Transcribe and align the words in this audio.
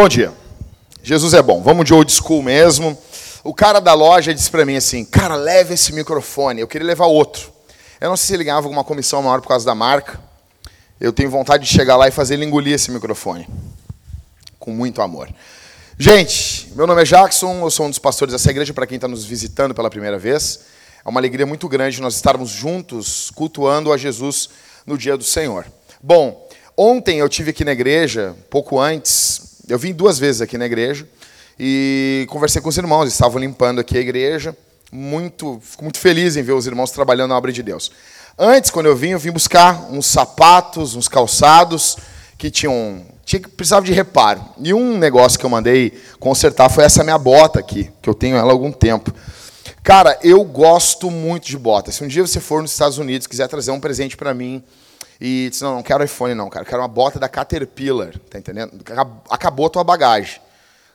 Bom 0.00 0.08
dia. 0.08 0.32
Jesus 1.02 1.34
é 1.34 1.42
bom. 1.42 1.60
Vamos 1.60 1.84
de 1.84 1.92
old 1.92 2.12
school 2.12 2.40
mesmo. 2.40 2.96
O 3.42 3.52
cara 3.52 3.80
da 3.80 3.94
loja 3.94 4.32
disse 4.32 4.48
para 4.48 4.64
mim 4.64 4.76
assim: 4.76 5.04
Cara, 5.04 5.34
leve 5.34 5.74
esse 5.74 5.92
microfone. 5.92 6.60
Eu 6.60 6.68
queria 6.68 6.86
levar 6.86 7.06
outro. 7.06 7.52
Eu 8.00 8.08
não 8.08 8.16
sei 8.16 8.28
se 8.28 8.34
ele 8.34 8.44
ganhava 8.44 8.64
alguma 8.68 8.84
comissão 8.84 9.20
maior 9.24 9.40
por 9.40 9.48
causa 9.48 9.66
da 9.66 9.74
marca. 9.74 10.20
Eu 11.00 11.12
tenho 11.12 11.28
vontade 11.28 11.64
de 11.64 11.70
chegar 11.72 11.96
lá 11.96 12.06
e 12.06 12.12
fazer 12.12 12.34
ele 12.34 12.44
engolir 12.44 12.74
esse 12.74 12.92
microfone. 12.92 13.48
Com 14.56 14.70
muito 14.70 15.02
amor. 15.02 15.28
Gente, 15.98 16.72
meu 16.76 16.86
nome 16.86 17.02
é 17.02 17.04
Jackson, 17.04 17.62
eu 17.62 17.70
sou 17.72 17.86
um 17.86 17.90
dos 17.90 17.98
pastores 17.98 18.30
dessa 18.30 18.48
igreja, 18.52 18.72
para 18.72 18.86
quem 18.86 18.98
está 18.98 19.08
nos 19.08 19.24
visitando 19.24 19.74
pela 19.74 19.90
primeira 19.90 20.16
vez. 20.16 20.60
É 21.04 21.08
uma 21.08 21.18
alegria 21.18 21.44
muito 21.44 21.68
grande 21.68 22.00
nós 22.00 22.14
estarmos 22.14 22.50
juntos 22.50 23.32
cultuando 23.34 23.92
a 23.92 23.96
Jesus 23.96 24.48
no 24.86 24.96
dia 24.96 25.16
do 25.16 25.24
Senhor. 25.24 25.66
Bom, 26.00 26.48
ontem 26.76 27.18
eu 27.18 27.28
tive 27.28 27.50
aqui 27.50 27.64
na 27.64 27.72
igreja, 27.72 28.36
pouco 28.48 28.78
antes, 28.78 29.47
eu 29.68 29.78
vim 29.78 29.92
duas 29.92 30.18
vezes 30.18 30.40
aqui 30.40 30.56
na 30.56 30.66
igreja 30.66 31.06
e 31.58 32.26
conversei 32.30 32.62
com 32.62 32.68
os 32.68 32.78
irmãos, 32.78 33.08
estavam 33.08 33.38
limpando 33.38 33.80
aqui 33.80 33.98
a 33.98 34.00
igreja. 34.00 34.56
Muito, 34.90 35.60
fico 35.62 35.82
muito 35.82 35.98
feliz 35.98 36.36
em 36.36 36.42
ver 36.42 36.52
os 36.52 36.66
irmãos 36.66 36.90
trabalhando 36.90 37.30
na 37.30 37.36
obra 37.36 37.52
de 37.52 37.62
Deus. 37.62 37.92
Antes, 38.38 38.70
quando 38.70 38.86
eu 38.86 38.96
vim, 38.96 39.10
eu 39.10 39.18
vim 39.18 39.30
buscar 39.30 39.90
uns 39.90 40.06
sapatos, 40.06 40.94
uns 40.94 41.08
calçados 41.08 41.98
que 42.38 42.50
tinham, 42.50 43.04
tinha 43.24 43.40
que 43.40 43.48
precisava 43.48 43.84
de 43.84 43.92
reparo. 43.92 44.40
E 44.62 44.72
um 44.72 44.96
negócio 44.96 45.38
que 45.38 45.44
eu 45.44 45.50
mandei 45.50 46.00
consertar 46.18 46.70
foi 46.70 46.84
essa 46.84 47.02
minha 47.02 47.18
bota 47.18 47.58
aqui, 47.58 47.90
que 48.00 48.08
eu 48.08 48.14
tenho 48.14 48.36
ela 48.36 48.50
há 48.50 48.52
algum 48.52 48.72
tempo. 48.72 49.12
Cara, 49.82 50.18
eu 50.22 50.42
gosto 50.44 51.10
muito 51.10 51.46
de 51.46 51.58
bota. 51.58 51.90
Se 51.90 52.02
um 52.04 52.08
dia 52.08 52.26
você 52.26 52.40
for 52.40 52.62
nos 52.62 52.70
Estados 52.70 52.96
Unidos, 52.96 53.26
quiser 53.26 53.48
trazer 53.48 53.72
um 53.72 53.80
presente 53.80 54.16
para 54.16 54.32
mim, 54.32 54.62
e 55.20 55.48
disse, 55.50 55.64
não, 55.64 55.76
não 55.76 55.82
quero 55.82 56.04
iPhone 56.04 56.34
não, 56.34 56.48
cara. 56.48 56.64
Quero 56.64 56.80
uma 56.80 56.88
bota 56.88 57.18
da 57.18 57.28
Caterpillar, 57.28 58.16
tá 58.30 58.38
entendendo? 58.38 58.72
Acabou 59.28 59.66
a 59.66 59.70
tua 59.70 59.82
bagagem. 59.82 60.40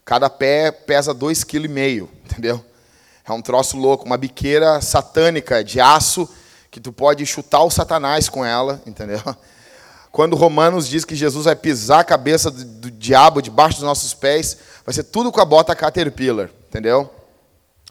Cada 0.06 0.30
pé 0.30 0.72
pesa 0.72 1.14
2,5 1.14 1.46
kg, 1.46 2.10
entendeu? 2.26 2.64
É 3.26 3.32
um 3.32 3.42
troço 3.42 3.78
louco, 3.78 4.06
uma 4.06 4.18
biqueira 4.18 4.82
satânica 4.82 5.64
de 5.64 5.80
aço 5.80 6.28
que 6.70 6.80
tu 6.80 6.92
pode 6.92 7.26
chutar 7.26 7.64
o 7.64 7.70
satanás 7.70 8.28
com 8.30 8.44
ela, 8.44 8.82
entendeu? 8.88 9.22
Quando 10.12 10.36
Romanos 10.36 10.88
diz 10.88 11.04
que 11.04 11.16
Jesus 11.16 11.46
vai 11.46 11.56
pisar 11.56 12.00
a 12.00 12.04
cabeça 12.04 12.52
do, 12.52 12.64
do 12.64 12.92
diabo 12.92 13.42
debaixo 13.42 13.78
dos 13.78 13.86
nossos 13.86 14.14
pés, 14.14 14.58
vai 14.86 14.94
ser 14.94 15.04
tudo 15.04 15.32
com 15.32 15.42
a 15.42 15.46
bota 15.46 15.76
Caterpillar, 15.76 16.50
entendeu? 16.68 17.10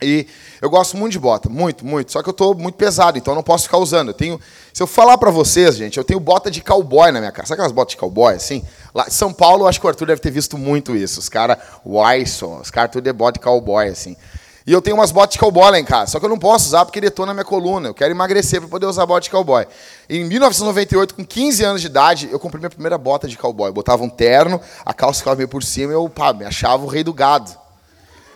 E 0.01 0.27
eu 0.61 0.69
gosto 0.69 0.97
muito 0.97 1.13
de 1.13 1.19
bota, 1.19 1.49
muito, 1.49 1.85
muito. 1.85 2.11
Só 2.11 2.21
que 2.21 2.29
eu 2.29 2.31
estou 2.31 2.55
muito 2.55 2.75
pesado, 2.75 3.17
então 3.17 3.33
eu 3.33 3.35
não 3.35 3.43
posso 3.43 3.65
ficar 3.65 3.77
usando. 3.77 4.09
Eu 4.09 4.13
tenho, 4.13 4.39
se 4.73 4.81
eu 4.81 4.87
falar 4.87 5.17
para 5.17 5.31
vocês, 5.31 5.75
gente, 5.75 5.97
eu 5.97 6.03
tenho 6.03 6.19
bota 6.19 6.51
de 6.51 6.61
cowboy 6.61 7.11
na 7.11 7.19
minha 7.19 7.31
casa. 7.31 7.49
Sabe 7.49 7.59
aquelas 7.59 7.71
botas 7.71 7.91
de 7.91 7.97
cowboy, 7.97 8.33
assim? 8.33 8.63
Lá 8.93 9.05
em 9.07 9.11
São 9.11 9.31
Paulo, 9.31 9.63
eu 9.63 9.67
acho 9.67 9.79
que 9.79 9.85
o 9.85 9.89
Arthur 9.89 10.07
deve 10.07 10.21
ter 10.21 10.31
visto 10.31 10.57
muito 10.57 10.95
isso. 10.95 11.19
Os 11.19 11.29
caras, 11.29 11.57
Wyson, 11.85 12.59
os 12.59 12.69
caras 12.69 12.91
tudo 12.91 13.03
de 13.03 13.13
bota 13.13 13.39
de 13.39 13.39
cowboy, 13.39 13.87
assim. 13.87 14.17
E 14.65 14.71
eu 14.71 14.81
tenho 14.81 14.95
umas 14.95 15.11
botas 15.11 15.33
de 15.33 15.39
cowboy 15.39 15.71
lá 15.71 15.79
em 15.79 15.83
casa. 15.83 16.11
Só 16.11 16.19
que 16.19 16.25
eu 16.25 16.29
não 16.29 16.39
posso 16.39 16.67
usar 16.67 16.85
porque 16.85 17.01
detona 17.01 17.33
minha 17.33 17.43
coluna. 17.43 17.89
Eu 17.89 17.93
quero 17.93 18.11
emagrecer 18.11 18.61
para 18.61 18.69
poder 18.69 18.85
usar 18.85 19.05
bota 19.05 19.21
de 19.21 19.29
cowboy. 19.29 19.65
Em 20.09 20.23
1998, 20.23 21.15
com 21.15 21.25
15 21.25 21.63
anos 21.63 21.81
de 21.81 21.87
idade, 21.87 22.29
eu 22.31 22.39
comprei 22.39 22.59
minha 22.59 22.69
primeira 22.69 22.97
bota 22.97 23.27
de 23.27 23.37
cowboy. 23.37 23.69
Eu 23.69 23.73
botava 23.73 24.03
um 24.03 24.09
terno, 24.09 24.59
a 24.85 24.93
calça 24.93 25.19
ficava 25.19 25.35
meio 25.35 25.49
por 25.49 25.63
cima 25.63 25.91
e 25.91 25.95
eu, 25.95 26.09
pá, 26.09 26.31
me 26.33 26.45
achava 26.45 26.83
o 26.83 26.87
rei 26.87 27.03
do 27.03 27.13
gado. 27.13 27.62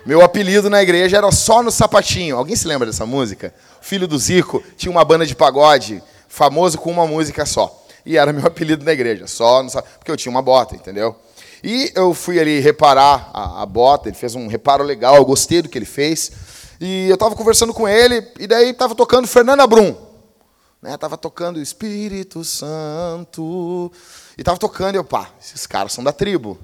Meu 0.08 0.22
apelido 0.22 0.70
na 0.70 0.82
igreja 0.82 1.18
era 1.18 1.30
só 1.34 1.62
no 1.62 1.70
sapatinho. 1.70 2.38
Alguém 2.38 2.56
se 2.56 2.66
lembra 2.66 2.88
dessa 2.88 3.06
música? 3.06 3.54
Filho 3.82 4.08
do 4.08 4.18
Zico 4.18 4.64
tinha 4.78 4.90
uma 4.90 5.04
banda 5.04 5.26
de 5.26 5.36
pagode, 5.36 6.02
famoso 6.30 6.78
com 6.78 6.90
uma 6.90 7.06
música 7.06 7.46
só. 7.46 7.86
E 8.06 8.16
era 8.16 8.32
meu 8.32 8.48
apelido 8.48 8.86
na 8.86 8.94
igreja, 8.94 9.28
só 9.28 9.62
no 9.62 9.70
porque 10.00 10.10
eu 10.10 10.16
tinha 10.16 10.32
uma 10.32 10.42
bota, 10.42 10.76
entendeu? 10.76 11.14
E 11.62 11.92
eu 11.94 12.14
fui 12.14 12.40
ali 12.40 12.62
reparar 12.62 13.30
a, 13.34 13.64
a 13.64 13.66
bota, 13.66 14.08
ele 14.08 14.16
fez 14.16 14.34
um 14.34 14.48
reparo 14.48 14.82
legal, 14.82 15.18
eu 15.18 15.26
gostei 15.26 15.62
do 15.62 15.68
que 15.68 15.78
ele 15.78 15.86
fez. 15.86 16.32
E 16.80 17.10
eu 17.10 17.16
estava 17.16 17.36
conversando 17.36 17.74
com 17.74 17.86
ele, 17.86 18.26
e 18.40 18.48
daí 18.48 18.70
estava 18.70 18.96
tocando 18.96 19.28
Fernanda 19.28 19.68
Brum. 19.68 19.94
Né? 20.82 20.96
Tava 20.96 21.18
tocando 21.18 21.62
Espírito 21.62 22.46
Santo. 22.46 23.92
E 24.38 24.42
estava 24.42 24.58
tocando, 24.58 24.96
e 24.96 25.00
eu, 25.00 25.04
pá, 25.04 25.32
esses 25.38 25.68
caras 25.68 25.92
são 25.92 26.02
da 26.02 26.14
tribo. 26.14 26.58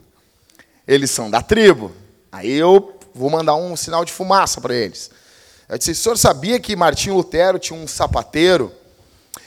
Eles 0.87 1.11
são 1.11 1.29
da 1.29 1.41
tribo. 1.41 1.91
Aí 2.31 2.49
eu 2.49 3.02
vou 3.13 3.29
mandar 3.29 3.55
um 3.55 3.75
sinal 3.75 4.03
de 4.03 4.11
fumaça 4.11 4.59
para 4.59 4.73
eles. 4.73 5.09
Eu 5.69 5.77
disse: 5.77 5.91
o 5.91 5.95
senhor 5.95 6.17
sabia 6.17 6.59
que 6.59 6.75
Martinho 6.75 7.15
Lutero 7.15 7.59
tinha 7.59 7.77
um 7.77 7.87
sapateiro? 7.87 8.71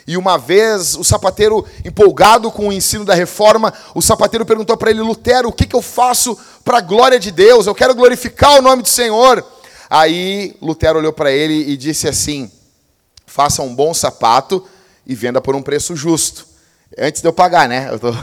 E 0.06 0.16
uma 0.16 0.38
vez, 0.38 0.94
o 0.94 1.02
sapateiro, 1.02 1.66
empolgado 1.84 2.50
com 2.50 2.68
o 2.68 2.72
ensino 2.72 3.04
da 3.04 3.14
reforma, 3.14 3.72
o 3.94 4.00
sapateiro 4.00 4.46
perguntou 4.46 4.76
para 4.76 4.90
ele: 4.90 5.00
Lutero, 5.00 5.48
o 5.48 5.52
que, 5.52 5.66
que 5.66 5.74
eu 5.74 5.82
faço 5.82 6.38
para 6.64 6.78
a 6.78 6.80
glória 6.80 7.18
de 7.18 7.30
Deus? 7.30 7.66
Eu 7.66 7.74
quero 7.74 7.94
glorificar 7.94 8.58
o 8.58 8.62
nome 8.62 8.82
do 8.82 8.88
Senhor. 8.88 9.44
Aí 9.90 10.56
Lutero 10.60 10.98
olhou 10.98 11.12
para 11.12 11.32
ele 11.32 11.70
e 11.70 11.76
disse 11.76 12.08
assim: 12.08 12.50
Faça 13.26 13.62
um 13.62 13.74
bom 13.74 13.92
sapato 13.92 14.64
e 15.06 15.14
venda 15.14 15.40
por 15.40 15.54
um 15.56 15.62
preço 15.62 15.94
justo. 15.96 16.46
Antes 16.98 17.20
de 17.20 17.28
eu 17.28 17.32
pagar, 17.32 17.68
né? 17.68 17.88
Eu 17.90 17.98
tô... 17.98 18.14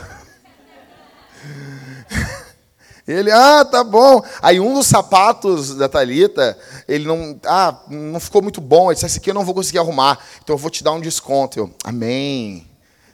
Ele, 3.08 3.31
ah, 3.31 3.66
tá 3.66 3.84
bom. 3.84 4.24
Aí 4.41 4.59
um 4.59 4.74
dos 4.74 4.88
sapatos 4.88 5.75
da 5.75 5.90
Talita, 5.90 6.58
ele 6.88 7.06
não, 7.06 7.38
ah, 7.46 7.84
não 7.90 8.19
ficou 8.19 8.41
muito 8.41 8.62
bom. 8.62 8.88
Ele 8.90 8.96
disse: 8.96 9.06
esse 9.06 9.19
aqui 9.19 9.30
eu 9.30 9.34
não 9.34 9.44
vou 9.44 9.53
conseguir 9.53 9.80
arrumar, 9.80 10.19
então 10.41 10.53
eu 10.53 10.58
vou 10.58 10.72
te 10.72 10.84
dar 10.84 10.94
um 10.94 11.02
desconto. 11.02 11.59
Eu, 11.59 11.74
amém. 11.84 12.68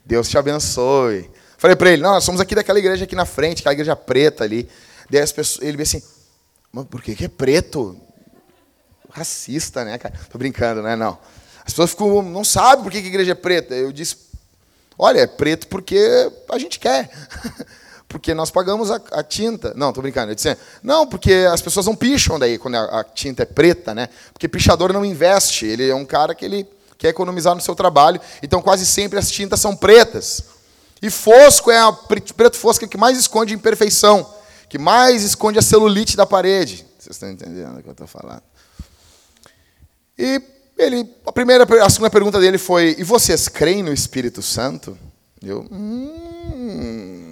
Deus 0.05 0.29
te 0.29 0.37
abençoe. 0.37 1.29
Falei 1.57 1.75
para 1.75 1.91
ele: 1.91 2.03
não, 2.03 2.11
nós 2.11 2.23
somos 2.23 2.39
aqui 2.39 2.53
daquela 2.53 2.77
igreja 2.77 3.03
aqui 3.03 3.15
na 3.15 3.25
frente, 3.25 3.59
aquela 3.59 3.73
igreja 3.73 3.95
preta 3.95 4.43
ali. 4.43 4.69
Daí 5.09 5.21
as 5.21 5.31
pessoas, 5.31 5.67
ele 5.67 5.77
disse 5.77 5.97
assim: 5.97 6.05
mas 6.71 6.85
por 6.85 7.01
que, 7.01 7.15
que 7.15 7.25
é 7.25 7.29
preto? 7.29 7.99
Racista, 9.09 9.83
né, 9.83 9.97
cara? 9.97 10.13
Tô 10.31 10.37
brincando, 10.37 10.83
né? 10.83 10.95
Não. 10.95 11.17
As 11.65 11.73
pessoas 11.73 11.89
ficam, 11.91 12.21
não 12.21 12.43
sabem 12.43 12.83
por 12.83 12.91
que, 12.91 13.01
que 13.01 13.07
a 13.07 13.09
igreja 13.09 13.31
é 13.31 13.35
preta. 13.35 13.73
Eu 13.73 13.91
disse: 13.91 14.17
olha, 14.97 15.21
é 15.21 15.27
preto 15.27 15.67
porque 15.67 16.31
a 16.47 16.59
gente 16.59 16.79
quer. 16.79 17.09
porque 18.09 18.33
nós 18.33 18.49
pagamos 18.49 18.89
a, 18.89 18.99
a 19.11 19.23
tinta. 19.23 19.71
Não, 19.75 19.89
estou 19.89 20.01
brincando. 20.01 20.33
Disse, 20.33 20.57
não, 20.81 21.05
porque 21.05 21.47
as 21.49 21.61
pessoas 21.61 21.85
não 21.85 21.95
picham 21.95 22.39
daí 22.39 22.57
quando 22.57 22.75
a, 22.75 23.01
a, 23.01 23.03
tinta 23.03 23.43
é 23.43 23.45
preta, 23.45 23.93
né? 23.93 24.09
Porque 24.33 24.47
pichador 24.47 24.91
não 24.91 25.05
investe. 25.05 25.67
Ele 25.67 25.87
é 25.87 25.93
um 25.93 26.03
cara 26.03 26.33
que 26.33 26.43
ele 26.43 26.67
quer 26.97 27.09
economizar 27.09 27.53
no 27.53 27.61
seu 27.61 27.75
trabalho. 27.75 28.19
Então, 28.41 28.63
quase 28.63 28.83
sempre 28.85 29.19
as 29.19 29.29
tintas 29.29 29.59
são 29.59 29.75
pretas. 29.75 30.43
E 31.01 31.09
fosco 31.11 31.69
é 31.69 31.79
a 31.79 31.91
preto 31.93 32.57
fosco 32.57 32.83
é 32.83 32.87
que 32.87 32.97
mais 32.97 33.17
esconde 33.17 33.53
imperfeição, 33.53 34.27
que 34.67 34.77
mais 34.77 35.23
esconde 35.23 35.59
a 35.59 35.61
celulite 35.61 36.17
da 36.17 36.25
parede. 36.25 36.85
Vocês 36.97 37.15
estão 37.15 37.29
entendendo 37.29 37.77
o 37.77 37.83
que 37.83 37.87
eu 37.87 37.93
estou 37.93 38.07
falando? 38.07 38.41
E 40.17 40.41
ele, 40.77 41.07
a 41.25 41.31
primeira, 41.31 41.63
a 41.85 41.89
segunda 41.89 42.09
pergunta 42.09 42.39
dele 42.39 42.57
foi: 42.57 42.95
e 42.97 43.03
vocês 43.03 43.47
creem 43.47 43.83
no 43.83 43.93
Espírito 43.93 44.41
Santo? 44.41 44.97
Eu, 45.41 45.65
hum, 45.71 47.28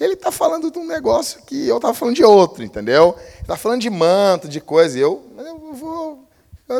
ele 0.00 0.14
está 0.14 0.32
falando 0.32 0.70
de 0.70 0.78
um 0.78 0.86
negócio 0.86 1.42
que 1.42 1.68
eu 1.68 1.76
estava 1.76 1.92
falando 1.92 2.16
de 2.16 2.24
outro, 2.24 2.64
entendeu? 2.64 3.14
Ele 3.18 3.40
está 3.42 3.54
falando 3.54 3.82
de 3.82 3.90
manto, 3.90 4.48
de 4.48 4.58
coisa. 4.58 4.96
E 4.98 5.02
eu, 5.02 5.22
eu 5.36 5.74
vou. 5.74 6.26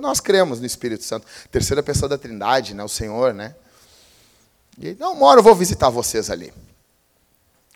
Nós 0.00 0.20
cremos 0.20 0.58
no 0.58 0.64
Espírito 0.64 1.04
Santo. 1.04 1.26
Terceira 1.50 1.82
pessoa 1.82 2.08
da 2.08 2.16
Trindade, 2.16 2.72
né? 2.72 2.82
o 2.82 2.88
Senhor, 2.88 3.34
né? 3.34 3.54
E 4.78 4.96
não, 4.98 5.12
uma 5.12 5.26
hora 5.26 5.40
eu 5.40 5.44
vou 5.44 5.54
visitar 5.54 5.90
vocês 5.90 6.30
ali. 6.30 6.50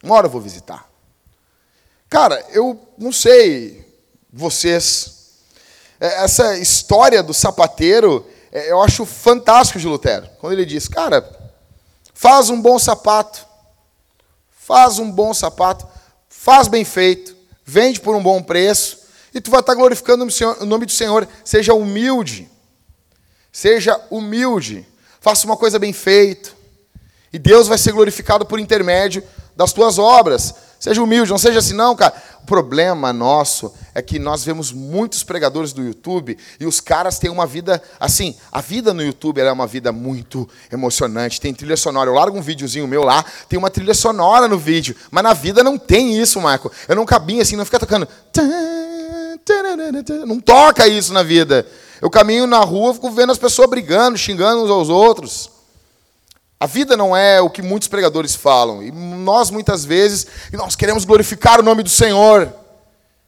Uma 0.02 0.14
hora 0.14 0.26
eu 0.26 0.30
vou 0.30 0.40
visitar. 0.40 0.88
Cara, 2.08 2.42
eu 2.50 2.80
não 2.96 3.12
sei 3.12 3.84
vocês. 4.32 5.42
É, 6.00 6.24
essa 6.24 6.56
história 6.56 7.22
do 7.22 7.34
sapateiro, 7.34 8.26
é, 8.50 8.70
eu 8.70 8.80
acho 8.80 9.04
fantástico 9.04 9.78
de 9.78 9.86
Lutero. 9.86 10.26
Quando 10.38 10.54
ele 10.54 10.64
diz, 10.64 10.88
cara, 10.88 11.22
faz 12.14 12.48
um 12.48 12.62
bom 12.62 12.78
sapato 12.78 13.53
faz 14.66 14.98
um 14.98 15.10
bom 15.10 15.34
sapato, 15.34 15.86
faz 16.26 16.68
bem 16.68 16.84
feito, 16.86 17.36
vende 17.64 18.00
por 18.00 18.16
um 18.16 18.22
bom 18.22 18.42
preço, 18.42 18.98
e 19.34 19.40
tu 19.40 19.50
vai 19.50 19.60
estar 19.60 19.74
glorificando 19.74 20.26
o 20.60 20.64
nome 20.64 20.86
do 20.86 20.92
Senhor. 20.92 21.28
Seja 21.44 21.74
humilde. 21.74 22.48
Seja 23.52 24.00
humilde. 24.10 24.86
Faça 25.20 25.44
uma 25.44 25.56
coisa 25.56 25.78
bem 25.78 25.92
feita. 25.92 26.50
E 27.32 27.38
Deus 27.38 27.66
vai 27.66 27.76
ser 27.76 27.92
glorificado 27.92 28.46
por 28.46 28.60
intermédio 28.60 29.24
das 29.56 29.72
tuas 29.72 29.98
obras. 29.98 30.54
Seja 30.84 31.02
humilde, 31.02 31.30
não 31.30 31.38
seja 31.38 31.60
assim, 31.60 31.72
não, 31.72 31.96
cara. 31.96 32.12
O 32.42 32.44
problema 32.44 33.10
nosso 33.10 33.72
é 33.94 34.02
que 34.02 34.18
nós 34.18 34.44
vemos 34.44 34.70
muitos 34.70 35.22
pregadores 35.22 35.72
do 35.72 35.82
YouTube 35.82 36.36
e 36.60 36.66
os 36.66 36.78
caras 36.78 37.18
têm 37.18 37.30
uma 37.30 37.46
vida 37.46 37.82
assim. 37.98 38.36
A 38.52 38.60
vida 38.60 38.92
no 38.92 39.02
YouTube 39.02 39.40
é 39.40 39.50
uma 39.50 39.66
vida 39.66 39.90
muito 39.90 40.46
emocionante. 40.70 41.40
Tem 41.40 41.54
trilha 41.54 41.74
sonora. 41.74 42.10
Eu 42.10 42.14
largo 42.14 42.36
um 42.36 42.42
videozinho 42.42 42.86
meu 42.86 43.02
lá, 43.02 43.24
tem 43.48 43.58
uma 43.58 43.70
trilha 43.70 43.94
sonora 43.94 44.46
no 44.46 44.58
vídeo. 44.58 44.94
Mas 45.10 45.24
na 45.24 45.32
vida 45.32 45.64
não 45.64 45.78
tem 45.78 46.20
isso, 46.20 46.38
Marco. 46.38 46.70
Eu 46.86 46.94
não 46.94 47.06
cabinho 47.06 47.40
assim, 47.40 47.56
não 47.56 47.64
fica 47.64 47.80
tocando. 47.80 48.06
Não 50.26 50.38
toca 50.38 50.86
isso 50.86 51.14
na 51.14 51.22
vida. 51.22 51.66
Eu 51.98 52.10
caminho 52.10 52.46
na 52.46 52.58
rua, 52.58 52.92
fico 52.92 53.10
vendo 53.10 53.32
as 53.32 53.38
pessoas 53.38 53.70
brigando, 53.70 54.18
xingando 54.18 54.62
uns 54.62 54.70
aos 54.70 54.90
outros. 54.90 55.53
A 56.58 56.66
vida 56.66 56.96
não 56.96 57.16
é 57.16 57.40
o 57.40 57.50
que 57.50 57.62
muitos 57.62 57.88
pregadores 57.88 58.34
falam. 58.34 58.82
E 58.82 58.90
nós, 58.90 59.50
muitas 59.50 59.84
vezes, 59.84 60.26
nós 60.52 60.76
queremos 60.76 61.04
glorificar 61.04 61.60
o 61.60 61.62
nome 61.62 61.82
do 61.82 61.90
Senhor. 61.90 62.52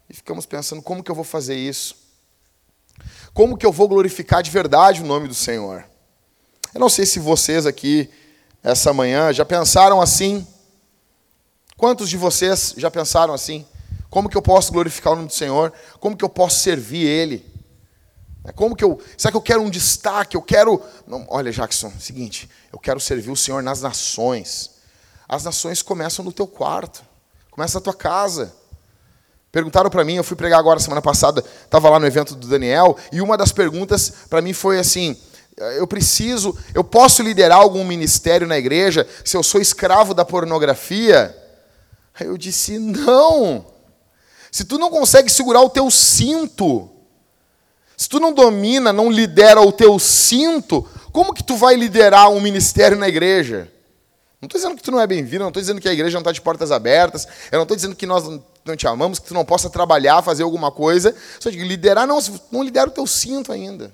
E 0.09 0.15
ficamos 0.15 0.47
pensando, 0.47 0.81
como 0.81 1.03
que 1.03 1.11
eu 1.11 1.15
vou 1.15 1.25
fazer 1.25 1.57
isso? 1.57 1.97
Como 3.35 3.57
que 3.57 3.67
eu 3.67 3.73
vou 3.73 3.89
glorificar 3.89 4.43
de 4.43 4.51
verdade 4.51 5.03
o 5.03 5.07
nome 5.07 5.29
do 5.29 5.35
Senhor? 5.35 5.85
Eu 6.73 6.81
não 6.81 6.89
sei 6.89 7.05
se 7.05 7.19
vocês 7.19 7.67
aqui, 7.67 8.09
essa 8.63 8.93
manhã, 8.93 9.33
já 9.33 9.45
pensaram 9.45 10.01
assim. 10.01 10.47
Quantos 11.77 12.09
de 12.09 12.17
vocês 12.17 12.75
já 12.77 12.91
pensaram 12.91 13.35
assim? 13.35 13.67
Como 14.09 14.29
que 14.29 14.37
eu 14.37 14.43
posso 14.43 14.73
glorificar 14.73 15.13
o 15.13 15.17
nome 15.17 15.29
do 15.29 15.35
Senhor? 15.35 15.73
Como 16.01 16.17
que 16.17 16.25
eu 16.25 16.29
posso 16.29 16.61
servir 16.61 17.07
Ele? 17.07 17.45
É 18.47 18.53
como 18.53 18.77
que 18.77 18.85
eu. 18.85 19.01
Será 19.19 19.33
que 19.33 19.37
eu 19.37 19.43
quero 19.43 19.61
um 19.61 19.69
destaque? 19.69 20.37
Eu 20.37 20.43
quero. 20.43 20.81
Não, 21.07 21.27
olha, 21.29 21.51
Jackson, 21.51 21.93
seguinte, 21.99 22.49
eu 22.73 22.79
quero 22.79 23.01
servir 23.01 23.31
o 23.31 23.37
Senhor 23.37 23.63
nas 23.63 23.83
nações. 23.83 24.71
As 25.29 25.43
nações 25.43 25.83
começam 25.83 26.25
no 26.25 26.33
teu 26.33 26.47
quarto, 26.47 27.03
começa 27.51 27.79
na 27.79 27.83
tua 27.83 27.95
casa. 27.95 28.55
Perguntaram 29.51 29.91
para 29.91 30.05
mim, 30.05 30.15
eu 30.15 30.25
fui 30.25 30.37
pregar 30.37 30.61
agora 30.61 30.79
semana 30.79 31.03
passada, 31.03 31.43
estava 31.65 31.91
lá 31.91 31.99
no 31.99 32.07
evento 32.07 32.35
do 32.37 32.47
Daniel, 32.47 32.97
e 33.11 33.21
uma 33.21 33.37
das 33.37 33.51
perguntas 33.51 34.13
para 34.31 34.41
mim 34.41 34.53
foi 34.53 34.79
assim: 34.79 35.17
eu 35.77 35.87
preciso, 35.87 36.57
eu 36.73 36.85
posso 36.85 37.23
liderar 37.23 37.59
algum 37.59 37.85
ministério 37.85 38.47
na 38.47 38.57
igreja 38.57 39.09
se 39.25 39.37
eu 39.37 39.43
sou 39.43 39.61
escravo 39.61 40.15
da 40.15 40.25
pornografia? 40.25 41.37
Aí 42.15 42.27
eu 42.29 42.39
disse: 42.39 42.79
não. 42.79 43.67
Se 44.53 44.65
tu 44.65 44.79
não 44.79 44.89
consegue 44.89 45.29
segurar 45.29 45.63
o 45.63 45.71
teu 45.71 45.91
cinto, 45.91 46.96
se 47.97 48.09
tu 48.09 48.21
não 48.21 48.33
domina, 48.33 48.93
não 48.93 49.11
lidera 49.11 49.61
o 49.61 49.73
teu 49.73 49.99
cinto, 49.99 50.87
como 51.13 51.33
que 51.33 51.43
tu 51.43 51.57
vai 51.57 51.75
liderar 51.77 52.31
um 52.31 52.41
ministério 52.41 52.97
na 52.97 53.09
igreja? 53.09 53.73
Não 54.41 54.47
estou 54.47 54.61
dizendo 54.61 54.77
que 54.77 54.83
tu 54.83 54.91
não 54.91 55.01
é 55.01 55.07
bem-vindo, 55.07 55.45
não 55.45 55.49
estou 55.49 55.63
dizendo 55.63 55.81
que 55.81 55.89
a 55.89 55.93
igreja 55.93 56.15
não 56.15 56.21
está 56.21 56.31
de 56.31 56.43
portas 56.43 56.71
abertas, 56.71 57.27
eu 57.51 57.57
não 57.57 57.63
estou 57.63 57.75
dizendo 57.75 57.97
que 57.97 58.07
nós 58.07 58.25
não 58.65 58.77
te 58.77 58.87
amamos, 58.87 59.19
que 59.19 59.27
tu 59.27 59.35
não 59.35 59.45
possa 59.45 59.71
trabalhar, 59.71 60.23
fazer 60.23 60.43
alguma 60.43 60.71
coisa. 60.71 61.17
Só 61.41 61.51
que 61.51 61.57
liderar, 61.57 62.07
não, 62.07 62.19
não 62.53 62.63
lidera 62.63 62.89
o 62.89 62.93
teu 62.93 63.07
cinto 63.07 63.51
ainda. 63.51 63.93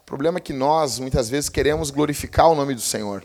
O 0.00 0.04
problema 0.04 0.38
é 0.38 0.40
que 0.40 0.52
nós, 0.52 0.98
muitas 0.98 1.28
vezes, 1.28 1.50
queremos 1.50 1.90
glorificar 1.90 2.48
o 2.48 2.54
nome 2.54 2.74
do 2.74 2.80
Senhor. 2.80 3.24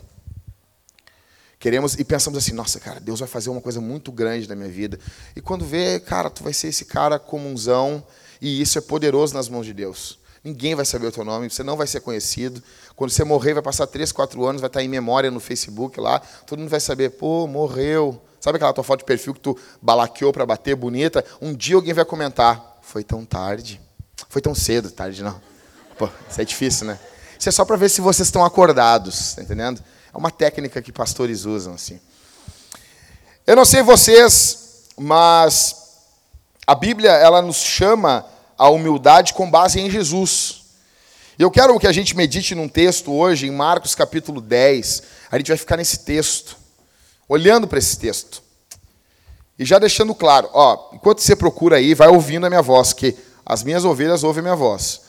Queremos 1.58 1.94
e 1.94 2.04
pensamos 2.04 2.38
assim, 2.38 2.52
nossa, 2.52 2.78
cara, 2.78 3.00
Deus 3.00 3.20
vai 3.20 3.28
fazer 3.28 3.48
uma 3.48 3.60
coisa 3.60 3.80
muito 3.80 4.12
grande 4.12 4.48
na 4.48 4.54
minha 4.54 4.68
vida. 4.68 4.98
E 5.34 5.40
quando 5.40 5.64
vê, 5.64 5.98
cara, 6.00 6.28
tu 6.28 6.42
vai 6.42 6.52
ser 6.52 6.68
esse 6.68 6.84
cara 6.84 7.18
comunzão, 7.18 8.04
e 8.44 8.60
isso 8.60 8.76
é 8.76 8.80
poderoso 8.82 9.32
nas 9.32 9.48
mãos 9.48 9.64
de 9.64 9.72
Deus. 9.72 10.18
Ninguém 10.44 10.74
vai 10.74 10.84
saber 10.84 11.06
o 11.06 11.12
teu 11.12 11.24
nome, 11.24 11.48
você 11.48 11.62
não 11.62 11.78
vai 11.78 11.86
ser 11.86 12.00
conhecido. 12.00 12.62
Quando 12.94 13.10
você 13.10 13.24
morrer, 13.24 13.54
vai 13.54 13.62
passar 13.62 13.86
3, 13.86 14.12
4 14.12 14.44
anos, 14.44 14.60
vai 14.60 14.68
estar 14.68 14.82
em 14.82 14.88
memória 14.88 15.30
no 15.30 15.40
Facebook 15.40 15.98
lá, 15.98 16.20
todo 16.46 16.58
mundo 16.58 16.68
vai 16.68 16.78
saber, 16.78 17.12
pô, 17.12 17.46
morreu. 17.46 18.22
Sabe 18.38 18.56
aquela 18.56 18.74
tua 18.74 18.84
foto 18.84 18.98
de 18.98 19.06
perfil 19.06 19.32
que 19.32 19.40
tu 19.40 19.58
balaqueou 19.80 20.30
para 20.30 20.44
bater, 20.44 20.76
bonita? 20.76 21.24
Um 21.40 21.54
dia 21.54 21.76
alguém 21.76 21.94
vai 21.94 22.04
comentar, 22.04 22.78
foi 22.82 23.02
tão 23.02 23.24
tarde. 23.24 23.80
Foi 24.28 24.42
tão 24.42 24.54
cedo, 24.54 24.90
tarde 24.90 25.22
não. 25.22 25.40
Pô, 25.96 26.10
isso 26.28 26.38
é 26.38 26.44
difícil, 26.44 26.86
né? 26.86 27.00
Isso 27.38 27.48
é 27.48 27.52
só 27.52 27.64
para 27.64 27.76
ver 27.76 27.88
se 27.88 28.02
vocês 28.02 28.28
estão 28.28 28.44
acordados, 28.44 29.32
tá 29.36 29.42
entendendo? 29.42 29.82
É 30.12 30.18
uma 30.18 30.30
técnica 30.30 30.82
que 30.82 30.92
pastores 30.92 31.46
usam 31.46 31.72
assim. 31.72 31.98
Eu 33.46 33.56
não 33.56 33.64
sei 33.64 33.82
vocês, 33.82 34.84
mas 34.98 35.76
a 36.66 36.74
Bíblia 36.74 37.12
ela 37.12 37.40
nos 37.40 37.56
chama 37.56 38.33
a 38.56 38.68
humildade 38.68 39.34
com 39.34 39.50
base 39.50 39.80
em 39.80 39.90
Jesus. 39.90 40.62
E 41.38 41.42
eu 41.42 41.50
quero 41.50 41.78
que 41.78 41.86
a 41.86 41.92
gente 41.92 42.16
medite 42.16 42.54
num 42.54 42.68
texto 42.68 43.12
hoje, 43.12 43.46
em 43.46 43.50
Marcos 43.50 43.94
capítulo 43.94 44.40
10. 44.40 45.02
A 45.30 45.36
gente 45.36 45.48
vai 45.48 45.56
ficar 45.56 45.76
nesse 45.76 46.00
texto, 46.00 46.56
olhando 47.28 47.66
para 47.66 47.78
esse 47.78 47.98
texto. 47.98 48.42
E 49.58 49.64
já 49.64 49.78
deixando 49.78 50.14
claro, 50.14 50.48
ó, 50.52 50.90
enquanto 50.92 51.20
você 51.20 51.34
procura 51.34 51.76
aí, 51.76 51.94
vai 51.94 52.08
ouvindo 52.08 52.46
a 52.46 52.50
minha 52.50 52.62
voz, 52.62 52.92
que 52.92 53.16
as 53.44 53.62
minhas 53.62 53.84
ovelhas 53.84 54.24
ouvem 54.24 54.40
a 54.40 54.42
minha 54.42 54.56
voz. 54.56 55.02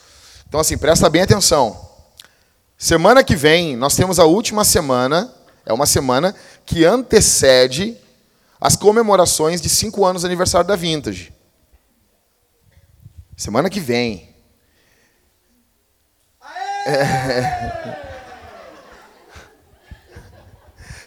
Então, 0.47 0.59
assim, 0.59 0.77
presta 0.77 1.09
bem 1.09 1.21
atenção. 1.21 1.79
Semana 2.77 3.23
que 3.23 3.35
vem, 3.35 3.75
nós 3.75 3.95
temos 3.95 4.19
a 4.19 4.25
última 4.25 4.63
semana, 4.63 5.33
é 5.65 5.73
uma 5.73 5.85
semana 5.85 6.35
que 6.65 6.85
antecede 6.85 7.97
as 8.59 8.75
comemorações 8.75 9.61
de 9.61 9.69
cinco 9.69 10.05
anos 10.05 10.23
do 10.23 10.25
aniversário 10.25 10.67
da 10.67 10.75
Vintage. 10.75 11.34
Semana 13.35 13.69
que 13.69 13.79
vem. 13.79 14.33
É. 16.87 18.05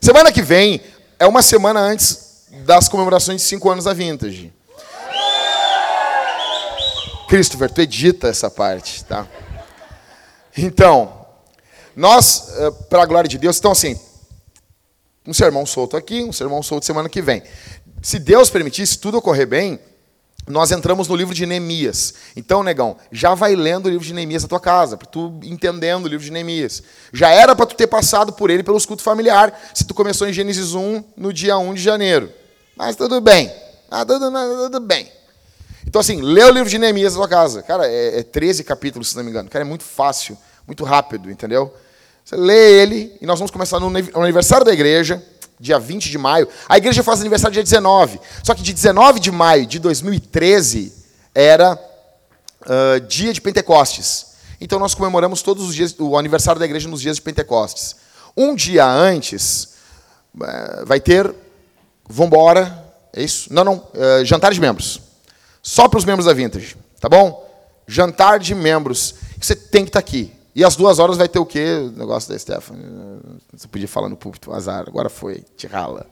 Semana 0.01 0.33
que 0.33 0.43
vem 0.43 0.81
é 1.19 1.27
uma 1.27 1.43
semana 1.43 1.81
antes 1.81 2.47
das 2.65 2.89
comemorações 2.89 3.43
de 3.43 3.47
cinco 3.49 3.71
anos 3.71 3.85
da 3.85 3.93
Vintage. 3.93 4.53
Christopher, 7.29 7.71
tu 7.71 7.83
edita 7.83 8.29
essa 8.29 8.51
parte, 8.51 9.05
tá? 9.05 9.27
Então, 10.57 11.27
nós, 11.95 12.49
eh, 12.57 12.71
para 12.89 13.03
a 13.03 13.07
glória 13.07 13.29
de 13.29 13.37
Deus, 13.37 13.59
então 13.59 13.73
assim, 13.73 14.01
um 15.27 15.35
sermão 15.35 15.67
solto 15.67 15.97
aqui, 15.97 16.23
um 16.23 16.33
sermão 16.33 16.63
solto 16.63 16.87
semana 16.87 17.09
que 17.09 17.21
vem. 17.21 17.43
Se 18.01 18.19
Deus 18.19 18.49
permitir, 18.49 18.87
se 18.87 18.99
tudo 18.99 19.19
ocorrer 19.19 19.47
bem, 19.47 19.79
nós 20.49 20.71
entramos 20.73 21.09
no 21.09 21.17
livro 21.17 21.35
de 21.35 21.47
Neemias. 21.47 22.15
Então, 22.37 22.63
negão, 22.63 22.97
já 23.13 23.35
vai 23.35 23.55
lendo 23.55 23.87
o 23.87 23.89
livro 23.91 24.05
de 24.05 24.15
Neemias 24.15 24.43
na 24.43 24.49
tua 24.49 24.61
casa, 24.61 24.97
para 24.97 25.07
tu 25.07 25.39
entendendo 25.43 26.07
o 26.07 26.09
livro 26.09 26.25
de 26.25 26.33
Neemias. 26.33 26.83
Já 27.13 27.31
era 27.31 27.55
para 27.55 27.67
tu 27.67 27.75
ter 27.75 27.87
passado 27.87 28.33
por 28.33 28.51
ele 28.51 28.63
pelo 28.63 28.77
escudo 28.77 29.03
familiar, 29.03 29.59
se 29.75 29.85
tu 29.85 29.95
começou 29.95 30.29
em 30.29 30.33
Gênesis 30.33 30.75
1 30.75 31.05
no 31.17 31.33
dia 31.33 31.59
1 31.59 31.75
de 31.75 31.83
janeiro. 31.83 32.33
Mas 32.77 32.97
tudo 32.97 33.21
bem. 33.21 33.53
Ah, 33.91 34.05
tudo, 34.05 34.31
tudo 34.31 34.81
bem. 34.81 35.11
Então, 35.87 36.01
assim, 36.01 36.21
lê 36.21 36.45
o 36.45 36.51
livro 36.51 36.69
de 36.69 36.79
Neemias 36.79 37.15
na 37.15 37.21
tua 37.21 37.29
casa. 37.29 37.63
Cara, 37.63 37.87
é, 37.87 38.21
é 38.21 38.23
13 38.23 38.65
capítulos, 38.65 39.09
se 39.09 39.17
não 39.17 39.25
me 39.25 39.31
engano. 39.31 39.49
Cara, 39.49 39.65
é 39.65 39.69
muito 39.69 39.85
fácil, 39.85 40.37
muito 40.67 40.85
rápido, 40.85 41.31
entendeu? 41.31 41.75
Você 42.25 42.37
lê 42.37 42.83
ele 42.83 43.17
e 43.23 43.27
nós 43.27 43.39
vamos 43.39 43.51
começar 43.51 43.81
no 43.81 43.89
aniversário 44.23 44.65
da 44.65 44.73
igreja 44.73 45.23
dia 45.61 45.79
20 45.79 46.11
de 46.11 46.19
maio. 46.19 46.49
A 46.69 46.77
igreja 46.77 47.03
faz 47.03 47.21
aniversário 47.21 47.53
dia 47.53 47.63
19. 47.63 48.21
Só 48.43 48.55
que 48.55 48.63
de 48.63 48.73
19 48.73 49.21
de 49.21 49.31
maio 49.31 49.67
de 49.67 49.79
2013 49.79 50.93
era 51.35 51.79
uh, 52.63 53.01
dia 53.07 53.33
de 53.33 53.41
Pentecostes. 53.41 54.27
Então 54.61 54.79
nós 54.79 54.95
comemoramos 54.95 55.43
todos 55.43 55.69
os 55.69 55.75
dias, 55.75 55.95
o 55.99 56.17
aniversário 56.17 56.59
da 56.59 56.65
igreja 56.65 56.89
nos 56.89 57.01
dias 57.01 57.17
de 57.17 57.23
Pentecostes. 57.23 57.97
Um 58.37 58.55
dia 58.55 58.87
antes, 58.87 59.75
uh, 60.35 60.87
vai 60.87 61.01
ter, 61.01 61.33
vambora, 62.09 62.87
é 63.13 63.23
isso? 63.23 63.53
Não, 63.53 63.65
não, 63.65 63.75
uh, 63.77 64.25
jantar 64.25 64.53
de 64.53 64.61
membros. 64.61 65.01
Só 65.63 65.89
para 65.89 65.99
os 65.99 66.05
membros 66.05 66.27
da 66.27 66.33
Vintage, 66.33 66.77
tá 67.01 67.09
bom? 67.09 67.47
Jantar 67.87 68.39
de 68.39 68.55
membros. 68.55 69.15
Você 69.41 69.55
tem 69.55 69.85
que 69.85 69.91
estar 69.91 70.01
tá 70.01 70.07
aqui. 70.07 70.33
E 70.59 70.65
às 70.65 70.75
duas 70.75 70.99
horas 70.99 71.17
vai 71.17 71.29
ter 71.29 71.39
o 71.39 71.47
quê? 71.47 71.65
O 71.87 71.93
negócio 71.93 72.29
da 72.33 72.37
Stephanie. 72.37 72.85
Você 73.53 73.69
podia 73.69 73.87
falar 73.87 74.09
no 74.09 74.17
púlpito, 74.17 74.53
azar. 74.53 74.89
Agora 74.89 75.09
foi, 75.09 75.45
te 75.57 75.69
rala. 75.69 76.05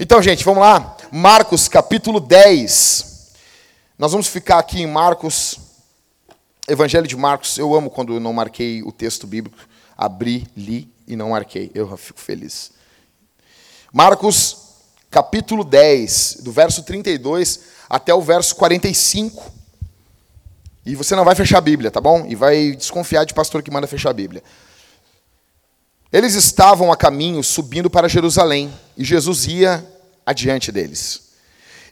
Então, 0.00 0.20
gente, 0.20 0.44
vamos 0.44 0.60
lá. 0.60 0.96
Marcos, 1.12 1.68
capítulo 1.68 2.18
10. 2.18 3.30
Nós 3.96 4.10
vamos 4.10 4.26
ficar 4.26 4.58
aqui 4.58 4.82
em 4.82 4.88
Marcos, 4.88 5.56
Evangelho 6.66 7.06
de 7.06 7.16
Marcos. 7.16 7.56
Eu 7.58 7.72
amo 7.76 7.88
quando 7.88 8.18
não 8.18 8.32
marquei 8.32 8.82
o 8.82 8.90
texto 8.90 9.24
bíblico. 9.24 9.56
Abri, 9.96 10.44
li 10.56 10.92
e 11.06 11.14
não 11.14 11.28
marquei. 11.28 11.70
Eu 11.76 11.96
fico 11.96 12.18
feliz. 12.18 12.72
Marcos, 13.92 14.56
capítulo 15.12 15.62
10, 15.62 16.38
do 16.40 16.50
verso 16.50 16.82
32 16.82 17.60
até 17.88 18.12
o 18.12 18.20
verso 18.20 18.56
45. 18.56 19.53
E 20.86 20.94
você 20.94 21.16
não 21.16 21.24
vai 21.24 21.34
fechar 21.34 21.58
a 21.58 21.62
Bíblia, 21.62 21.90
tá 21.90 22.00
bom? 22.00 22.26
E 22.28 22.34
vai 22.34 22.72
desconfiar 22.72 23.24
de 23.24 23.32
pastor 23.32 23.62
que 23.62 23.70
manda 23.70 23.86
fechar 23.86 24.10
a 24.10 24.14
Bíblia. 24.14 24.42
Eles 26.12 26.34
estavam 26.34 26.92
a 26.92 26.96
caminho 26.96 27.42
subindo 27.42 27.88
para 27.88 28.08
Jerusalém, 28.08 28.72
e 28.96 29.04
Jesus 29.04 29.46
ia 29.46 29.84
adiante 30.24 30.70
deles. 30.70 31.22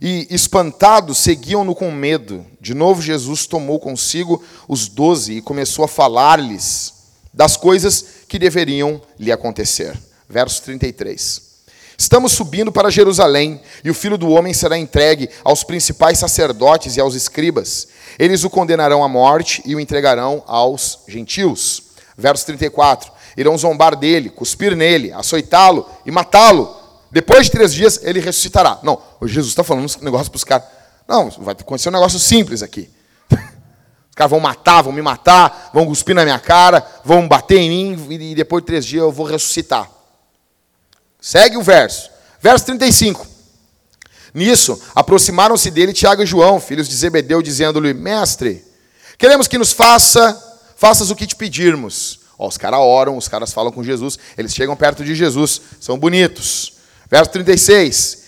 E, 0.00 0.26
espantados, 0.30 1.18
seguiam-no 1.18 1.74
com 1.74 1.90
medo. 1.90 2.44
De 2.60 2.74
novo, 2.74 3.00
Jesus 3.00 3.46
tomou 3.46 3.80
consigo 3.80 4.44
os 4.68 4.88
doze 4.88 5.34
e 5.34 5.42
começou 5.42 5.84
a 5.84 5.88
falar-lhes 5.88 6.92
das 7.32 7.56
coisas 7.56 8.04
que 8.28 8.38
deveriam 8.38 9.00
lhe 9.18 9.32
acontecer. 9.32 9.98
Verso 10.28 10.62
33. 10.62 11.52
Estamos 11.96 12.32
subindo 12.32 12.70
para 12.70 12.90
Jerusalém, 12.90 13.60
e 13.82 13.90
o 13.90 13.94
filho 13.94 14.18
do 14.18 14.28
homem 14.28 14.52
será 14.52 14.76
entregue 14.76 15.30
aos 15.42 15.64
principais 15.64 16.18
sacerdotes 16.18 16.96
e 16.96 17.00
aos 17.00 17.14
escribas 17.14 17.88
eles 18.18 18.44
o 18.44 18.50
condenarão 18.50 19.02
à 19.02 19.08
morte 19.08 19.62
e 19.64 19.74
o 19.74 19.80
entregarão 19.80 20.42
aos 20.46 21.00
gentios. 21.08 21.82
Verso 22.16 22.46
34. 22.46 23.10
Irão 23.36 23.56
zombar 23.56 23.96
dele, 23.96 24.28
cuspir 24.30 24.76
nele, 24.76 25.12
açoitá-lo 25.12 25.88
e 26.04 26.10
matá-lo. 26.10 26.76
Depois 27.10 27.46
de 27.46 27.52
três 27.52 27.72
dias 27.74 28.00
ele 28.02 28.20
ressuscitará. 28.20 28.78
Não, 28.82 29.00
Jesus 29.22 29.48
está 29.48 29.64
falando 29.64 29.90
um 30.00 30.04
negócio 30.04 30.30
para 30.30 30.36
os 30.36 30.44
caras. 30.44 30.66
Não, 31.06 31.30
vai 31.30 31.54
acontecer 31.58 31.88
um 31.88 31.92
negócio 31.92 32.18
simples 32.18 32.62
aqui. 32.62 32.90
Os 33.30 34.14
caras 34.14 34.30
vão 34.30 34.40
matar, 34.40 34.82
vão 34.82 34.92
me 34.92 35.00
matar, 35.00 35.70
vão 35.72 35.86
cuspir 35.86 36.14
na 36.14 36.22
minha 36.22 36.38
cara, 36.38 36.86
vão 37.02 37.26
bater 37.26 37.58
em 37.58 37.70
mim 37.70 38.06
e 38.10 38.34
depois 38.34 38.62
de 38.62 38.66
três 38.66 38.84
dias 38.84 39.02
eu 39.02 39.10
vou 39.10 39.24
ressuscitar. 39.24 39.90
Segue 41.18 41.56
o 41.56 41.62
verso. 41.62 42.10
Verso 42.40 42.66
35. 42.66 43.31
Nisso, 44.34 44.80
aproximaram-se 44.94 45.70
dele 45.70 45.92
Tiago 45.92 46.22
e 46.22 46.26
João, 46.26 46.58
filhos 46.58 46.88
de 46.88 46.94
Zebedeu, 46.94 47.42
dizendo-lhe: 47.42 47.92
Mestre, 47.92 48.64
queremos 49.18 49.46
que 49.46 49.58
nos 49.58 49.72
faça, 49.72 50.40
faças 50.76 51.10
o 51.10 51.16
que 51.16 51.26
te 51.26 51.36
pedirmos. 51.36 52.20
Ó, 52.38 52.48
os 52.48 52.56
caras 52.56 52.80
oram, 52.80 53.16
os 53.16 53.28
caras 53.28 53.52
falam 53.52 53.70
com 53.70 53.84
Jesus, 53.84 54.18
eles 54.36 54.54
chegam 54.54 54.74
perto 54.74 55.04
de 55.04 55.14
Jesus, 55.14 55.60
são 55.80 55.98
bonitos. 55.98 56.74
Verso 57.10 57.30
36. 57.30 58.22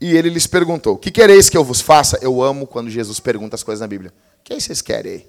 E 0.00 0.16
ele 0.16 0.30
lhes 0.30 0.46
perguntou: 0.46 0.96
Que 0.96 1.10
quereis 1.10 1.50
que 1.50 1.56
eu 1.56 1.64
vos 1.64 1.80
faça? 1.80 2.18
Eu 2.22 2.42
amo 2.42 2.66
quando 2.66 2.88
Jesus 2.88 3.18
pergunta 3.18 3.56
as 3.56 3.62
coisas 3.62 3.80
na 3.80 3.88
Bíblia. 3.88 4.12
O 4.40 4.44
que 4.44 4.60
vocês 4.60 4.80
querem? 4.80 5.18
O 5.18 5.24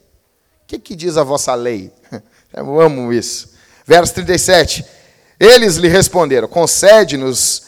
que, 0.68 0.80
que 0.80 0.96
diz 0.96 1.18
a 1.18 1.24
vossa 1.24 1.54
lei? 1.56 1.92
Eu 2.56 2.80
amo 2.80 3.12
isso. 3.12 3.50
Verso 3.86 4.14
37. 4.14 4.86
Eles 5.40 5.76
lhe 5.76 5.88
responderam: 5.88 6.48
Concede-nos 6.48 7.64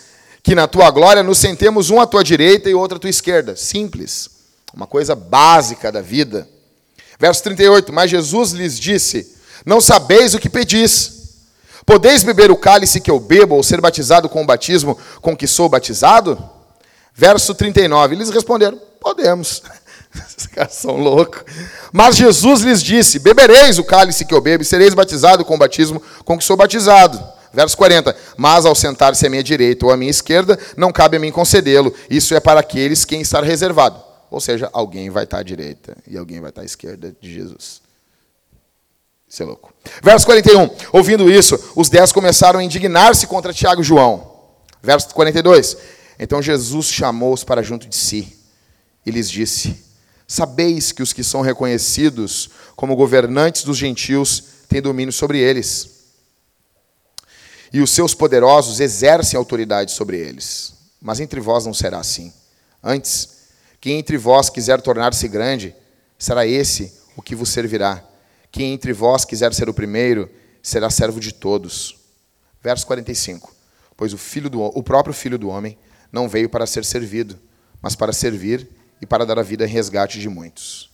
que 0.46 0.54
na 0.54 0.68
tua 0.68 0.92
glória 0.92 1.24
nos 1.24 1.40
sentemos 1.40 1.90
um 1.90 2.00
à 2.00 2.06
tua 2.06 2.24
direita 2.24 2.70
e 2.70 2.76
outro 2.76 2.98
à 2.98 3.00
tua 3.00 3.10
esquerda. 3.10 3.56
Simples. 3.56 4.30
Uma 4.72 4.86
coisa 4.86 5.16
básica 5.16 5.92
da 5.92 6.02
vida. 6.02 6.48
Verso 7.20 7.42
38. 7.42 7.92
Mas 7.92 8.12
Jesus 8.12 8.52
lhes 8.52 8.80
disse: 8.80 9.36
Não 9.66 9.82
sabeis 9.82 10.36
o 10.36 10.40
que 10.40 10.48
pedis. 10.48 11.14
Podeis 11.84 12.22
beber 12.22 12.52
o 12.52 12.58
cálice 12.58 13.02
que 13.02 13.10
eu 13.10 13.20
bebo 13.20 13.56
ou 13.56 13.64
ser 13.64 13.82
batizado 13.82 14.30
com 14.30 14.44
o 14.44 14.46
batismo 14.46 14.96
com 15.20 15.36
que 15.36 15.48
sou 15.48 15.68
batizado? 15.68 16.38
Verso 17.12 17.56
39. 17.56 18.14
Eles 18.14 18.30
responderam: 18.30 18.80
Podemos. 19.02 19.64
Esses 20.16 20.46
caras 20.46 20.76
são 20.76 20.96
loucos. 20.96 21.42
Mas 21.92 22.18
Jesus 22.18 22.62
lhes 22.62 22.84
disse: 22.84 23.18
Bebereis 23.18 23.80
o 23.80 23.84
cálice 23.84 24.24
que 24.24 24.34
eu 24.34 24.42
bebo 24.42 24.62
e 24.62 24.66
sereis 24.66 24.94
batizado 24.94 25.44
com 25.44 25.56
o 25.56 25.58
batismo 25.60 26.00
com 26.24 26.38
que 26.38 26.44
sou 26.44 26.56
batizado. 26.56 27.35
Verso 27.56 27.78
40. 27.78 28.14
Mas 28.36 28.66
ao 28.66 28.76
sentar-se 28.76 29.26
à 29.26 29.30
minha 29.30 29.42
direita 29.42 29.86
ou 29.86 29.92
à 29.92 29.98
minha 29.98 30.12
esquerda, 30.12 30.60
não 30.76 30.92
cabe 30.92 31.16
a 31.16 31.20
mim 31.20 31.32
concedê-lo. 31.32 31.94
Isso 32.10 32.36
é 32.36 32.40
para 32.42 32.60
aqueles 32.60 33.06
quem 33.06 33.22
está 33.22 33.40
reservado. 33.42 34.04
Ou 34.30 34.42
seja, 34.42 34.70
alguém 34.74 35.10
vai 35.10 35.24
estar 35.24 35.40
à 35.40 35.44
direita 35.44 35.96
e 36.06 36.18
alguém 36.18 36.42
vai 36.42 36.50
estar 36.50 36.62
à 36.62 36.66
esquerda 36.66 37.16
de 37.22 37.34
Jesus. 37.34 37.82
Isso 39.28 39.42
é 39.42 39.46
louco. 39.46 39.74
Verso 40.04 40.26
41. 40.26 40.70
Ouvindo 40.92 41.32
isso, 41.32 41.58
os 41.76 41.88
dez 41.88 42.12
começaram 42.12 42.60
a 42.60 42.64
indignar-se 42.64 43.26
contra 43.26 43.54
Tiago 43.54 43.82
e 43.82 43.86
João. 43.86 44.34
Verso 44.84 45.16
42. 45.16 45.78
Então 46.20 46.42
Jesus 46.42 46.88
chamou-os 46.88 47.44
para 47.46 47.64
junto 47.64 47.88
de 47.88 47.96
si 47.96 48.38
e 49.06 49.12
lhes 49.12 49.30
disse: 49.30 49.82
Sabeis 50.28 50.92
que 50.92 51.02
os 51.02 51.14
que 51.14 51.24
são 51.24 51.40
reconhecidos 51.40 52.50
como 52.76 52.96
governantes 52.98 53.64
dos 53.64 53.78
gentios 53.78 54.44
têm 54.68 54.82
domínio 54.82 55.14
sobre 55.14 55.40
eles 55.40 55.95
e 57.72 57.82
os 57.82 57.92
seus 57.92 58.14
poderosos 58.14 58.80
exercem 58.80 59.38
autoridade 59.38 59.92
sobre 59.92 60.18
eles. 60.18 60.74
Mas 61.02 61.20
entre 61.20 61.40
vós 61.40 61.66
não 61.66 61.74
será 61.74 62.00
assim. 62.00 62.34
Antes, 62.84 63.36
quem 63.80 64.00
entre 64.00 64.18
vós 64.18 64.50
quiser 64.50 64.82
tornar-se 64.82 65.28
grande, 65.28 65.76
será 66.18 66.46
esse 66.46 66.94
o 67.16 67.22
que 67.22 67.36
vos 67.36 67.50
servirá. 67.50 68.04
Quem 68.52 68.74
entre 68.74 68.94
vós 68.94 69.26
quiser 69.26 69.54
ser 69.54 69.70
o 69.70 69.74
primeiro, 69.74 70.30
será 70.62 70.90
servo 70.90 71.20
de 71.20 71.34
todos. 71.34 71.98
Verso 72.64 72.88
45. 72.88 73.54
Pois 73.98 74.14
o, 74.14 74.18
filho 74.18 74.50
do, 74.50 74.62
o 74.62 74.82
próprio 74.82 75.14
Filho 75.14 75.38
do 75.38 75.50
Homem 75.50 75.78
não 76.12 76.28
veio 76.28 76.50
para 76.50 76.66
ser 76.66 76.84
servido, 76.84 77.38
mas 77.82 77.96
para 77.96 78.14
servir 78.14 78.68
e 79.02 79.06
para 79.06 79.26
dar 79.26 79.38
a 79.38 79.44
vida 79.44 79.66
em 79.66 79.70
resgate 79.70 80.20
de 80.20 80.30
muitos. 80.30 80.90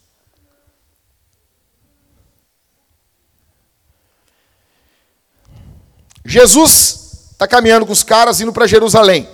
Jesus 6.25 7.29
está 7.31 7.47
caminhando 7.47 7.85
com 7.85 7.93
os 7.93 8.03
caras 8.03 8.39
indo 8.41 8.53
para 8.53 8.67
Jerusalém. 8.67 9.27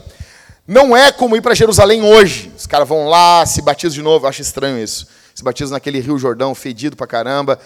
Não 0.67 0.96
é 0.96 1.12
como 1.12 1.36
ir 1.36 1.41
para 1.41 1.56
Jerusalém 1.56 2.01
hoje. 2.01 2.51
Os 2.58 2.67
caras 2.67 2.88
vão 2.88 3.08
lá, 3.08 3.46
se 3.46 3.62
batizam 3.62 3.96
de 3.96 4.01
novo. 4.01 4.25
Eu 4.25 4.29
acho 4.29 4.41
estranho 4.41 4.77
isso. 4.82 5.08
Se 5.34 5.44
batizam 5.44 5.74
naquele 5.74 6.00
Rio 6.00 6.17
Jordão 6.17 6.53
fedido 6.53 6.96
pra 6.96 7.08
caramba. 7.08 7.60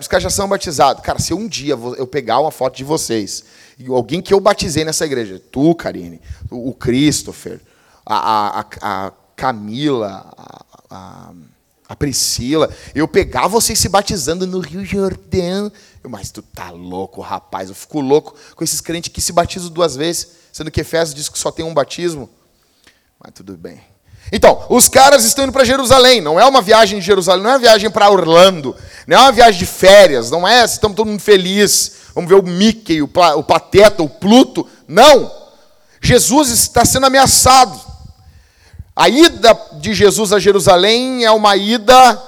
Os 0.00 0.08
caras 0.08 0.24
já 0.24 0.30
são 0.30 0.48
batizados. 0.48 1.02
Cara, 1.02 1.18
se 1.18 1.32
um 1.32 1.48
dia 1.48 1.78
eu 1.96 2.06
pegar 2.06 2.40
uma 2.40 2.50
foto 2.50 2.76
de 2.76 2.84
vocês, 2.84 3.44
e 3.78 3.86
alguém 3.86 4.20
que 4.20 4.34
eu 4.34 4.40
batizei 4.40 4.84
nessa 4.84 5.06
igreja, 5.06 5.40
tu, 5.50 5.74
Karine, 5.74 6.20
o 6.50 6.74
Christopher, 6.74 7.60
a, 8.04 8.60
a, 8.60 8.66
a 8.82 9.12
Camila, 9.36 10.26
a, 10.36 10.64
a 10.90 11.32
Priscila, 11.94 12.70
eu 12.94 13.06
pegar 13.06 13.46
vocês 13.46 13.78
se 13.78 13.88
batizando 13.88 14.46
no 14.46 14.60
Rio 14.60 14.84
Jordão 14.84 15.70
mas 16.08 16.30
tu 16.30 16.42
tá 16.42 16.70
louco, 16.70 17.20
rapaz. 17.20 17.68
Eu 17.68 17.74
fico 17.74 18.00
louco 18.00 18.34
com 18.54 18.64
esses 18.64 18.80
crentes 18.80 19.12
que 19.12 19.20
se 19.20 19.32
batizam 19.32 19.70
duas 19.70 19.96
vezes, 19.96 20.28
sendo 20.52 20.70
que 20.70 20.80
Efésios 20.80 21.14
diz 21.14 21.28
que 21.28 21.38
só 21.38 21.50
tem 21.50 21.64
um 21.64 21.74
batismo. 21.74 22.28
Mas 23.18 23.32
tudo 23.34 23.56
bem. 23.56 23.80
Então, 24.32 24.66
os 24.68 24.88
caras 24.88 25.24
estão 25.24 25.44
indo 25.44 25.52
para 25.52 25.64
Jerusalém. 25.64 26.20
Não 26.20 26.38
é 26.38 26.44
uma 26.44 26.60
viagem 26.60 26.98
de 26.98 27.04
Jerusalém, 27.04 27.42
não 27.42 27.50
é 27.50 27.54
uma 27.54 27.58
viagem 27.58 27.90
para 27.90 28.10
Orlando, 28.10 28.74
não 29.06 29.16
é 29.16 29.20
uma 29.20 29.32
viagem 29.32 29.58
de 29.58 29.66
férias, 29.66 30.30
não 30.30 30.46
é 30.46 30.64
estamos 30.64 30.96
todo 30.96 31.08
mundo 31.08 31.20
feliz. 31.20 31.92
Vamos 32.14 32.28
ver 32.28 32.36
o 32.36 32.42
Mickey, 32.42 33.02
o 33.02 33.08
Pateta, 33.08 34.02
o 34.02 34.08
Pluto. 34.08 34.68
Não! 34.86 35.30
Jesus 36.00 36.50
está 36.50 36.84
sendo 36.84 37.06
ameaçado. 37.06 37.93
A 38.96 39.08
ida 39.08 39.58
de 39.80 39.92
Jesus 39.92 40.32
a 40.32 40.38
Jerusalém 40.38 41.24
é 41.24 41.30
uma 41.30 41.56
ida 41.56 42.22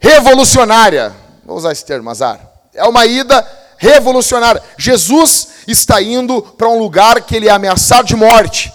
revolucionária. 0.00 1.14
Vou 1.44 1.56
usar 1.56 1.72
esse 1.72 1.84
termo, 1.84 2.08
azar. 2.08 2.40
É 2.74 2.84
uma 2.84 3.04
ida 3.04 3.46
revolucionária. 3.76 4.62
Jesus 4.78 5.48
está 5.66 6.00
indo 6.00 6.40
para 6.40 6.68
um 6.68 6.78
lugar 6.78 7.20
que 7.22 7.36
ele 7.36 7.48
é 7.48 7.50
ameaçado 7.50 8.06
de 8.06 8.16
morte. 8.16 8.72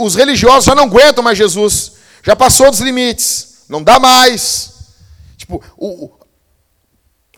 Os 0.00 0.14
religiosos 0.14 0.64
já 0.66 0.74
não 0.74 0.84
aguentam 0.84 1.24
mais 1.24 1.36
Jesus. 1.36 1.92
Já 2.22 2.36
passou 2.36 2.70
dos 2.70 2.80
limites. 2.80 3.64
Não 3.68 3.82
dá 3.82 3.98
mais. 3.98 4.72
Tipo, 5.36 5.62
o, 5.76 6.10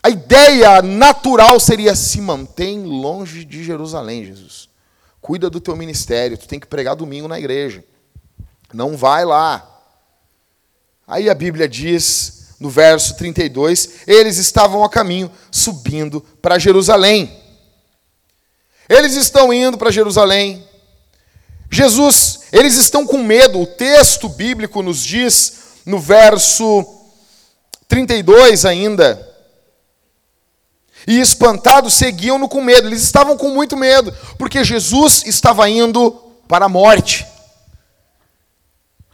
a 0.02 0.10
ideia 0.10 0.82
natural 0.82 1.58
seria 1.58 1.96
se 1.96 2.20
mantém 2.20 2.84
longe 2.84 3.44
de 3.44 3.64
Jerusalém, 3.64 4.24
Jesus. 4.24 4.68
Cuida 5.26 5.50
do 5.50 5.60
teu 5.60 5.74
ministério. 5.74 6.38
Tu 6.38 6.46
tem 6.46 6.60
que 6.60 6.68
pregar 6.68 6.94
domingo 6.94 7.26
na 7.26 7.36
igreja. 7.36 7.84
Não 8.72 8.96
vai 8.96 9.24
lá. 9.24 9.82
Aí 11.04 11.28
a 11.28 11.34
Bíblia 11.34 11.68
diz 11.68 12.54
no 12.60 12.70
verso 12.70 13.16
32, 13.16 14.06
eles 14.06 14.38
estavam 14.38 14.84
a 14.84 14.88
caminho, 14.88 15.28
subindo 15.50 16.20
para 16.40 16.60
Jerusalém. 16.60 17.42
Eles 18.88 19.16
estão 19.16 19.52
indo 19.52 19.76
para 19.76 19.90
Jerusalém. 19.90 20.64
Jesus, 21.68 22.42
eles 22.52 22.76
estão 22.76 23.04
com 23.04 23.18
medo. 23.18 23.60
O 23.60 23.66
texto 23.66 24.28
bíblico 24.28 24.80
nos 24.80 25.02
diz, 25.02 25.54
no 25.84 25.98
verso 25.98 26.86
32 27.88 28.64
ainda. 28.64 29.35
E 31.06 31.20
espantados 31.20 31.94
seguiam-no 31.94 32.48
com 32.48 32.60
medo. 32.60 32.88
Eles 32.88 33.02
estavam 33.02 33.36
com 33.36 33.50
muito 33.50 33.76
medo, 33.76 34.12
porque 34.36 34.64
Jesus 34.64 35.22
estava 35.26 35.68
indo 35.68 36.10
para 36.48 36.64
a 36.64 36.68
morte. 36.68 37.26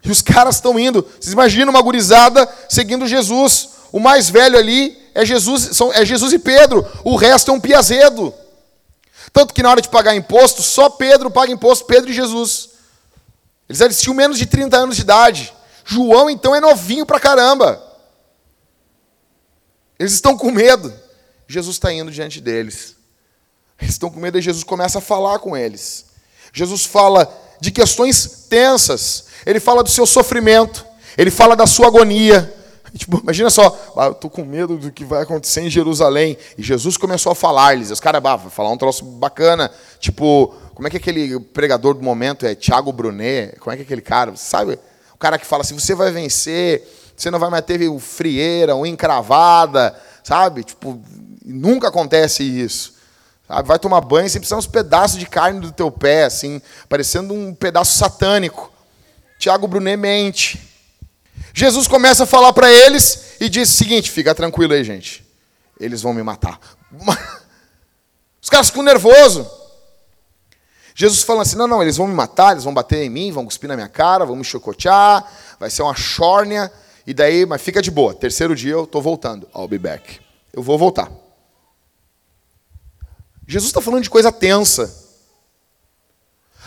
E 0.05 0.11
os 0.11 0.23
caras 0.23 0.57
estão 0.57 0.79
indo. 0.79 1.03
Vocês 1.21 1.33
imaginam 1.33 1.71
uma 1.71 1.83
gurizada 1.83 2.49
seguindo 2.69 3.07
Jesus. 3.07 3.71
O 3.93 4.01
mais 4.01 4.31
velho 4.31 4.59
ali 4.59 4.99
é 5.15 5.25
Jesus, 5.25 5.77
são, 5.77 5.93
é 5.93 6.05
Jesus 6.05 6.33
e 6.33 6.39
Pedro. 6.39 6.87
O 7.05 7.15
resto 7.15 7.51
é 7.51 7.55
um 7.55 7.61
piazedo. 7.61 8.35
Tanto 9.33 9.55
que 9.55 9.63
na 9.63 9.71
hora 9.71 9.81
de 9.81 9.89
pagar 9.89 10.15
imposto, 10.15 10.63
só 10.63 10.91
Pedro 10.91 11.31
paga 11.31 11.53
imposto, 11.53 11.85
Pedro 11.85 12.11
e 12.11 12.15
Jesus. 12.15 12.71
Eles, 13.69 13.81
eles 13.81 14.01
tinham 14.01 14.15
menos 14.15 14.39
de 14.39 14.47
30 14.47 14.77
anos 14.77 14.97
de 14.97 15.03
idade. 15.03 15.53
João, 15.85 16.29
então, 16.29 16.55
é 16.55 16.61
novinho 16.61 17.07
pra 17.07 17.21
caramba. 17.21 17.83
Eles 19.99 20.13
estão 20.13 20.37
com 20.37 20.51
medo. 20.51 20.93
Jesus 21.53 21.77
está 21.77 21.93
indo 21.93 22.11
diante 22.11 22.41
deles. 22.41 22.97
Eles 23.81 23.95
estão 23.95 24.11
com 24.11 24.21
medo 24.21 24.39
e 24.39 24.43
Jesus 24.43 24.65
começa 24.65 24.99
a 24.99 25.03
falar 25.03 25.39
com 25.39 25.57
eles. 25.57 26.07
Jesus 26.53 26.85
fala 26.85 27.31
de 27.61 27.71
questões 27.71 28.47
tensas. 28.49 29.27
Ele 29.45 29.61
fala 29.61 29.83
do 29.83 29.91
seu 29.91 30.07
sofrimento, 30.07 30.85
ele 31.17 31.31
fala 31.31 31.55
da 31.55 31.67
sua 31.67 31.89
agonia. 31.89 32.53
Tipo, 32.95 33.21
imagina 33.23 33.49
só, 33.49 33.95
ah, 33.97 34.07
eu 34.07 34.13
estou 34.13 34.31
com 34.31 34.45
medo 34.45 34.77
do 34.77 34.93
que 34.93 35.03
vai 35.03 35.23
acontecer 35.23 35.63
em 35.63 35.71
Jerusalém. 35.71 36.37
E 36.59 36.63
Jesus 36.63 36.99
começou 36.99 37.33
a 37.33 37.35
falar-lhes. 37.35 37.91
Os 37.91 38.01
caras, 38.01 38.23
ah, 38.23 38.39
falar 38.39 38.71
um 38.71 38.77
troço 38.77 39.05
bacana. 39.05 39.71
Tipo, 39.99 40.55
como 40.75 40.87
é 40.87 40.91
que 40.91 40.99
aquele 40.99 41.41
pregador 41.41 41.95
do 41.95 42.03
momento 42.03 42.45
é? 42.45 42.55
Tiago 42.55 42.93
Brunet? 42.93 43.59
Como 43.59 43.73
é 43.73 43.77
que 43.77 43.83
é 43.83 43.85
aquele 43.85 44.03
cara? 44.03 44.37
Sabe? 44.37 44.79
O 45.15 45.19
cara 45.19 45.39
que 45.39 45.47
fala 45.47 45.63
assim: 45.63 45.79
você 45.79 45.95
vai 45.95 46.11
vencer, 46.13 46.87
você 47.17 47.31
não 47.31 47.39
vai 47.39 47.49
mais 47.49 47.65
ter 47.65 47.89
o 47.89 47.99
frieira, 47.99 48.75
uma 48.75 48.89
encravada, 48.89 49.97
sabe? 50.23 50.63
Tipo, 50.63 51.01
nunca 51.45 51.89
acontece 51.89 52.43
isso. 52.43 52.95
Sabe? 53.47 53.69
Vai 53.69 53.79
tomar 53.79 54.01
banho, 54.01 54.29
você 54.29 54.39
precisa 54.39 54.57
uns 54.57 54.67
pedaços 54.67 55.19
de 55.19 55.27
carne 55.27 55.61
do 55.61 55.73
teu 55.73 55.91
pé, 55.91 56.25
assim, 56.25 56.61
parecendo 56.89 57.35
um 57.35 57.55
pedaço 57.55 57.97
satânico. 57.97 58.73
Tiago 59.39 59.67
Brunet 59.67 59.97
mente. 59.97 60.71
Jesus 61.53 61.87
começa 61.87 62.25
a 62.25 62.27
falar 62.27 62.53
para 62.53 62.71
eles 62.71 63.35
e 63.41 63.49
disse 63.49 63.75
o 63.75 63.77
seguinte: 63.77 64.11
fica 64.11 64.35
tranquilo 64.35 64.73
aí, 64.73 64.85
gente. 64.85 65.27
Eles 65.79 66.01
vão 66.01 66.15
me 66.15 66.23
matar. 66.23 66.59
Os 68.41 68.49
caras 68.49 68.69
ficam 68.69 68.83
nervosos. 68.83 69.47
Jesus 70.95 71.23
falando 71.23 71.43
assim: 71.43 71.57
não, 71.57 71.67
não, 71.67 71.83
eles 71.83 71.97
vão 71.97 72.07
me 72.07 72.15
matar, 72.15 72.53
eles 72.53 72.65
vão 72.65 72.73
bater 72.73 73.03
em 73.03 73.11
mim, 73.11 73.33
vão 73.33 73.45
cuspir 73.45 73.69
na 73.69 73.77
minha 73.77 73.89
cara, 73.89 74.25
vão 74.25 74.37
me 74.37 74.45
chocotear, 74.45 75.25
vai 75.59 75.71
ser 75.71 75.83
uma 75.83 75.95
chórnia, 75.95 76.73
e 77.07 77.13
daí, 77.13 77.45
mas 77.45 77.61
fica 77.61 77.83
de 77.83 77.91
boa. 77.91 78.15
Terceiro 78.15 78.55
dia 78.55 78.73
eu 78.73 78.85
estou 78.85 79.03
voltando. 79.03 79.49
I'll 79.55 79.69
be 79.69 79.79
back. 79.79 80.21
Eu 80.53 80.63
vou 80.63 80.79
voltar. 80.79 81.11
Jesus 83.53 83.69
está 83.69 83.83
falando 83.83 84.03
de 84.03 84.11
coisa 84.11 84.33
tensa. 84.33 85.03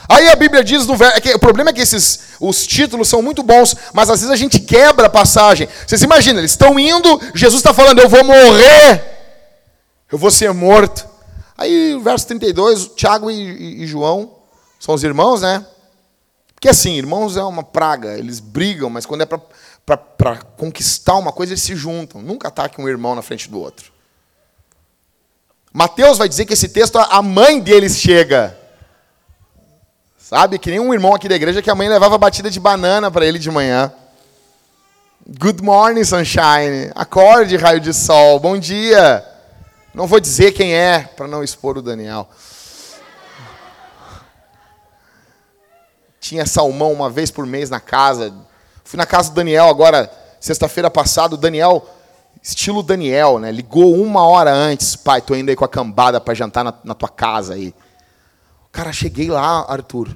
Aí 0.08 0.30
a 0.30 0.36
Bíblia 0.36 0.64
diz 0.64 0.86
no 0.86 0.96
verso. 0.96 1.20
É 1.28 1.36
o 1.36 1.40
problema 1.40 1.72
é 1.72 1.74
que 1.74 1.82
esses, 1.82 2.36
os 2.40 2.68
títulos 2.68 3.08
são 3.08 3.24
muito 3.24 3.42
bons, 3.42 3.76
mas 3.92 4.08
às 4.10 4.20
vezes 4.20 4.32
a 4.32 4.36
gente 4.36 4.60
quebra 4.60 5.08
a 5.08 5.10
passagem. 5.10 5.68
Vocês 5.86 6.04
imaginam, 6.04 6.40
eles 6.40 6.52
estão 6.52 6.78
indo, 6.78 7.20
Jesus 7.34 7.60
está 7.60 7.74
falando, 7.74 8.00
eu 8.00 8.08
vou 8.08 8.24
morrer, 8.24 9.04
eu 10.12 10.18
vou 10.18 10.30
ser 10.30 10.54
morto. 10.54 11.08
Aí, 11.58 12.00
verso 12.04 12.28
32, 12.28 12.92
Tiago 12.96 13.32
e, 13.32 13.36
e, 13.36 13.84
e 13.84 13.88
João 13.88 14.36
são 14.80 14.94
os 14.94 15.04
irmãos, 15.04 15.42
né? 15.42 15.66
Porque 16.54 16.70
assim, 16.70 16.98
irmãos 16.98 17.36
é 17.36 17.44
uma 17.44 17.64
praga, 17.64 18.16
eles 18.16 18.40
brigam, 18.40 18.92
mas 18.92 19.08
quando 19.08 19.22
é 19.22 19.26
para 19.26 20.36
conquistar 20.56 21.16
uma 21.16 21.32
coisa, 21.32 21.54
eles 21.54 21.64
se 21.64 21.76
juntam. 21.76 22.22
Nunca 22.22 22.50
ataque 22.50 22.80
um 22.80 22.88
irmão 22.88 23.16
na 23.16 23.24
frente 23.24 23.50
do 23.50 23.60
outro. 23.60 23.95
Mateus 25.76 26.18
vai 26.18 26.30
dizer 26.30 26.46
que 26.46 26.54
esse 26.54 26.70
texto, 26.70 26.98
a 26.98 27.22
mãe 27.22 27.60
deles 27.60 28.00
chega. 28.00 28.58
Sabe? 30.18 30.58
Que 30.58 30.70
nem 30.70 30.80
um 30.80 30.94
irmão 30.94 31.14
aqui 31.14 31.28
da 31.28 31.36
igreja 31.36 31.62
que 31.62 31.70
a 31.70 31.76
mãe 31.76 31.90
levava 31.90 32.18
batida 32.18 32.50
de 32.50 32.62
banana 32.62 33.12
para 33.12 33.26
ele 33.26 33.38
de 33.38 33.52
manhã. 33.52 33.92
Good 35.28 35.62
morning, 35.62 36.06
sunshine. 36.06 36.94
Acorde, 36.96 37.58
raio 37.58 37.82
de 37.82 37.94
sol. 37.94 38.40
Bom 38.40 38.58
dia. 38.58 39.22
Não 39.94 40.08
vou 40.08 40.22
dizer 40.22 40.54
quem 40.54 40.74
é, 40.74 41.10
para 41.14 41.28
não 41.28 41.44
expor 41.44 41.78
o 41.78 41.82
Daniel. 41.82 42.30
Tinha 46.22 46.46
salmão 46.46 46.94
uma 46.94 47.10
vez 47.10 47.30
por 47.30 47.46
mês 47.46 47.70
na 47.70 47.82
casa. 47.82 48.34
Fui 48.86 48.96
na 48.96 49.06
casa 49.06 49.30
do 49.30 49.36
Daniel 49.36 49.68
agora, 49.68 50.10
sexta-feira 50.40 50.90
passada. 50.90 51.36
O 51.36 51.38
Daniel, 51.38 51.86
estilo 52.46 52.84
Daniel, 52.84 53.40
né? 53.40 53.52
Ligou 53.52 54.00
uma 54.00 54.24
hora 54.24 54.54
antes. 54.54 54.96
Pai, 54.96 55.22
tô 55.22 55.36
indo 55.36 55.50
aí 55.50 55.56
com 55.56 55.66
a 55.66 55.70
cambada 55.70 56.22
para 56.22 56.34
jantar 56.36 56.64
na, 56.64 56.74
na 56.84 56.94
tua 56.94 57.10
casa 57.10 57.56
aí. 57.56 57.74
Cara, 58.72 58.94
cheguei 58.94 59.30
lá, 59.30 59.66
Arthur. 59.68 60.16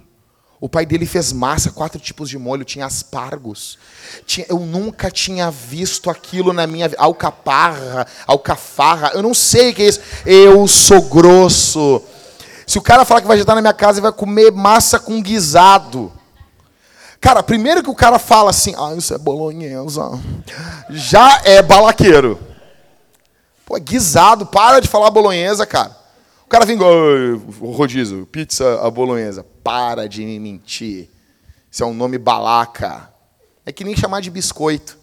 O 0.61 0.67
pai 0.67 0.85
dele 0.85 1.05
fez 1.05 1.31
massa, 1.31 1.71
quatro 1.71 1.99
tipos 1.99 2.29
de 2.29 2.37
molho, 2.37 2.65
tinha 2.65 2.85
aspargos. 2.85 3.79
Tinha, 4.25 4.45
eu 4.49 4.59
nunca 4.59 5.09
tinha 5.09 5.49
visto 5.49 6.09
aquilo 6.09 6.51
na 6.51 6.67
minha 6.67 6.89
vida. 6.89 7.01
Alcaparra, 7.01 8.05
alcafarra, 8.27 9.11
eu 9.13 9.23
não 9.23 9.33
sei 9.33 9.71
o 9.71 9.73
que 9.73 9.81
é 9.81 9.87
isso. 9.87 10.01
Eu 10.25 10.67
sou 10.67 11.01
grosso. 11.03 12.03
Se 12.67 12.77
o 12.77 12.81
cara 12.81 13.05
falar 13.05 13.21
que 13.21 13.27
vai 13.27 13.37
jantar 13.37 13.55
na 13.55 13.61
minha 13.61 13.73
casa, 13.73 13.99
ele 13.99 14.03
vai 14.03 14.11
comer 14.11 14.51
massa 14.51 14.99
com 14.99 15.21
guisado. 15.21 16.11
Cara, 17.21 17.43
primeiro 17.43 17.83
que 17.83 17.89
o 17.89 17.95
cara 17.95 18.17
fala 18.17 18.49
assim, 18.49 18.73
ah, 18.77 18.93
isso 18.95 19.13
é 19.13 19.17
bolonhesa, 19.17 20.19
já 20.89 21.41
é 21.43 21.61
balaqueiro. 21.61 22.39
Pô, 23.65 23.75
é 23.75 23.79
guisado, 23.79 24.45
para 24.45 24.79
de 24.79 24.87
falar 24.87 25.11
bolonhesa, 25.11 25.65
cara. 25.65 25.95
O 26.45 26.49
cara 26.49 26.65
vem, 26.65 26.79
oh, 26.81 27.71
rodízio, 27.71 28.25
pizza 28.25 28.81
a 28.81 28.89
bolonhesa. 28.89 29.45
Para 29.63 30.07
de 30.07 30.25
me 30.25 30.39
mentir. 30.39 31.07
Isso 31.69 31.83
é 31.83 31.85
um 31.85 31.93
nome 31.93 32.17
balaca. 32.17 33.13
É 33.63 33.71
que 33.71 33.83
nem 33.83 33.95
chamar 33.95 34.21
de 34.21 34.31
biscoito. 34.31 34.97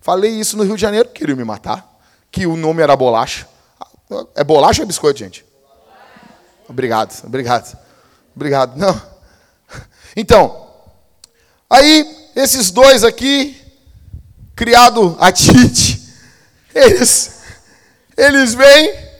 Falei 0.00 0.30
isso 0.30 0.56
no 0.56 0.62
Rio 0.62 0.76
de 0.76 0.80
Janeiro, 0.80 1.10
queriam 1.10 1.36
me 1.36 1.44
matar. 1.44 1.86
Que 2.30 2.46
o 2.46 2.56
nome 2.56 2.82
era 2.82 2.96
bolacha. 2.96 3.46
É 4.34 4.42
bolacha 4.42 4.80
ou 4.80 4.84
é 4.84 4.86
biscoito, 4.86 5.18
gente? 5.18 5.44
Obrigado, 6.66 7.12
obrigado. 7.26 7.76
Obrigado. 8.34 8.78
Não. 8.78 8.98
Então, 10.16 10.69
aí, 11.70 12.30
esses 12.34 12.70
dois 12.70 13.04
aqui, 13.04 13.56
criado 14.54 15.16
a 15.18 15.30
Tite, 15.30 16.02
eles, 16.74 17.40
eles 18.16 18.54
vêm 18.54 19.10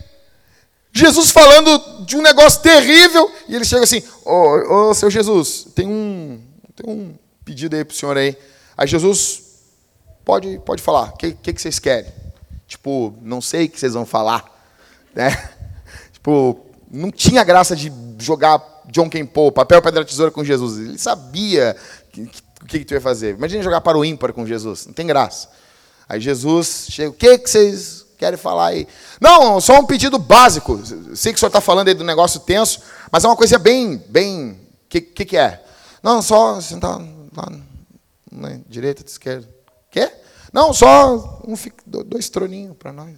Jesus 0.93 1.31
falando 1.31 2.05
de 2.05 2.17
um 2.17 2.23
negócio 2.23 2.61
terrível, 2.61 3.31
e 3.49 3.55
ele 3.55 3.65
chega 3.65 3.85
assim: 3.85 4.03
Ô, 4.25 4.33
oh, 4.33 4.91
oh, 4.91 4.95
seu 4.95 5.11
Jesus, 5.11 5.69
tem 5.75 5.87
um, 5.87 6.43
tem 6.75 6.93
um 6.93 7.15
pedido 7.45 7.77
aí 7.77 7.85
para 7.85 7.95
o 7.95 7.97
senhor 7.97 8.17
aí. 8.17 8.37
Aí 8.77 8.87
Jesus, 8.87 9.43
pode, 10.25 10.59
pode 10.61 10.83
falar, 10.83 11.11
o 11.11 11.17
que, 11.17 11.33
que, 11.33 11.53
que, 11.53 11.63
vocês 11.63 11.79
querem? 11.79 12.11
Tipo, 12.67 13.15
não 13.23 13.41
sei 13.41 13.67
o 13.67 13.69
que 13.69 13.79
vocês 13.79 13.95
vão 13.95 14.07
falar. 14.07 14.45
Né? 15.13 15.37
Tipo, 16.13 16.57
não 16.89 17.11
tinha 17.11 17.43
graça 17.43 17.75
de 17.75 17.93
jogar 18.17 18.63
John 18.87 19.11
Kempo, 19.11 19.51
papel, 19.51 19.83
pedra, 19.83 20.05
tesoura 20.05 20.31
com 20.31 20.45
Jesus. 20.45 20.79
Ele 20.79 20.99
sabia 20.99 21.77
que, 22.11 22.27
que, 22.27 22.79
que 22.81 22.85
tu 22.85 22.95
ia 22.95 23.01
fazer. 23.01 23.37
Imagina 23.37 23.63
jogar 23.63 23.81
para 23.81 23.99
o 23.99 24.05
ímpar 24.05 24.33
com 24.33 24.47
Jesus, 24.47 24.87
não 24.87 24.93
tem 24.93 25.07
graça. 25.07 25.49
Aí 26.09 26.21
Jesus 26.21 26.87
chega, 26.91 27.11
o 27.11 27.15
que, 27.15 27.39
que 27.39 27.49
vocês 27.49 28.05
querem 28.19 28.37
falar 28.37 28.67
aí? 28.67 28.89
Não, 29.21 29.61
só 29.61 29.79
um 29.79 29.87
pedido 29.87 30.19
básico. 30.19 30.81
Sei 31.15 31.33
que 31.33 31.37
o 31.37 31.39
senhor 31.39 31.49
está 31.49 31.61
falando 31.61 31.89
aí 31.89 31.95
do 31.95 32.05
negócio 32.05 32.41
tenso, 32.41 32.81
mas 33.11 33.25
é 33.25 33.29
uma 33.29 33.37
coisa 33.37 33.59
bem, 33.59 33.97
bem, 34.09 34.51
o 34.51 34.89
que, 34.89 35.01
que, 35.01 35.25
que, 35.25 35.37
é? 35.37 35.63
Não, 36.03 36.21
só 36.21 36.61
sentar 36.61 36.99
lá 36.99 37.53
na 38.31 38.59
direita, 38.69 39.03
na 39.03 39.09
esquerda. 39.09 39.49
Quê? 39.91 40.11
Não, 40.53 40.73
só 40.73 41.41
um, 41.47 41.55
dois 42.05 42.29
troninhos 42.29 42.77
para 42.77 42.93
nós, 42.93 43.15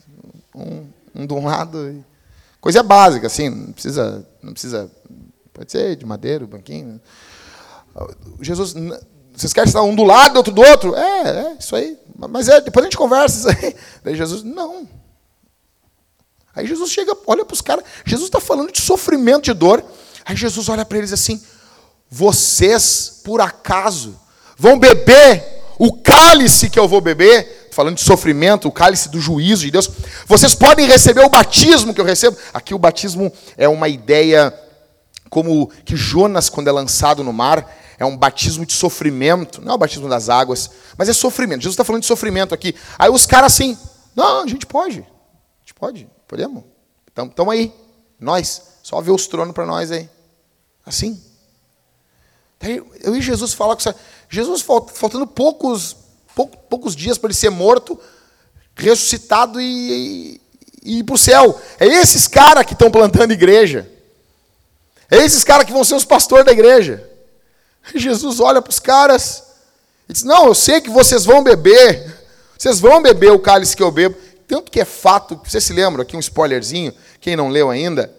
um, 0.55 0.87
um 1.14 1.26
de 1.26 1.33
um 1.33 1.46
lado. 1.46 2.05
Coisa 2.61 2.83
básica, 2.83 3.26
assim, 3.26 3.48
não 3.48 3.72
precisa, 3.72 4.26
não 4.42 4.52
precisa, 4.52 4.90
pode 5.52 5.72
ser 5.72 5.96
de 5.96 6.05
madeira, 6.05 6.46
banquinho. 6.46 7.00
Jesus, 8.40 8.74
vocês 9.35 9.52
querem 9.52 9.68
estar 9.68 9.83
um 9.83 9.94
do 9.94 10.05
lado, 10.05 10.37
outro 10.37 10.52
do 10.52 10.62
outro? 10.62 10.94
É, 10.94 11.28
é, 11.28 11.57
isso 11.59 11.74
aí. 11.74 11.98
Mas 12.16 12.48
é, 12.48 12.61
depois 12.61 12.85
a 12.85 12.87
gente 12.87 12.96
conversa 12.96 13.50
isso 13.50 13.66
aí. 13.66 13.76
Daí 14.05 14.16
Jesus, 14.16 14.42
não. 14.42 14.88
Aí 16.55 16.66
Jesus 16.66 16.90
chega, 16.90 17.16
olha 17.26 17.44
para 17.44 17.55
os 17.55 17.61
caras. 17.61 17.85
Jesus 18.05 18.28
está 18.28 18.40
falando 18.40 18.70
de 18.70 18.81
sofrimento, 18.81 19.44
de 19.44 19.55
dor. 19.55 19.83
Aí 20.24 20.37
Jesus 20.37 20.68
olha 20.68 20.85
para 20.85 20.98
eles 20.98 21.12
assim: 21.12 21.40
vocês, 22.11 23.20
por 23.24 23.40
acaso, 23.40 24.18
vão 24.57 24.78
beber 24.78 25.62
o 25.78 25.94
cálice 25.94 26.68
que 26.68 26.78
eu 26.78 26.87
vou 26.87 27.00
beber? 27.00 27.70
Falando 27.72 27.96
de 27.96 28.02
sofrimento, 28.02 28.68
o 28.68 28.72
cálice 28.72 29.09
do 29.09 29.18
juízo 29.18 29.62
de 29.62 29.70
Deus. 29.70 29.88
Vocês 30.26 30.55
podem 30.55 30.87
receber 30.87 31.24
o 31.24 31.31
batismo 31.31 31.94
que 31.94 32.00
eu 32.00 32.05
recebo. 32.05 32.37
Aqui 32.52 32.74
o 32.74 32.78
batismo 32.78 33.33
é 33.57 33.66
uma 33.66 33.88
ideia 33.88 34.52
como 35.32 35.68
que 35.86 35.96
Jonas, 35.96 36.50
quando 36.50 36.68
é 36.68 36.72
lançado 36.72 37.24
no 37.24 37.32
mar, 37.32 37.66
é 37.98 38.04
um 38.04 38.14
batismo 38.14 38.66
de 38.66 38.74
sofrimento, 38.74 39.62
não 39.62 39.72
é 39.72 39.74
o 39.74 39.78
batismo 39.78 40.06
das 40.06 40.28
águas, 40.28 40.70
mas 40.94 41.08
é 41.08 41.14
sofrimento. 41.14 41.62
Jesus 41.62 41.72
está 41.72 41.84
falando 41.84 42.02
de 42.02 42.06
sofrimento 42.06 42.52
aqui. 42.52 42.74
Aí 42.98 43.08
os 43.08 43.24
caras 43.24 43.54
assim, 43.54 43.78
não, 44.14 44.42
a 44.42 44.46
gente 44.46 44.66
pode, 44.66 44.98
a 44.98 45.60
gente 45.60 45.72
pode, 45.74 46.06
podemos. 46.28 46.64
Estamos 47.08 47.54
aí, 47.54 47.72
nós, 48.20 48.74
só 48.82 49.00
ver 49.00 49.10
os 49.10 49.26
tronos 49.26 49.54
para 49.54 49.64
nós 49.64 49.90
aí. 49.90 50.06
Assim. 50.84 51.18
Daí, 52.60 52.82
eu 53.00 53.16
e 53.16 53.22
Jesus 53.22 53.54
falar 53.54 53.74
com 53.74 53.94
Jesus 54.28 54.60
faltando 54.60 55.26
poucos, 55.26 55.96
poucos 56.68 56.94
dias 56.94 57.16
para 57.16 57.28
ele 57.28 57.34
ser 57.34 57.48
morto, 57.48 57.98
ressuscitado 58.76 59.58
e, 59.62 59.64
e, 59.64 60.40
e 60.82 60.98
ir 60.98 61.04
para 61.04 61.14
o 61.14 61.18
céu. 61.18 61.58
É 61.80 61.86
esses 61.86 62.28
caras 62.28 62.66
que 62.66 62.74
estão 62.74 62.90
plantando 62.90 63.32
igreja. 63.32 63.90
É 65.12 65.18
esses 65.18 65.44
caras 65.44 65.66
que 65.66 65.72
vão 65.75 65.85
ser 65.85 65.94
os 65.94 66.07
pastores 66.07 66.46
da 66.46 66.53
igreja. 66.53 67.07
Jesus 67.94 68.40
olha 68.40 68.62
para 68.62 68.70
os 68.70 68.79
caras 68.79 69.42
e 70.09 70.12
diz: 70.14 70.22
Não, 70.22 70.46
eu 70.46 70.55
sei 70.55 70.81
que 70.81 70.88
vocês 70.88 71.27
vão 71.27 71.44
beber, 71.44 72.18
vocês 72.59 72.81
vão 72.81 73.03
beber 73.03 73.31
o 73.31 73.38
cálice 73.38 73.77
que 73.77 73.83
eu 73.83 73.90
bebo. 73.90 74.16
Tanto 74.48 74.72
que 74.72 74.81
é 74.81 74.87
fato, 74.87 75.38
você 75.44 75.61
se 75.61 75.75
lembra, 75.75 76.01
aqui 76.01 76.16
um 76.16 76.20
spoilerzinho, 76.20 76.94
quem 77.20 77.37
não 77.37 77.51
leu 77.51 77.68
ainda, 77.68 78.11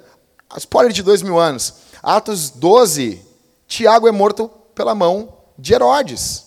spoiler 0.57 0.93
de 0.93 1.01
dois 1.01 1.23
mil 1.23 1.39
anos. 1.39 1.73
Atos 2.03 2.51
12, 2.51 3.19
Tiago 3.67 4.07
é 4.07 4.11
morto 4.11 4.47
pela 4.75 4.93
mão 4.93 5.35
de 5.57 5.73
Herodes. 5.73 6.43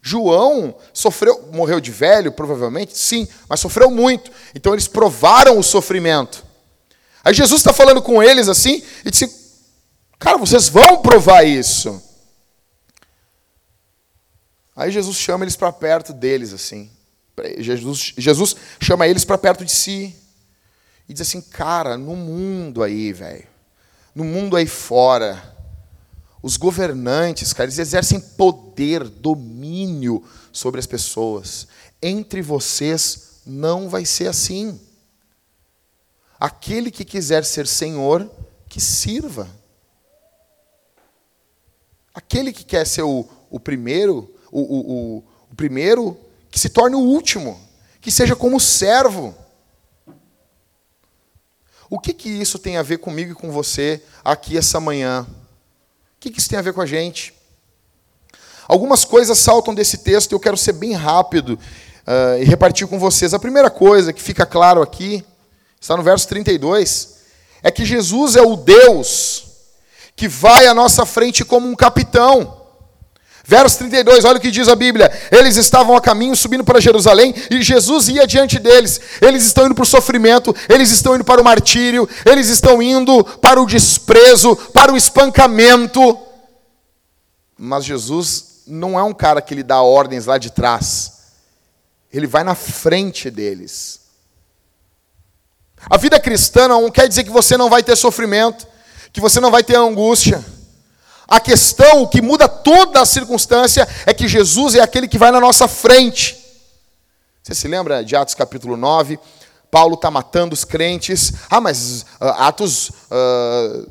João 0.00 0.72
sofreu, 0.94 1.48
morreu 1.52 1.80
de 1.80 1.90
velho, 1.90 2.30
provavelmente, 2.30 2.96
sim, 2.96 3.26
mas 3.48 3.58
sofreu 3.58 3.90
muito. 3.90 4.30
Então 4.54 4.72
eles 4.72 4.86
provaram 4.86 5.58
o 5.58 5.64
sofrimento. 5.64 6.44
Aí 7.24 7.34
Jesus 7.34 7.60
está 7.60 7.72
falando 7.72 8.00
com 8.00 8.22
eles 8.22 8.48
assim 8.48 8.84
e 9.04 9.10
disse: 9.10 9.39
Cara, 10.20 10.38
vocês 10.38 10.68
vão 10.68 11.02
provar 11.02 11.42
isso. 11.42 12.00
Aí 14.76 14.92
Jesus 14.92 15.16
chama 15.16 15.44
eles 15.44 15.56
para 15.56 15.72
perto 15.72 16.12
deles, 16.12 16.52
assim. 16.52 16.88
Jesus, 17.58 18.12
Jesus 18.16 18.54
chama 18.80 19.08
eles 19.08 19.24
para 19.24 19.38
perto 19.38 19.64
de 19.64 19.72
si. 19.72 20.14
E 21.08 21.12
diz 21.12 21.22
assim, 21.22 21.40
cara, 21.40 21.96
no 21.96 22.14
mundo 22.14 22.82
aí, 22.82 23.12
velho, 23.12 23.48
no 24.14 24.22
mundo 24.22 24.56
aí 24.56 24.66
fora, 24.66 25.42
Os 26.42 26.56
governantes, 26.56 27.52
cara, 27.52 27.66
eles 27.66 27.78
exercem 27.78 28.18
poder, 28.18 29.04
domínio 29.04 30.24
sobre 30.52 30.80
as 30.80 30.86
pessoas. 30.86 31.66
Entre 32.00 32.40
vocês 32.40 33.40
não 33.44 33.88
vai 33.88 34.06
ser 34.06 34.28
assim. 34.28 34.80
Aquele 36.38 36.90
que 36.90 37.04
quiser 37.04 37.44
ser 37.44 37.66
senhor, 37.66 38.30
que 38.68 38.80
sirva. 38.80 39.46
Aquele 42.20 42.52
que 42.52 42.64
quer 42.64 42.86
ser 42.86 43.02
o, 43.02 43.26
o 43.50 43.58
primeiro, 43.58 44.30
o, 44.52 44.60
o, 44.60 45.24
o, 45.50 45.56
primeiro, 45.56 46.14
que 46.50 46.58
se 46.58 46.68
torne 46.68 46.94
o 46.94 47.00
último, 47.00 47.58
que 47.98 48.10
seja 48.10 48.36
como 48.36 48.60
servo. 48.60 49.34
O 51.88 51.98
que, 51.98 52.12
que 52.12 52.28
isso 52.28 52.58
tem 52.58 52.76
a 52.76 52.82
ver 52.82 52.98
comigo 52.98 53.32
e 53.32 53.34
com 53.34 53.50
você 53.50 54.02
aqui 54.22 54.58
essa 54.58 54.78
manhã? 54.78 55.22
O 55.22 56.20
que, 56.20 56.30
que 56.30 56.38
isso 56.38 56.50
tem 56.50 56.58
a 56.58 56.62
ver 56.62 56.74
com 56.74 56.82
a 56.82 56.86
gente? 56.86 57.32
Algumas 58.68 59.02
coisas 59.02 59.38
saltam 59.38 59.74
desse 59.74 59.98
texto 59.98 60.32
e 60.32 60.34
eu 60.34 60.40
quero 60.40 60.58
ser 60.58 60.74
bem 60.74 60.92
rápido 60.92 61.58
uh, 62.06 62.38
e 62.38 62.44
repartir 62.44 62.86
com 62.86 62.98
vocês. 62.98 63.32
A 63.32 63.38
primeira 63.38 63.70
coisa 63.70 64.12
que 64.12 64.22
fica 64.22 64.44
claro 64.44 64.82
aqui, 64.82 65.24
está 65.80 65.96
no 65.96 66.02
verso 66.02 66.28
32, 66.28 67.16
é 67.62 67.70
que 67.70 67.86
Jesus 67.86 68.36
é 68.36 68.42
o 68.42 68.56
Deus 68.56 69.49
que 70.20 70.28
vai 70.28 70.66
à 70.66 70.74
nossa 70.74 71.06
frente 71.06 71.46
como 71.46 71.66
um 71.66 71.74
capitão. 71.74 72.58
Verso 73.42 73.78
32, 73.78 74.26
olha 74.26 74.36
o 74.36 74.40
que 74.40 74.50
diz 74.50 74.68
a 74.68 74.76
Bíblia. 74.76 75.10
Eles 75.32 75.56
estavam 75.56 75.96
a 75.96 76.00
caminho 76.00 76.36
subindo 76.36 76.62
para 76.62 76.78
Jerusalém 76.78 77.34
e 77.50 77.62
Jesus 77.62 78.06
ia 78.08 78.26
diante 78.26 78.58
deles. 78.58 79.00
Eles 79.22 79.46
estão 79.46 79.64
indo 79.64 79.74
para 79.74 79.82
o 79.82 79.86
sofrimento, 79.86 80.54
eles 80.68 80.90
estão 80.90 81.14
indo 81.14 81.24
para 81.24 81.40
o 81.40 81.44
martírio, 81.44 82.06
eles 82.26 82.48
estão 82.48 82.82
indo 82.82 83.24
para 83.24 83.62
o 83.62 83.64
desprezo, 83.64 84.54
para 84.74 84.92
o 84.92 84.96
espancamento. 84.96 86.18
Mas 87.56 87.86
Jesus 87.86 88.64
não 88.66 88.98
é 88.98 89.02
um 89.02 89.14
cara 89.14 89.40
que 89.40 89.54
lhe 89.54 89.62
dá 89.62 89.80
ordens 89.80 90.26
lá 90.26 90.36
de 90.36 90.50
trás. 90.50 91.12
Ele 92.12 92.26
vai 92.26 92.44
na 92.44 92.54
frente 92.54 93.30
deles. 93.30 94.00
A 95.88 95.96
vida 95.96 96.20
cristã 96.20 96.68
não 96.68 96.90
quer 96.90 97.08
dizer 97.08 97.24
que 97.24 97.30
você 97.30 97.56
não 97.56 97.70
vai 97.70 97.82
ter 97.82 97.96
sofrimento, 97.96 98.68
que 99.12 99.20
você 99.20 99.40
não 99.40 99.50
vai 99.50 99.62
ter 99.62 99.76
angústia. 99.76 100.44
A 101.26 101.38
questão, 101.38 102.02
o 102.02 102.08
que 102.08 102.20
muda 102.20 102.48
toda 102.48 103.00
a 103.00 103.06
circunstância, 103.06 103.86
é 104.04 104.12
que 104.12 104.26
Jesus 104.26 104.74
é 104.74 104.80
aquele 104.80 105.06
que 105.06 105.18
vai 105.18 105.30
na 105.30 105.40
nossa 105.40 105.68
frente. 105.68 106.36
Você 107.42 107.54
se 107.54 107.68
lembra 107.68 108.04
de 108.04 108.16
Atos 108.16 108.34
capítulo 108.34 108.76
9? 108.76 109.18
Paulo 109.70 109.94
está 109.94 110.10
matando 110.10 110.54
os 110.54 110.64
crentes. 110.64 111.32
Ah, 111.48 111.60
mas 111.60 112.02
uh, 112.20 112.24
Atos 112.38 112.90
uh, 112.90 112.92
ah, 113.12 113.86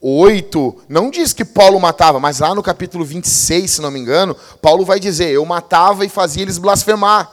8 0.00 0.84
não 0.88 1.10
diz 1.10 1.32
que 1.32 1.44
Paulo 1.44 1.78
matava, 1.78 2.18
mas 2.18 2.38
lá 2.38 2.54
no 2.54 2.62
capítulo 2.62 3.04
26, 3.04 3.70
se 3.70 3.80
não 3.82 3.90
me 3.90 3.98
engano, 3.98 4.34
Paulo 4.62 4.84
vai 4.84 4.98
dizer: 4.98 5.30
Eu 5.30 5.44
matava 5.44 6.04
e 6.04 6.08
fazia 6.08 6.42
eles 6.42 6.56
blasfemar. 6.56 7.30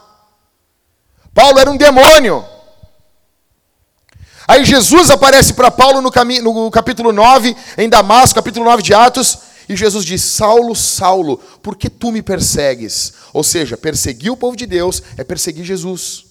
Paulo 1.33 1.59
era 1.59 1.69
um 1.69 1.77
demônio. 1.77 2.43
Aí 4.47 4.63
Jesus 4.63 5.09
aparece 5.09 5.53
para 5.53 5.71
Paulo 5.71 6.01
no, 6.01 6.11
no, 6.41 6.71
capítulo 6.71 7.11
9, 7.11 7.55
em 7.77 7.89
Damasco, 7.89 8.35
capítulo 8.35 8.65
9 8.65 8.83
de 8.83 8.93
Atos, 8.93 9.39
e 9.67 9.75
Jesus 9.75 10.05
diz: 10.05 10.21
Saulo, 10.21 10.75
Saulo, 10.75 11.37
por 11.63 11.75
que 11.75 11.89
tu 11.89 12.11
me 12.11 12.21
persegues? 12.21 13.13
Ou 13.33 13.43
seja, 13.43 13.75
perseguir 13.75 14.31
o 14.31 14.37
povo 14.37 14.55
de 14.55 14.67
Deus 14.67 15.01
é 15.17 15.23
perseguir 15.23 15.65
Jesus. 15.65 16.25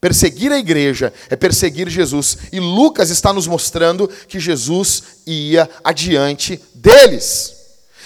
Perseguir 0.00 0.52
a 0.52 0.58
igreja 0.58 1.12
é 1.28 1.34
perseguir 1.34 1.88
Jesus. 1.88 2.38
E 2.52 2.60
Lucas 2.60 3.10
está 3.10 3.32
nos 3.32 3.48
mostrando 3.48 4.08
que 4.28 4.38
Jesus 4.38 5.02
ia 5.26 5.68
adiante 5.82 6.62
deles. 6.74 7.52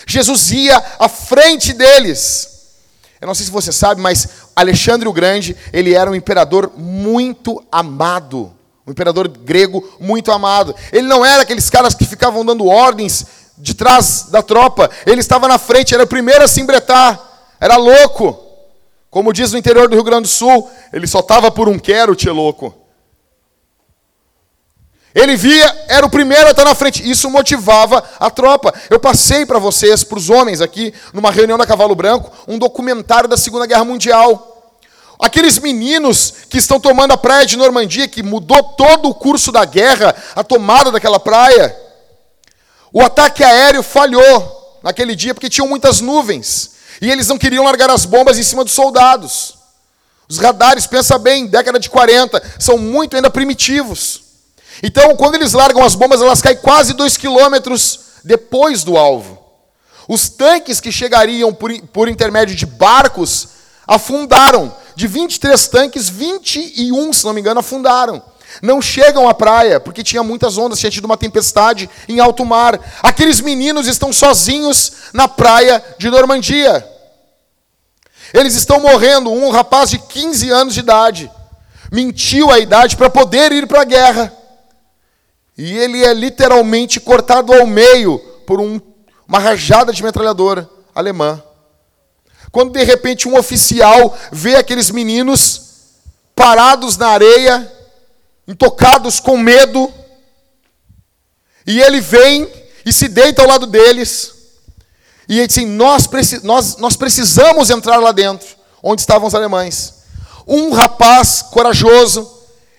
Jesus 0.06 0.50
ia 0.52 0.82
à 0.98 1.08
frente 1.08 1.74
deles. 1.74 2.56
Eu 3.20 3.26
não 3.26 3.34
sei 3.34 3.46
se 3.46 3.52
você 3.52 3.72
sabe, 3.72 4.00
mas 4.00 4.28
Alexandre 4.56 5.08
o 5.08 5.12
Grande, 5.12 5.56
ele 5.72 5.92
era 5.92 6.10
um 6.10 6.14
imperador 6.14 6.72
muito 6.76 7.62
amado 7.70 8.56
um 8.88 8.92
imperador 8.92 9.28
grego 9.28 9.86
muito 10.00 10.32
amado. 10.32 10.74
Ele 10.90 11.06
não 11.06 11.24
era 11.24 11.42
aqueles 11.42 11.68
caras 11.68 11.94
que 11.94 12.06
ficavam 12.06 12.42
dando 12.42 12.66
ordens 12.66 13.26
de 13.58 13.74
trás 13.74 14.28
da 14.30 14.42
tropa. 14.42 14.90
Ele 15.04 15.20
estava 15.20 15.46
na 15.46 15.58
frente, 15.58 15.92
era 15.92 16.04
o 16.04 16.06
primeiro 16.06 16.42
a 16.42 16.48
se 16.48 16.62
embretar. 16.62 17.20
Era 17.60 17.76
louco. 17.76 18.46
Como 19.10 19.30
diz 19.30 19.52
no 19.52 19.58
interior 19.58 19.88
do 19.88 19.94
Rio 19.94 20.04
Grande 20.04 20.22
do 20.22 20.28
Sul, 20.28 20.70
ele 20.90 21.06
só 21.06 21.20
estava 21.20 21.50
por 21.50 21.68
um 21.68 21.78
quero, 21.78 22.16
tio 22.16 22.32
louco. 22.32 22.74
Ele 25.14 25.36
via, 25.36 25.84
era 25.88 26.06
o 26.06 26.10
primeiro 26.10 26.46
a 26.46 26.52
estar 26.52 26.64
na 26.64 26.74
frente. 26.74 27.08
Isso 27.08 27.28
motivava 27.28 28.02
a 28.18 28.30
tropa. 28.30 28.72
Eu 28.88 28.98
passei 28.98 29.44
para 29.44 29.58
vocês, 29.58 30.02
para 30.02 30.16
os 30.16 30.30
homens 30.30 30.62
aqui, 30.62 30.94
numa 31.12 31.30
reunião 31.30 31.58
da 31.58 31.66
Cavalo 31.66 31.94
Branco, 31.94 32.32
um 32.48 32.58
documentário 32.58 33.28
da 33.28 33.36
Segunda 33.36 33.66
Guerra 33.66 33.84
Mundial. 33.84 34.47
Aqueles 35.18 35.58
meninos 35.58 36.32
que 36.48 36.58
estão 36.58 36.78
tomando 36.78 37.12
a 37.12 37.16
praia 37.16 37.44
de 37.44 37.56
Normandia, 37.56 38.06
que 38.06 38.22
mudou 38.22 38.62
todo 38.62 39.08
o 39.08 39.14
curso 39.14 39.50
da 39.50 39.64
guerra, 39.64 40.14
a 40.36 40.44
tomada 40.44 40.92
daquela 40.92 41.18
praia. 41.18 41.76
O 42.92 43.02
ataque 43.02 43.42
aéreo 43.42 43.82
falhou 43.82 44.80
naquele 44.82 45.16
dia 45.16 45.34
porque 45.34 45.50
tinham 45.50 45.68
muitas 45.68 46.00
nuvens. 46.00 46.78
E 47.00 47.10
eles 47.10 47.28
não 47.28 47.38
queriam 47.38 47.64
largar 47.64 47.90
as 47.90 48.04
bombas 48.04 48.38
em 48.38 48.42
cima 48.42 48.64
dos 48.64 48.72
soldados. 48.72 49.54
Os 50.28 50.38
radares, 50.38 50.86
pensa 50.86 51.18
bem, 51.18 51.46
década 51.46 51.78
de 51.78 51.88
40, 51.88 52.40
são 52.58 52.76
muito 52.76 53.16
ainda 53.16 53.30
primitivos. 53.30 54.22
Então, 54.82 55.16
quando 55.16 55.34
eles 55.34 55.52
largam 55.52 55.82
as 55.82 55.94
bombas, 55.94 56.20
elas 56.20 56.42
caem 56.42 56.56
quase 56.56 56.92
dois 56.92 57.16
quilômetros 57.16 58.00
depois 58.22 58.84
do 58.84 58.96
alvo. 58.96 59.38
Os 60.08 60.28
tanques 60.28 60.80
que 60.80 60.92
chegariam 60.92 61.52
por, 61.52 61.72
por 61.88 62.08
intermédio 62.08 62.54
de 62.54 62.66
barcos 62.66 63.48
afundaram. 63.86 64.74
De 64.98 65.06
23 65.06 65.68
tanques, 65.68 66.08
21, 66.08 67.12
se 67.12 67.24
não 67.24 67.32
me 67.32 67.40
engano, 67.40 67.60
afundaram. 67.60 68.20
Não 68.60 68.82
chegam 68.82 69.28
à 69.28 69.32
praia, 69.32 69.78
porque 69.78 70.02
tinha 70.02 70.24
muitas 70.24 70.58
ondas, 70.58 70.80
tinha 70.80 70.90
tido 70.90 71.04
uma 71.04 71.16
tempestade 71.16 71.88
em 72.08 72.18
alto 72.18 72.44
mar. 72.44 72.80
Aqueles 73.00 73.40
meninos 73.40 73.86
estão 73.86 74.12
sozinhos 74.12 74.92
na 75.12 75.28
praia 75.28 75.80
de 75.98 76.10
Normandia. 76.10 76.84
Eles 78.34 78.56
estão 78.56 78.80
morrendo. 78.80 79.30
Um 79.30 79.50
rapaz 79.50 79.88
de 79.88 80.00
15 80.00 80.50
anos 80.50 80.74
de 80.74 80.80
idade 80.80 81.30
mentiu 81.92 82.50
a 82.50 82.58
idade 82.58 82.96
para 82.96 83.08
poder 83.08 83.52
ir 83.52 83.68
para 83.68 83.82
a 83.82 83.84
guerra. 83.84 84.32
E 85.56 85.78
ele 85.78 86.04
é 86.04 86.12
literalmente 86.12 86.98
cortado 86.98 87.52
ao 87.52 87.68
meio 87.68 88.18
por 88.44 88.60
um, 88.60 88.80
uma 89.28 89.38
rajada 89.38 89.92
de 89.92 90.02
metralhadora 90.02 90.68
alemã. 90.92 91.40
Quando 92.50 92.72
de 92.72 92.82
repente 92.82 93.28
um 93.28 93.36
oficial 93.36 94.16
vê 94.32 94.56
aqueles 94.56 94.90
meninos 94.90 95.62
parados 96.34 96.96
na 96.96 97.08
areia, 97.08 97.70
intocados 98.46 99.20
com 99.20 99.36
medo, 99.36 99.92
e 101.66 101.80
ele 101.80 102.00
vem 102.00 102.50
e 102.84 102.92
se 102.92 103.08
deita 103.08 103.42
ao 103.42 103.48
lado 103.48 103.66
deles, 103.66 104.32
e 105.28 105.38
ele 105.38 105.46
diz 105.46 105.58
assim: 105.58 105.66
nós, 105.66 106.08
nós, 106.42 106.76
nós 106.78 106.96
precisamos 106.96 107.68
entrar 107.68 107.98
lá 107.98 108.12
dentro, 108.12 108.48
onde 108.82 109.02
estavam 109.02 109.28
os 109.28 109.34
alemães. 109.34 109.94
Um 110.46 110.72
rapaz 110.72 111.42
corajoso, 111.42 112.38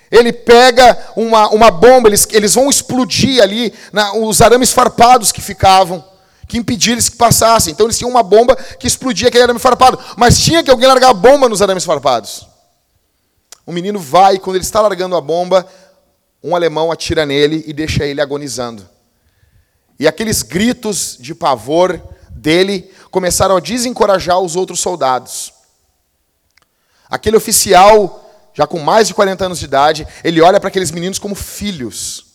ele 0.10 0.34
pega 0.34 0.98
uma, 1.16 1.50
uma 1.50 1.70
bomba, 1.70 2.10
eles, 2.10 2.28
eles 2.32 2.56
vão 2.56 2.70
explodir 2.70 3.44
ali 3.44 3.72
na, 3.94 4.14
os 4.14 4.42
arames 4.42 4.72
farpados 4.72 5.32
que 5.32 5.42
ficavam 5.42 6.04
que 6.50 6.58
impediram 6.58 6.96
eles 6.96 7.08
que 7.08 7.16
passassem. 7.16 7.72
Então 7.72 7.86
eles 7.86 7.98
tinham 7.98 8.10
uma 8.10 8.24
bomba 8.24 8.56
que 8.56 8.88
explodia 8.88 9.28
aquele 9.28 9.44
arame 9.44 9.60
farpado. 9.60 10.00
Mas 10.18 10.40
tinha 10.40 10.64
que 10.64 10.72
alguém 10.72 10.88
largar 10.88 11.12
a 11.12 11.14
bomba 11.14 11.48
nos 11.48 11.62
arames 11.62 11.86
farpados. 11.86 12.48
O 13.68 13.72
menino 13.72 14.00
vai, 14.00 14.40
quando 14.40 14.56
ele 14.56 14.66
está 14.66 14.82
largando 14.82 15.16
a 15.16 15.22
bomba, 15.22 15.66
um 16.44 16.56
alemão 16.56 16.92
atira 16.92 17.24
nele 17.24 17.64
e 17.68 17.72
deixa 17.72 18.04
ele 18.04 18.20
agonizando. 18.20 18.90
E 20.00 20.08
aqueles 20.08 20.42
gritos 20.42 21.18
de 21.20 21.36
pavor 21.36 22.02
dele 22.32 22.92
começaram 23.12 23.56
a 23.56 23.60
desencorajar 23.60 24.40
os 24.40 24.56
outros 24.56 24.80
soldados. 24.80 25.54
Aquele 27.08 27.38
oficial, 27.38 28.52
já 28.56 28.66
com 28.66 28.80
mais 28.80 29.08
de 29.08 29.14
40 29.14 29.46
anos 29.46 29.60
de 29.60 29.66
idade, 29.66 30.08
ele 30.24 30.42
olha 30.42 30.60
para 30.60 30.70
aqueles 30.70 30.90
meninos 30.90 31.20
como 31.20 31.36
filhos. 31.36 32.29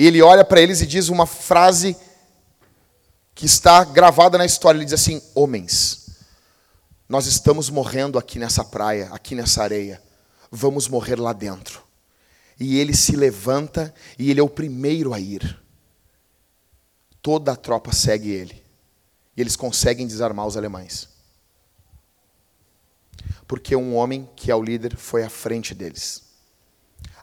E 0.00 0.06
ele 0.06 0.22
olha 0.22 0.42
para 0.42 0.62
eles 0.62 0.80
e 0.80 0.86
diz 0.86 1.10
uma 1.10 1.26
frase 1.26 1.94
que 3.34 3.44
está 3.44 3.84
gravada 3.84 4.38
na 4.38 4.46
história. 4.46 4.78
Ele 4.78 4.86
diz 4.86 4.94
assim: 4.94 5.20
Homens, 5.34 6.06
nós 7.06 7.26
estamos 7.26 7.68
morrendo 7.68 8.18
aqui 8.18 8.38
nessa 8.38 8.64
praia, 8.64 9.10
aqui 9.12 9.34
nessa 9.34 9.62
areia. 9.62 10.02
Vamos 10.50 10.88
morrer 10.88 11.20
lá 11.20 11.34
dentro. 11.34 11.82
E 12.58 12.78
ele 12.78 12.96
se 12.96 13.14
levanta 13.14 13.94
e 14.18 14.30
ele 14.30 14.40
é 14.40 14.42
o 14.42 14.48
primeiro 14.48 15.12
a 15.12 15.20
ir. 15.20 15.62
Toda 17.20 17.52
a 17.52 17.56
tropa 17.56 17.92
segue 17.92 18.30
ele. 18.30 18.64
E 19.36 19.40
eles 19.42 19.54
conseguem 19.54 20.06
desarmar 20.06 20.46
os 20.46 20.56
alemães. 20.56 21.10
Porque 23.46 23.76
um 23.76 23.94
homem 23.96 24.26
que 24.34 24.50
é 24.50 24.56
o 24.56 24.62
líder 24.62 24.96
foi 24.96 25.24
à 25.24 25.28
frente 25.28 25.74
deles. 25.74 26.29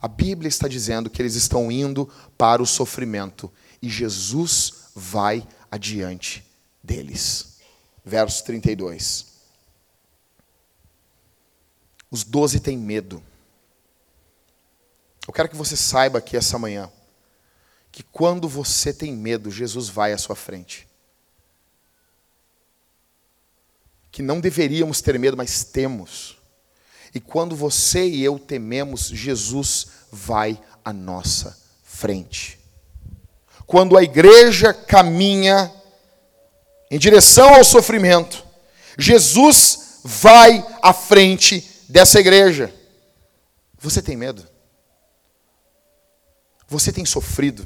A 0.01 0.07
Bíblia 0.07 0.47
está 0.47 0.67
dizendo 0.67 1.09
que 1.09 1.21
eles 1.21 1.35
estão 1.35 1.71
indo 1.71 2.07
para 2.37 2.61
o 2.61 2.67
sofrimento 2.67 3.51
e 3.81 3.89
Jesus 3.89 4.91
vai 4.95 5.47
adiante 5.71 6.45
deles. 6.83 7.57
Verso 8.03 8.43
32. 8.45 9.27
Os 12.09 12.23
doze 12.23 12.59
têm 12.59 12.77
medo. 12.77 13.21
Eu 15.27 15.33
quero 15.33 15.49
que 15.49 15.55
você 15.55 15.75
saiba 15.75 16.19
aqui 16.19 16.37
essa 16.37 16.57
manhã 16.57 16.89
que 17.91 18.03
quando 18.03 18.47
você 18.47 18.93
tem 18.93 19.11
medo, 19.11 19.49
Jesus 19.49 19.89
vai 19.89 20.13
à 20.13 20.17
sua 20.17 20.35
frente. 20.35 20.87
Que 24.11 24.21
não 24.21 24.39
deveríamos 24.39 25.01
ter 25.01 25.17
medo, 25.17 25.35
mas 25.35 25.63
temos. 25.63 26.36
E 27.17 27.19
quando 27.19 27.55
você 27.55 28.07
e 28.07 28.23
eu 28.23 28.37
tememos, 28.37 29.07
Jesus 29.07 29.87
vai 30.11 30.61
à 30.85 30.93
nossa 30.93 31.59
frente. 31.81 32.59
Quando 33.65 33.97
a 33.97 34.03
igreja 34.03 34.71
caminha 34.71 35.73
em 36.91 36.99
direção 36.99 37.55
ao 37.55 37.63
sofrimento, 37.63 38.45
Jesus 38.99 39.99
vai 40.03 40.63
à 40.79 40.93
frente 40.93 41.67
dessa 41.89 42.19
igreja. 42.19 42.71
Você 43.79 43.99
tem 43.99 44.15
medo? 44.15 44.47
Você 46.67 46.93
tem 46.93 47.03
sofrido? 47.03 47.65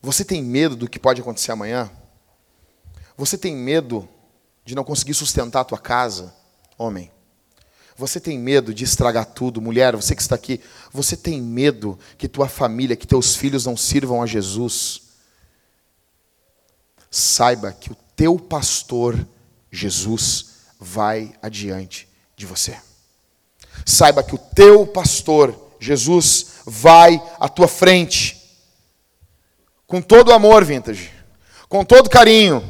Você 0.00 0.24
tem 0.24 0.40
medo 0.40 0.76
do 0.76 0.88
que 0.88 1.00
pode 1.00 1.20
acontecer 1.20 1.50
amanhã? 1.50 1.90
Você 3.16 3.36
tem 3.36 3.56
medo 3.56 4.08
de 4.64 4.76
não 4.76 4.84
conseguir 4.84 5.14
sustentar 5.14 5.62
a 5.62 5.64
tua 5.64 5.78
casa, 5.80 6.32
homem? 6.78 7.10
Você 8.00 8.18
tem 8.18 8.38
medo 8.38 8.72
de 8.72 8.82
estragar 8.82 9.26
tudo, 9.26 9.60
mulher, 9.60 9.94
você 9.94 10.16
que 10.16 10.22
está 10.22 10.34
aqui, 10.34 10.58
você 10.90 11.14
tem 11.14 11.38
medo 11.38 11.98
que 12.16 12.26
tua 12.26 12.48
família, 12.48 12.96
que 12.96 13.06
teus 13.06 13.36
filhos 13.36 13.66
não 13.66 13.76
sirvam 13.76 14.22
a 14.22 14.26
Jesus? 14.26 15.02
Saiba 17.10 17.70
que 17.72 17.92
o 17.92 17.96
teu 18.16 18.38
pastor, 18.38 19.14
Jesus, 19.70 20.46
vai 20.80 21.34
adiante 21.42 22.08
de 22.34 22.46
você. 22.46 22.74
Saiba 23.84 24.22
que 24.22 24.34
o 24.34 24.38
teu 24.38 24.86
pastor, 24.86 25.54
Jesus, 25.78 26.52
vai 26.64 27.22
à 27.38 27.50
tua 27.50 27.68
frente 27.68 28.40
com 29.86 30.00
todo 30.00 30.32
amor, 30.32 30.64
Vintage, 30.64 31.12
com 31.68 31.84
todo 31.84 32.08
carinho. 32.08 32.64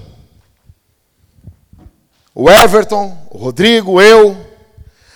O 2.35 2.51
Everton, 2.51 3.16
o 3.31 3.38
Rodrigo, 3.38 4.01
eu, 4.01 4.50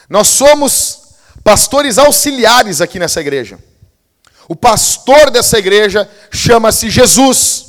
nós 0.08 0.28
somos 0.28 1.02
pastores 1.42 1.98
auxiliares 1.98 2.80
aqui 2.80 2.98
nessa 2.98 3.20
igreja. 3.20 3.58
O 4.48 4.54
pastor 4.54 5.30
dessa 5.30 5.58
igreja 5.58 6.10
chama-se 6.30 6.90
Jesus. 6.90 7.66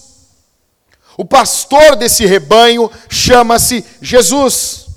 O 1.17 1.23
pastor 1.23 1.95
desse 1.95 2.25
rebanho 2.25 2.91
chama-se 3.09 3.85
Jesus. 4.01 4.87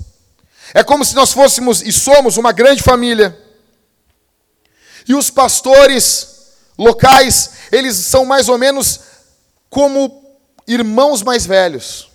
É 0.73 0.83
como 0.83 1.05
se 1.05 1.15
nós 1.15 1.31
fôssemos 1.31 1.81
e 1.81 1.91
somos 1.91 2.37
uma 2.37 2.51
grande 2.51 2.83
família. 2.83 3.37
E 5.07 5.15
os 5.15 5.29
pastores 5.29 6.53
locais, 6.77 7.51
eles 7.71 7.95
são 7.95 8.25
mais 8.25 8.49
ou 8.49 8.57
menos 8.57 8.99
como 9.69 10.37
irmãos 10.67 11.23
mais 11.23 11.45
velhos. 11.45 12.09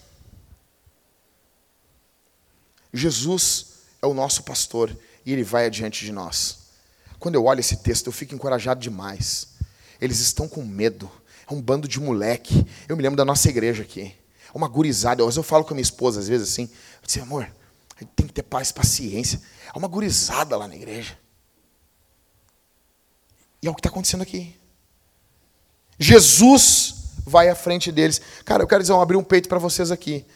Jesus 2.93 3.67
é 4.01 4.07
o 4.07 4.15
nosso 4.15 4.43
pastor 4.45 4.97
e 5.25 5.33
ele 5.33 5.43
vai 5.43 5.67
adiante 5.67 6.05
de 6.05 6.13
nós. 6.13 6.65
Quando 7.19 7.37
eu 7.37 7.45
olho 7.45 7.61
esse 7.61 7.77
texto, 7.77 8.07
eu 8.07 8.13
fico 8.13 8.35
encorajado 8.35 8.81
demais. 8.81 9.49
Eles 10.01 10.21
estão 10.21 10.47
com 10.47 10.63
medo. 10.63 11.11
É 11.49 11.55
um 11.55 11.61
bando 11.61 11.89
de 11.89 11.99
moleque. 12.01 12.67
Eu 12.89 12.97
me 12.97 13.03
lembro 13.03 13.17
da 13.17 13.25
nossa 13.25 13.49
igreja 13.49 13.83
aqui. 13.83 14.15
É 14.47 14.57
uma 14.57 14.69
gurizada. 14.69 15.23
Eu 15.23 15.43
falo 15.43 15.65
com 15.65 15.73
a 15.73 15.77
minha 15.77 15.83
esposa, 15.83 16.21
às 16.21 16.29
vezes, 16.29 16.51
assim. 16.51 16.65
Eu 16.65 17.07
disse, 17.07 17.21
amor, 17.21 17.51
tem 18.15 18.27
que 18.27 18.33
ter 18.33 18.43
paz, 18.43 18.71
paciência. 18.71 19.41
É 19.75 19.79
uma 19.79 19.89
gurizada 19.89 20.57
lá 20.57 20.69
na 20.69 20.77
igreja. 20.77 21.19
E 23.63 23.67
é 23.67 23.71
o 23.71 23.75
que 23.75 23.81
está 23.81 23.89
acontecendo 23.89 24.23
aqui. 24.23 24.55
Jesus 25.99 26.97
vai 27.25 27.49
à 27.49 27.55
frente 27.55 27.91
deles. 27.91 28.21
Cara, 28.45 28.63
eu 28.63 28.67
quero 28.67 28.83
dizer, 28.83 28.93
eu 28.93 29.01
abrir 29.01 29.17
um 29.17 29.25
peito 29.25 29.49
para 29.49 29.59
vocês 29.59 29.91
aqui. 29.91 30.27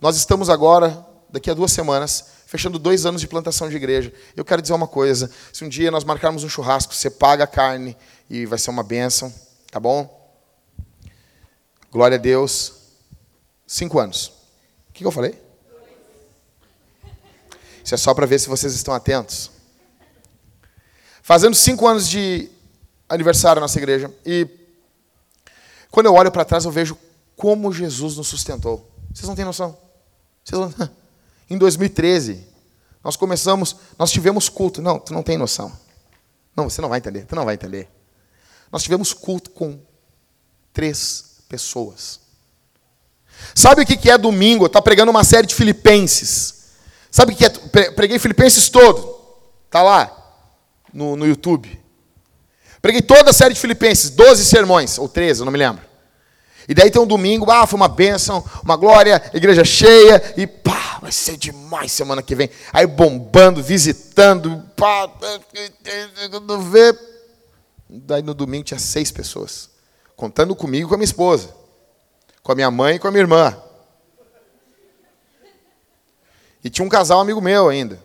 Nós 0.00 0.16
estamos 0.16 0.50
agora, 0.50 1.06
daqui 1.28 1.50
a 1.50 1.54
duas 1.54 1.70
semanas, 1.70 2.26
fechando 2.50 2.80
dois 2.80 3.06
anos 3.06 3.20
de 3.20 3.28
plantação 3.28 3.70
de 3.70 3.76
igreja. 3.76 4.12
Eu 4.36 4.44
quero 4.44 4.60
dizer 4.60 4.74
uma 4.74 4.88
coisa: 4.88 5.30
se 5.52 5.64
um 5.64 5.68
dia 5.68 5.88
nós 5.88 6.02
marcarmos 6.02 6.42
um 6.42 6.48
churrasco, 6.48 6.92
você 6.92 7.08
paga 7.08 7.44
a 7.44 7.46
carne 7.46 7.96
e 8.28 8.44
vai 8.44 8.58
ser 8.58 8.70
uma 8.70 8.82
bênção, 8.82 9.32
tá 9.70 9.78
bom? 9.78 10.34
Glória 11.92 12.16
a 12.16 12.20
Deus. 12.20 12.74
Cinco 13.64 14.00
anos. 14.00 14.32
O 14.88 14.92
que 14.92 15.04
eu 15.04 15.12
falei? 15.12 15.40
Isso 17.84 17.94
é 17.94 17.96
só 17.96 18.12
para 18.12 18.26
ver 18.26 18.40
se 18.40 18.48
vocês 18.48 18.74
estão 18.74 18.92
atentos. 18.92 19.52
Fazendo 21.22 21.54
cinco 21.54 21.86
anos 21.86 22.08
de 22.08 22.50
aniversário 23.08 23.60
na 23.60 23.64
nossa 23.64 23.78
igreja. 23.78 24.12
E 24.26 24.48
quando 25.88 26.06
eu 26.06 26.14
olho 26.14 26.32
para 26.32 26.44
trás, 26.44 26.64
eu 26.64 26.72
vejo 26.72 26.98
como 27.36 27.72
Jesus 27.72 28.16
nos 28.16 28.26
sustentou. 28.26 28.90
Vocês 29.14 29.28
não 29.28 29.36
têm 29.36 29.44
noção? 29.44 29.78
Vocês 30.44 30.60
não... 30.60 30.90
Em 31.50 31.58
2013, 31.58 32.46
nós 33.02 33.16
começamos, 33.16 33.76
nós 33.98 34.12
tivemos 34.12 34.48
culto. 34.48 34.80
Não, 34.80 34.98
tu 34.98 35.12
não 35.12 35.22
tem 35.22 35.36
noção. 35.36 35.72
Não, 36.56 36.70
você 36.70 36.80
não 36.80 36.88
vai 36.88 36.98
entender, 36.98 37.26
tu 37.26 37.34
não 37.34 37.44
vai 37.44 37.54
entender. 37.54 37.88
Nós 38.70 38.82
tivemos 38.82 39.12
culto 39.12 39.50
com 39.50 39.80
três 40.72 41.42
pessoas. 41.48 42.20
Sabe 43.54 43.82
o 43.82 43.86
que 43.86 44.10
é 44.10 44.16
domingo? 44.16 44.66
Está 44.66 44.80
pregando 44.80 45.10
uma 45.10 45.24
série 45.24 45.46
de 45.46 45.54
Filipenses. 45.54 46.60
Sabe 47.10 47.32
o 47.32 47.36
que 47.36 47.44
é? 47.44 47.50
Preguei 47.90 48.18
Filipenses 48.18 48.68
todo. 48.68 49.18
Está 49.66 49.82
lá 49.82 50.16
no, 50.92 51.16
no 51.16 51.26
YouTube. 51.26 51.80
Preguei 52.80 53.02
toda 53.02 53.30
a 53.30 53.32
série 53.32 53.54
de 53.54 53.60
Filipenses, 53.60 54.10
12 54.10 54.44
sermões, 54.44 54.98
ou 54.98 55.08
13, 55.08 55.40
eu 55.40 55.44
não 55.44 55.52
me 55.52 55.58
lembro. 55.58 55.84
E 56.66 56.74
daí 56.74 56.90
tem 56.90 57.00
um 57.00 57.06
domingo, 57.06 57.50
ah, 57.50 57.66
foi 57.66 57.76
uma 57.76 57.88
bênção, 57.88 58.44
uma 58.62 58.76
glória, 58.76 59.22
igreja 59.34 59.64
cheia, 59.64 60.34
e 60.36 60.46
pá, 60.46 60.79
vai 61.00 61.10
ser 61.10 61.36
demais 61.36 61.90
semana 61.90 62.22
que 62.22 62.34
vem. 62.34 62.50
Aí 62.72 62.86
bombando, 62.86 63.62
visitando, 63.62 64.62
pá, 64.76 65.10
quando 66.30 66.60
vê. 66.60 66.96
Daí 67.88 68.22
no 68.22 68.34
domingo 68.34 68.64
tinha 68.64 68.78
seis 68.78 69.10
pessoas, 69.10 69.70
contando 70.14 70.54
comigo 70.54 70.86
e 70.86 70.88
com 70.88 70.94
a 70.94 70.98
minha 70.98 71.04
esposa, 71.04 71.54
com 72.42 72.52
a 72.52 72.54
minha 72.54 72.70
mãe 72.70 72.96
e 72.96 72.98
com 72.98 73.08
a 73.08 73.10
minha 73.10 73.22
irmã. 73.22 73.56
E 76.62 76.68
tinha 76.68 76.84
um 76.84 76.90
casal 76.90 77.18
amigo 77.18 77.40
meu 77.40 77.68
ainda. 77.68 77.98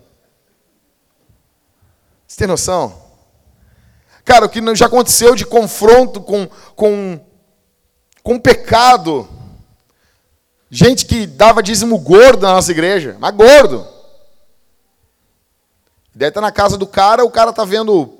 Você 2.25 2.37
tem 2.37 2.47
noção? 2.47 3.03
Cara, 4.23 4.45
o 4.45 4.49
que 4.49 4.59
já 4.75 4.87
aconteceu 4.87 5.35
de 5.35 5.45
confronto 5.45 6.19
com, 6.19 6.47
com, 6.75 7.19
com 8.23 8.39
pecado. 8.39 9.29
Gente 10.69 11.05
que 11.05 11.27
dava 11.27 11.61
dízimo 11.61 11.97
gordo 11.97 12.41
na 12.41 12.53
nossa 12.53 12.71
igreja, 12.71 13.15
mas 13.19 13.35
gordo. 13.35 13.87
Daí 16.13 16.31
tá 16.31 16.41
na 16.41 16.51
casa 16.51 16.77
do 16.77 16.87
cara, 16.87 17.23
o 17.23 17.31
cara 17.31 17.53
tá 17.53 17.65
vendo 17.65 18.17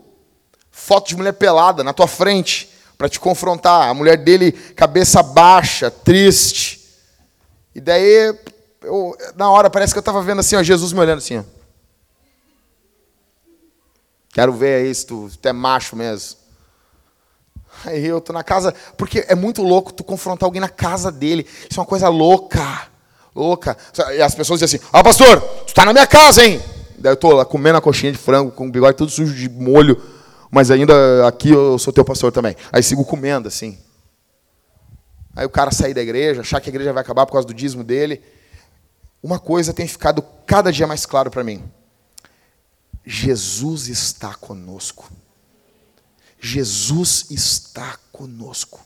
foto 0.69 1.08
de 1.08 1.15
mulher 1.15 1.34
pelada 1.34 1.84
na 1.84 1.93
tua 1.93 2.08
frente 2.08 2.69
para 2.97 3.10
te 3.10 3.19
confrontar. 3.19 3.89
A 3.89 3.93
mulher 3.93 4.17
dele, 4.17 4.51
cabeça 4.51 5.23
baixa, 5.23 5.89
triste. 5.89 6.86
E 7.73 7.81
daí, 7.81 8.38
eu, 8.81 9.17
na 9.36 9.49
hora, 9.49 9.69
parece 9.69 9.93
que 9.93 9.97
eu 9.97 10.01
estava 10.01 10.21
vendo 10.21 10.39
assim, 10.39 10.55
ó, 10.55 10.63
Jesus 10.63 10.93
me 10.93 10.99
olhando 10.99 11.19
assim, 11.19 11.39
ó. 11.39 11.43
Quero 14.34 14.51
ver 14.51 14.84
aí 14.84 14.93
se 14.93 15.05
tu, 15.05 15.29
se 15.29 15.38
tu 15.38 15.47
é 15.47 15.53
macho 15.53 15.95
mesmo. 15.95 16.38
Aí 17.85 18.05
eu 18.05 18.19
tô 18.21 18.33
na 18.33 18.43
casa, 18.43 18.73
porque 18.97 19.25
é 19.27 19.35
muito 19.35 19.61
louco 19.61 19.93
tu 19.93 20.03
confrontar 20.03 20.47
alguém 20.47 20.61
na 20.61 20.69
casa 20.69 21.11
dele. 21.11 21.45
Isso 21.69 21.79
é 21.79 21.81
uma 21.81 21.85
coisa 21.85 22.09
louca. 22.09 22.87
Louca. 23.35 23.77
E 24.15 24.21
as 24.21 24.33
pessoas 24.33 24.59
dizem 24.59 24.77
assim: 24.77 24.89
"Ah, 24.91 25.03
pastor, 25.03 25.41
tu 25.67 25.73
tá 25.73 25.85
na 25.85 25.93
minha 25.93 26.07
casa, 26.07 26.43
hein?" 26.43 26.61
Daí 26.97 27.11
eu 27.11 27.17
tô 27.17 27.31
lá 27.33 27.45
comendo 27.45 27.77
a 27.77 27.81
coxinha 27.81 28.11
de 28.11 28.17
frango 28.17 28.51
com 28.51 28.67
o 28.67 28.71
bigode 28.71 28.97
tudo 28.97 29.11
sujo 29.11 29.35
de 29.35 29.49
molho, 29.49 30.01
mas 30.49 30.71
ainda 30.71 31.27
aqui 31.27 31.51
eu 31.51 31.77
sou 31.77 31.91
teu 31.91 32.05
pastor 32.05 32.31
também. 32.31 32.55
Aí 32.71 32.81
sigo 32.81 33.03
comendo 33.03 33.47
assim. 33.47 33.77
Aí 35.35 35.45
o 35.45 35.49
cara 35.49 35.69
sair 35.69 35.93
da 35.93 36.01
igreja, 36.01 36.41
achar 36.41 36.61
que 36.61 36.69
a 36.69 36.71
igreja 36.71 36.93
vai 36.93 37.01
acabar 37.01 37.25
por 37.25 37.33
causa 37.33 37.47
do 37.47 37.53
dízimo 37.53 37.83
dele. 37.83 38.23
Uma 39.21 39.37
coisa 39.37 39.73
tem 39.73 39.87
ficado 39.87 40.23
cada 40.45 40.71
dia 40.71 40.87
mais 40.87 41.05
claro 41.05 41.29
para 41.29 41.43
mim. 41.43 41.63
Jesus 43.05 43.87
está 43.87 44.33
conosco. 44.33 45.11
Jesus 46.45 47.25
está 47.31 47.97
conosco. 48.12 48.79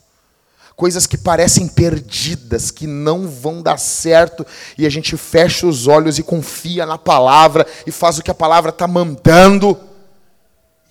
Coisas 0.78 1.06
que 1.06 1.18
parecem 1.18 1.68
perdidas, 1.68 2.72
que 2.72 2.88
não 2.88 3.28
vão 3.28 3.62
dar 3.62 3.78
certo, 3.78 4.48
e 4.78 4.86
a 4.86 4.90
gente 4.90 5.18
fecha 5.18 5.68
os 5.68 5.86
olhos 5.86 6.18
e 6.18 6.24
confia 6.24 6.86
na 6.86 6.98
palavra 6.98 7.68
e 7.86 7.92
faz 7.92 8.18
o 8.18 8.24
que 8.24 8.32
a 8.32 8.36
palavra 8.36 8.70
está 8.70 8.88
mandando. 8.88 9.78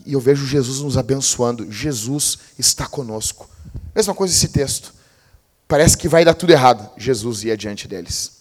E 0.05 0.13
eu 0.13 0.21
vejo 0.21 0.47
Jesus 0.47 0.81
nos 0.81 0.99
abençoando. 0.99 1.73
Jesus 1.73 2.39
está 2.59 2.87
conosco. 2.87 3.49
Mesma 3.95 4.15
coisa 4.15 4.35
esse 4.35 4.49
texto. 4.49 4.93
Parece 5.67 5.97
que 5.97 6.07
vai 6.07 6.23
dar 6.23 6.35
tudo 6.35 6.51
errado. 6.51 6.91
Jesus 6.99 7.45
ia 7.45 7.57
diante 7.57 7.89
deles. 7.89 8.33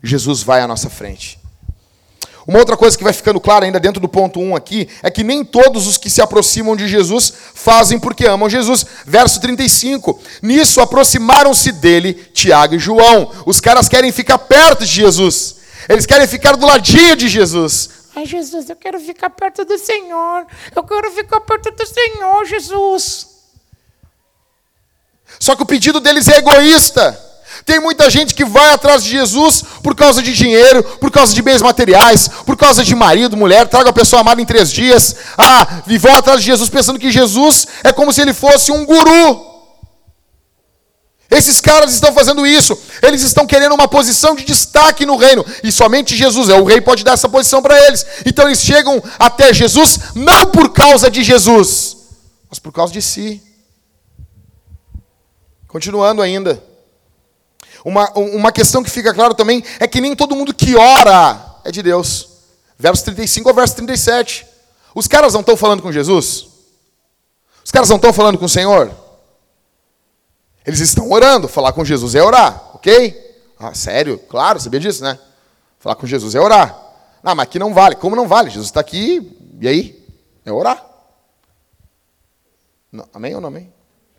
Jesus 0.00 0.44
vai 0.44 0.60
à 0.60 0.68
nossa 0.68 0.88
frente. 0.88 1.40
Uma 2.46 2.60
outra 2.60 2.76
coisa 2.76 2.96
que 2.96 3.02
vai 3.02 3.12
ficando 3.12 3.40
clara 3.40 3.64
ainda 3.64 3.80
dentro 3.80 4.00
do 4.00 4.08
ponto 4.08 4.38
1 4.38 4.54
aqui 4.54 4.88
é 5.02 5.10
que 5.10 5.24
nem 5.24 5.44
todos 5.44 5.86
os 5.88 5.96
que 5.96 6.08
se 6.08 6.22
aproximam 6.22 6.76
de 6.76 6.86
Jesus 6.86 7.32
fazem 7.54 7.98
porque 7.98 8.24
amam 8.24 8.48
Jesus. 8.48 8.86
Verso 9.04 9.40
35. 9.40 10.20
Nisso 10.40 10.80
aproximaram-se 10.80 11.72
dele 11.72 12.14
Tiago 12.32 12.76
e 12.76 12.78
João. 12.78 13.32
Os 13.44 13.58
caras 13.58 13.88
querem 13.88 14.12
ficar 14.12 14.38
perto 14.38 14.84
de 14.84 14.92
Jesus. 14.92 15.56
Eles 15.88 16.06
querem 16.06 16.26
ficar 16.28 16.56
do 16.56 16.66
ladinho 16.66 17.16
de 17.16 17.28
Jesus. 17.28 17.90
Ai, 18.14 18.24
Jesus, 18.24 18.70
eu 18.70 18.76
quero 18.76 19.00
ficar 19.00 19.30
perto 19.30 19.64
do 19.64 19.76
Senhor. 19.76 20.46
Eu 20.74 20.84
quero 20.84 21.10
ficar 21.10 21.40
perto 21.40 21.72
do 21.72 21.86
Senhor, 21.86 22.44
Jesus. 22.46 23.26
Só 25.40 25.56
que 25.56 25.62
o 25.62 25.66
pedido 25.66 25.98
deles 25.98 26.28
é 26.28 26.38
egoísta. 26.38 27.25
Tem 27.64 27.80
muita 27.80 28.10
gente 28.10 28.34
que 28.34 28.44
vai 28.44 28.72
atrás 28.72 29.02
de 29.02 29.10
Jesus 29.10 29.64
por 29.82 29.94
causa 29.94 30.22
de 30.22 30.32
dinheiro, 30.32 30.82
por 30.82 31.10
causa 31.10 31.34
de 31.34 31.42
bens 31.42 31.62
materiais, 31.62 32.28
por 32.44 32.56
causa 32.56 32.84
de 32.84 32.94
marido, 32.94 33.36
mulher, 33.36 33.66
traga 33.68 33.90
a 33.90 33.92
pessoa 33.92 34.20
amada 34.20 34.40
em 34.40 34.44
três 34.44 34.70
dias. 34.70 35.16
Ah, 35.36 35.82
e 35.86 35.96
atrás 36.08 36.40
de 36.40 36.46
Jesus 36.46 36.68
pensando 36.68 36.98
que 36.98 37.10
Jesus 37.10 37.66
é 37.82 37.92
como 37.92 38.12
se 38.12 38.20
ele 38.20 38.32
fosse 38.32 38.70
um 38.70 38.84
guru. 38.84 39.56
Esses 41.28 41.60
caras 41.60 41.92
estão 41.92 42.12
fazendo 42.12 42.46
isso, 42.46 42.78
eles 43.02 43.22
estão 43.22 43.46
querendo 43.46 43.74
uma 43.74 43.88
posição 43.88 44.36
de 44.36 44.44
destaque 44.44 45.04
no 45.04 45.16
reino, 45.16 45.44
e 45.62 45.72
somente 45.72 46.14
Jesus 46.14 46.48
é 46.48 46.54
o 46.54 46.64
rei, 46.64 46.80
pode 46.80 47.02
dar 47.02 47.12
essa 47.12 47.28
posição 47.28 47.60
para 47.60 47.76
eles. 47.86 48.06
Então 48.24 48.46
eles 48.46 48.62
chegam 48.62 49.02
até 49.18 49.52
Jesus 49.52 49.98
não 50.14 50.46
por 50.46 50.72
causa 50.72 51.10
de 51.10 51.24
Jesus, 51.24 51.96
mas 52.48 52.60
por 52.60 52.72
causa 52.72 52.92
de 52.92 53.02
si. 53.02 53.42
Continuando 55.66 56.22
ainda. 56.22 56.62
Uma, 57.86 58.10
uma 58.18 58.50
questão 58.50 58.82
que 58.82 58.90
fica 58.90 59.14
claro 59.14 59.32
também 59.32 59.62
é 59.78 59.86
que 59.86 60.00
nem 60.00 60.16
todo 60.16 60.34
mundo 60.34 60.52
que 60.52 60.74
ora 60.74 61.40
é 61.64 61.70
de 61.70 61.80
Deus. 61.84 62.30
Verso 62.76 63.04
35 63.04 63.48
ao 63.48 63.54
verso 63.54 63.76
37. 63.76 64.44
Os 64.92 65.06
caras 65.06 65.34
não 65.34 65.40
estão 65.40 65.56
falando 65.56 65.82
com 65.82 65.92
Jesus? 65.92 66.48
Os 67.64 67.70
caras 67.70 67.88
não 67.88 67.94
estão 67.94 68.12
falando 68.12 68.38
com 68.38 68.46
o 68.46 68.48
Senhor? 68.48 68.90
Eles 70.66 70.80
estão 70.80 71.12
orando. 71.12 71.46
Falar 71.46 71.72
com 71.74 71.84
Jesus 71.84 72.16
é 72.16 72.22
orar, 72.24 72.70
ok? 72.74 73.24
Ah, 73.56 73.72
sério? 73.72 74.18
Claro, 74.18 74.58
sabia 74.58 74.80
disso, 74.80 75.04
né? 75.04 75.16
Falar 75.78 75.94
com 75.94 76.08
Jesus 76.08 76.34
é 76.34 76.40
orar. 76.40 76.76
Ah, 77.22 77.36
mas 77.36 77.44
aqui 77.44 77.56
não 77.56 77.72
vale. 77.72 77.94
Como 77.94 78.16
não 78.16 78.26
vale? 78.26 78.50
Jesus 78.50 78.66
está 78.66 78.80
aqui, 78.80 79.38
e 79.60 79.68
aí? 79.68 80.04
É 80.44 80.50
orar. 80.50 80.84
Não, 82.90 83.08
amém 83.14 83.32
ou 83.36 83.40
não 83.40 83.46
amém? 83.46 83.72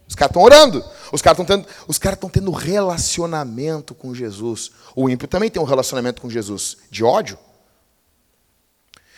Os 0.07 0.15
caras 0.15 0.31
estão 0.31 0.41
orando. 0.41 0.83
Os 1.11 1.21
caras 1.21 1.39
estão 1.39 1.57
tendo, 1.57 1.67
os 1.87 1.97
caras 1.97 2.17
estão 2.17 2.29
tendo 2.29 2.51
relacionamento 2.51 3.93
com 3.93 4.13
Jesus. 4.13 4.71
O 4.95 5.09
ímpio 5.09 5.27
também 5.27 5.49
tem 5.49 5.61
um 5.61 5.65
relacionamento 5.65 6.21
com 6.21 6.29
Jesus 6.29 6.77
de 6.89 7.03
ódio. 7.03 7.37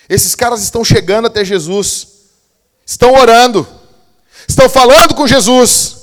Esses 0.08 0.34
caras 0.34 0.64
estão 0.64 0.84
chegando 0.84 1.28
até 1.28 1.46
Jesus, 1.46 2.08
estão 2.86 3.14
orando, 3.14 3.68
estão 4.48 4.68
falando 4.68 5.14
com 5.14 5.28
Jesus. 5.28 5.98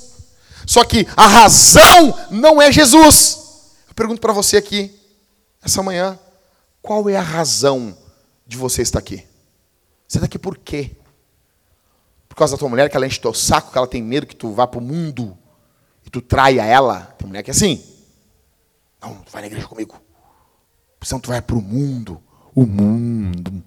Só 0.64 0.84
que 0.84 1.06
a 1.16 1.26
razão 1.26 2.16
não 2.30 2.62
é 2.62 2.70
Jesus. 2.70 3.38
Eu 3.88 3.94
pergunto 3.94 4.20
para 4.20 4.32
você 4.32 4.56
aqui, 4.56 4.96
essa 5.62 5.82
manhã, 5.82 6.18
qual 6.80 7.08
é 7.08 7.16
a 7.16 7.22
razão 7.22 7.96
de 8.46 8.56
você 8.56 8.82
estar 8.82 9.00
aqui? 9.00 9.26
Você 10.06 10.18
está 10.18 10.26
aqui 10.26 10.38
por 10.38 10.56
quê? 10.56 10.92
Por 12.36 12.40
causa 12.40 12.54
da 12.54 12.58
tua 12.58 12.68
mulher, 12.68 12.90
que 12.90 12.96
ela 12.98 13.06
enche 13.06 13.18
teu 13.18 13.32
saco, 13.32 13.72
que 13.72 13.78
ela 13.78 13.86
tem 13.86 14.02
medo 14.02 14.26
que 14.26 14.36
tu 14.36 14.52
vá 14.52 14.66
para 14.66 14.78
o 14.78 14.82
mundo 14.82 15.38
e 16.04 16.10
tu 16.10 16.20
traia 16.20 16.66
ela. 16.66 17.00
Tem 17.16 17.26
mulher 17.26 17.42
que 17.42 17.50
é 17.50 17.52
assim. 17.52 17.82
Não, 19.00 19.14
tu 19.22 19.32
vai 19.32 19.40
na 19.40 19.46
igreja 19.46 19.66
comigo. 19.66 19.98
Senão 21.00 21.18
tu 21.18 21.28
vai 21.30 21.40
para 21.40 21.56
o 21.56 21.62
mundo. 21.62 22.22
O 22.54 22.66
mundo. 22.66 23.64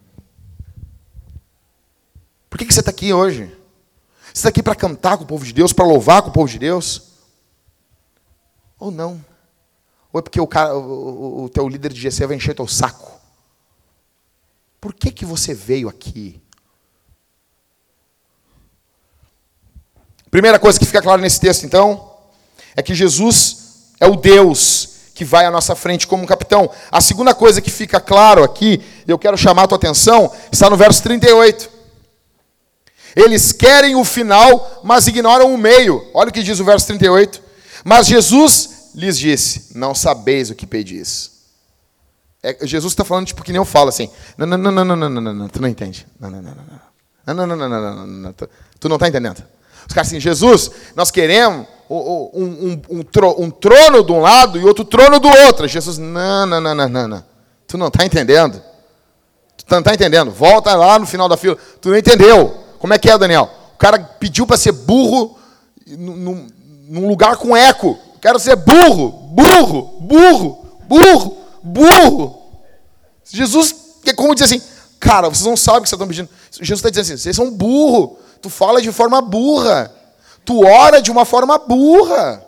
Por 2.47 2.59
que, 2.59 2.65
que 2.65 2.71
você 2.71 2.81
está 2.81 2.91
aqui 2.91 3.11
hoje? 3.11 3.45
Você 4.25 4.33
está 4.33 4.49
aqui 4.49 4.61
para 4.61 4.75
cantar 4.75 5.17
com 5.17 5.23
o 5.23 5.27
povo 5.27 5.43
de 5.43 5.51
Deus, 5.51 5.73
para 5.73 5.87
louvar 5.87 6.21
com 6.21 6.29
o 6.29 6.33
povo 6.33 6.47
de 6.47 6.59
Deus? 6.59 7.13
Ou 8.77 8.91
não? 8.91 9.25
Ou 10.13 10.19
é 10.19 10.21
porque 10.21 10.39
o, 10.39 10.45
cara, 10.45 10.77
o, 10.77 11.45
o 11.45 11.49
teu 11.49 11.67
líder 11.67 11.91
de 11.91 12.01
GC 12.01 12.27
vai 12.27 12.37
encher 12.37 12.53
teu 12.53 12.67
saco? 12.67 13.19
Por 14.79 14.93
que, 14.93 15.09
que 15.09 15.25
você 15.25 15.55
veio 15.55 15.89
aqui? 15.89 16.39
Primeira 20.31 20.59
coisa 20.59 20.79
que 20.79 20.85
fica 20.85 21.01
clara 21.01 21.21
nesse 21.21 21.39
texto, 21.39 21.65
então, 21.65 22.11
é 22.75 22.81
que 22.81 22.93
Jesus 22.93 23.57
é 23.99 24.07
o 24.07 24.15
Deus 24.15 24.89
que 25.19 25.25
vai 25.25 25.45
à 25.45 25.51
nossa 25.51 25.75
frente 25.75 26.07
como 26.07 26.23
um 26.23 26.25
capitão. 26.25 26.69
A 26.89 27.01
segunda 27.01 27.35
coisa 27.35 27.59
que 27.59 27.69
fica 27.69 27.99
claro 27.99 28.41
aqui, 28.41 28.81
eu 29.05 29.19
quero 29.19 29.37
chamar 29.37 29.63
a 29.63 29.67
tua 29.67 29.77
atenção, 29.77 30.31
está 30.49 30.69
no 30.69 30.77
verso 30.77 31.03
38. 31.03 31.69
Eles 33.15 33.51
querem 33.51 33.97
o 33.97 34.05
final, 34.05 34.79
mas 34.81 35.07
ignoram 35.07 35.53
o 35.53 35.57
meio. 35.57 36.07
Olha 36.13 36.29
o 36.29 36.31
que 36.31 36.41
diz 36.41 36.59
o 36.61 36.63
verso 36.63 36.87
38. 36.87 37.41
Mas 37.83 38.07
Jesus 38.07 38.91
lhes 38.95 39.17
disse: 39.17 39.77
Não 39.77 39.93
sabeis 39.93 40.49
o 40.49 40.55
que 40.55 40.65
pedis. 40.65 41.31
É, 42.41 42.65
Jesus 42.65 42.93
está 42.93 43.03
falando 43.03 43.27
tipo 43.27 43.43
que 43.43 43.51
nem 43.51 43.57
eu 43.57 43.65
falo 43.65 43.89
assim. 43.89 44.09
Não, 44.37 44.47
não, 44.47 44.57
não, 44.57 44.71
não, 44.71 44.85
não, 44.85 44.95
não, 44.95 45.09
não, 45.09 45.33
não, 45.33 45.49
tu 45.49 45.61
não 45.61 45.67
entende. 45.67 46.07
Não, 46.17 46.29
não, 46.29 46.41
não, 46.41 46.55
não, 46.55 47.35
não, 47.35 47.45
não, 47.45 47.57
não, 47.57 47.57
não, 47.57 47.69
não, 47.69 47.95
não, 47.95 48.07
não, 48.07 48.33
tu 48.79 48.87
não 48.87 48.95
está 48.95 49.09
entendendo. 49.09 49.43
Os 49.89 49.93
caras 49.95 50.07
assim, 50.07 50.19
Jesus, 50.19 50.69
nós 50.95 51.09
queremos 51.09 51.65
um, 51.89 52.31
um, 52.35 52.81
um, 52.99 53.51
trono 53.51 54.03
de 54.03 54.11
um 54.11 54.19
lado 54.19 54.59
e 54.59 54.63
outro 54.63 54.85
trono 54.85 55.19
do 55.19 55.27
outro. 55.27 55.67
Jesus, 55.67 55.97
não, 55.97 56.45
não, 56.45 56.61
não, 56.61 56.75
não, 56.75 57.07
não. 57.07 57.23
Tu 57.67 57.75
não 57.75 57.87
está 57.87 58.05
entendendo. 58.05 58.61
Tu 59.57 59.65
não 59.71 59.79
está 59.79 59.91
entendendo. 59.91 60.29
Volta 60.29 60.75
lá 60.75 60.99
no 60.99 61.07
final 61.07 61.27
da 61.27 61.35
fila. 61.35 61.57
Tu 61.81 61.89
não 61.89 61.97
entendeu. 61.97 62.55
Como 62.77 62.93
é 62.93 62.99
que 62.99 63.09
é, 63.09 63.17
Daniel? 63.17 63.49
O 63.73 63.77
cara 63.79 63.97
pediu 63.97 64.45
para 64.45 64.57
ser 64.57 64.73
burro 64.73 65.39
num, 65.87 66.47
num 66.87 67.07
lugar 67.07 67.37
com 67.37 67.57
eco. 67.57 67.97
Quero 68.21 68.37
ser 68.37 68.57
burro, 68.57 69.09
burro, 69.09 69.97
burro, 70.01 70.65
burro, 70.87 71.37
burro. 71.63 72.41
Jesus, 73.25 73.73
é 74.05 74.13
como 74.13 74.35
dizer 74.35 74.45
assim, 74.45 74.61
cara, 74.99 75.29
vocês 75.29 75.47
não 75.47 75.57
sabem 75.57 75.79
o 75.79 75.83
que 75.83 75.89
vocês 75.89 75.97
estão 75.97 76.07
pedindo. 76.07 76.29
Jesus 76.51 76.77
está 76.77 76.89
dizendo 76.91 77.05
assim, 77.05 77.17
vocês 77.17 77.35
são 77.35 77.49
burro. 77.49 78.19
Tu 78.41 78.49
fala 78.49 78.81
de 78.81 78.91
forma 78.91 79.21
burra. 79.21 79.93
Tu 80.45 80.65
ora 80.65 81.01
de 81.01 81.11
uma 81.11 81.25
forma 81.25 81.57
burra. 81.57 82.45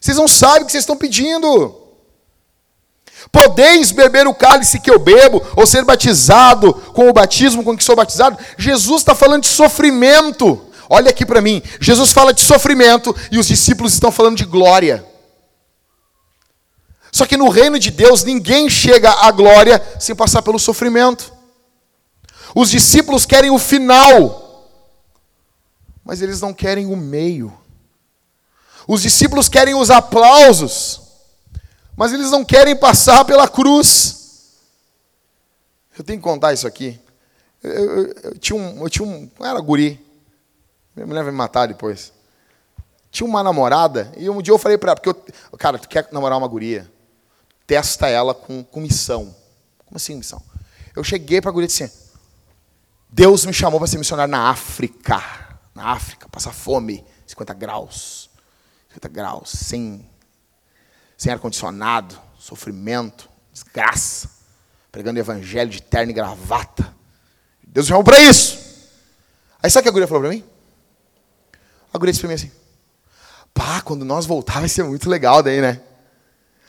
Vocês 0.00 0.16
não 0.16 0.28
sabem 0.28 0.62
o 0.62 0.66
que 0.66 0.72
vocês 0.72 0.82
estão 0.82 0.96
pedindo. 0.96 1.78
Podeis 3.30 3.92
beber 3.92 4.26
o 4.26 4.34
cálice 4.34 4.80
que 4.80 4.90
eu 4.90 4.98
bebo, 4.98 5.40
ou 5.56 5.66
ser 5.66 5.84
batizado 5.84 6.74
com 6.92 7.08
o 7.08 7.12
batismo 7.12 7.62
com 7.62 7.76
que 7.76 7.84
sou 7.84 7.94
batizado. 7.94 8.36
Jesus 8.58 9.02
está 9.02 9.14
falando 9.14 9.42
de 9.42 9.48
sofrimento. 9.48 10.60
Olha 10.88 11.10
aqui 11.10 11.24
para 11.24 11.40
mim. 11.40 11.62
Jesus 11.80 12.12
fala 12.12 12.34
de 12.34 12.42
sofrimento 12.42 13.14
e 13.30 13.38
os 13.38 13.46
discípulos 13.46 13.94
estão 13.94 14.10
falando 14.10 14.36
de 14.36 14.44
glória. 14.44 15.06
Só 17.12 17.24
que 17.24 17.36
no 17.36 17.48
reino 17.48 17.78
de 17.78 17.90
Deus 17.90 18.24
ninguém 18.24 18.68
chega 18.68 19.10
à 19.10 19.30
glória 19.30 19.80
sem 20.00 20.14
passar 20.14 20.42
pelo 20.42 20.58
sofrimento. 20.58 21.32
Os 22.54 22.70
discípulos 22.70 23.24
querem 23.24 23.50
o 23.50 23.58
final 23.58 24.41
mas 26.04 26.20
eles 26.20 26.40
não 26.40 26.52
querem 26.52 26.86
o 26.86 26.96
meio. 26.96 27.52
Os 28.86 29.02
discípulos 29.02 29.48
querem 29.48 29.74
os 29.74 29.90
aplausos, 29.90 31.00
mas 31.96 32.12
eles 32.12 32.30
não 32.30 32.44
querem 32.44 32.76
passar 32.76 33.24
pela 33.24 33.46
cruz. 33.48 34.56
Eu 35.96 36.02
tenho 36.04 36.18
que 36.18 36.24
contar 36.24 36.52
isso 36.52 36.66
aqui. 36.66 37.00
Eu, 37.62 37.70
eu, 37.70 38.14
eu 38.24 38.38
tinha 38.38 38.58
um, 38.58 38.82
eu 38.82 38.90
tinha 38.90 39.06
um, 39.06 39.30
era 39.40 39.60
guri, 39.60 40.04
minha 40.96 41.06
mulher 41.06 41.22
vai 41.22 41.32
me 41.32 41.38
matar 41.38 41.68
depois. 41.68 42.12
Tinha 43.10 43.28
uma 43.28 43.42
namorada, 43.42 44.10
e 44.16 44.28
um 44.28 44.42
dia 44.42 44.52
eu 44.52 44.58
falei 44.58 44.78
para 44.78 44.92
ela, 44.92 45.00
porque 45.00 45.10
eu, 45.52 45.58
cara, 45.58 45.78
tu 45.78 45.88
quer 45.88 46.08
namorar 46.10 46.38
uma 46.38 46.48
guria? 46.48 46.90
Testa 47.66 48.08
ela 48.08 48.34
com, 48.34 48.64
com 48.64 48.80
missão. 48.80 49.34
Como 49.84 49.96
assim 49.96 50.16
missão? 50.16 50.42
Eu 50.96 51.04
cheguei 51.04 51.40
para 51.40 51.50
a 51.50 51.52
guria 51.52 51.66
e 51.66 51.68
disse 51.68 51.84
assim, 51.84 51.94
Deus 53.08 53.44
me 53.44 53.52
chamou 53.52 53.78
para 53.78 53.86
ser 53.86 53.98
missionário 53.98 54.32
na 54.32 54.48
África 54.48 55.41
na 55.74 55.90
África, 55.90 56.28
passar 56.28 56.52
fome, 56.52 57.04
50 57.26 57.54
graus, 57.54 58.30
50 58.88 59.08
graus, 59.08 59.50
sem, 59.50 60.08
sem 61.16 61.32
ar-condicionado, 61.32 62.18
sofrimento, 62.38 63.28
desgraça, 63.52 64.30
pregando 64.90 65.18
evangelho 65.18 65.70
de 65.70 65.82
terno 65.82 66.10
e 66.10 66.14
gravata. 66.14 66.94
Deus 67.66 67.86
me 67.86 67.88
chamou 67.88 68.04
para 68.04 68.20
isso. 68.20 68.58
Aí 69.62 69.70
sabe 69.70 69.80
o 69.80 69.82
que 69.84 69.88
a 69.88 69.92
guria 69.92 70.08
falou 70.08 70.22
para 70.22 70.30
mim? 70.30 70.44
A 71.92 71.98
guria 71.98 72.12
disse 72.12 72.20
para 72.20 72.28
mim 72.28 72.34
assim, 72.34 72.50
pá, 73.54 73.80
quando 73.80 74.04
nós 74.04 74.26
voltar 74.26 74.60
vai 74.60 74.68
ser 74.68 74.82
muito 74.82 75.08
legal 75.08 75.42
daí, 75.42 75.60
né? 75.60 75.80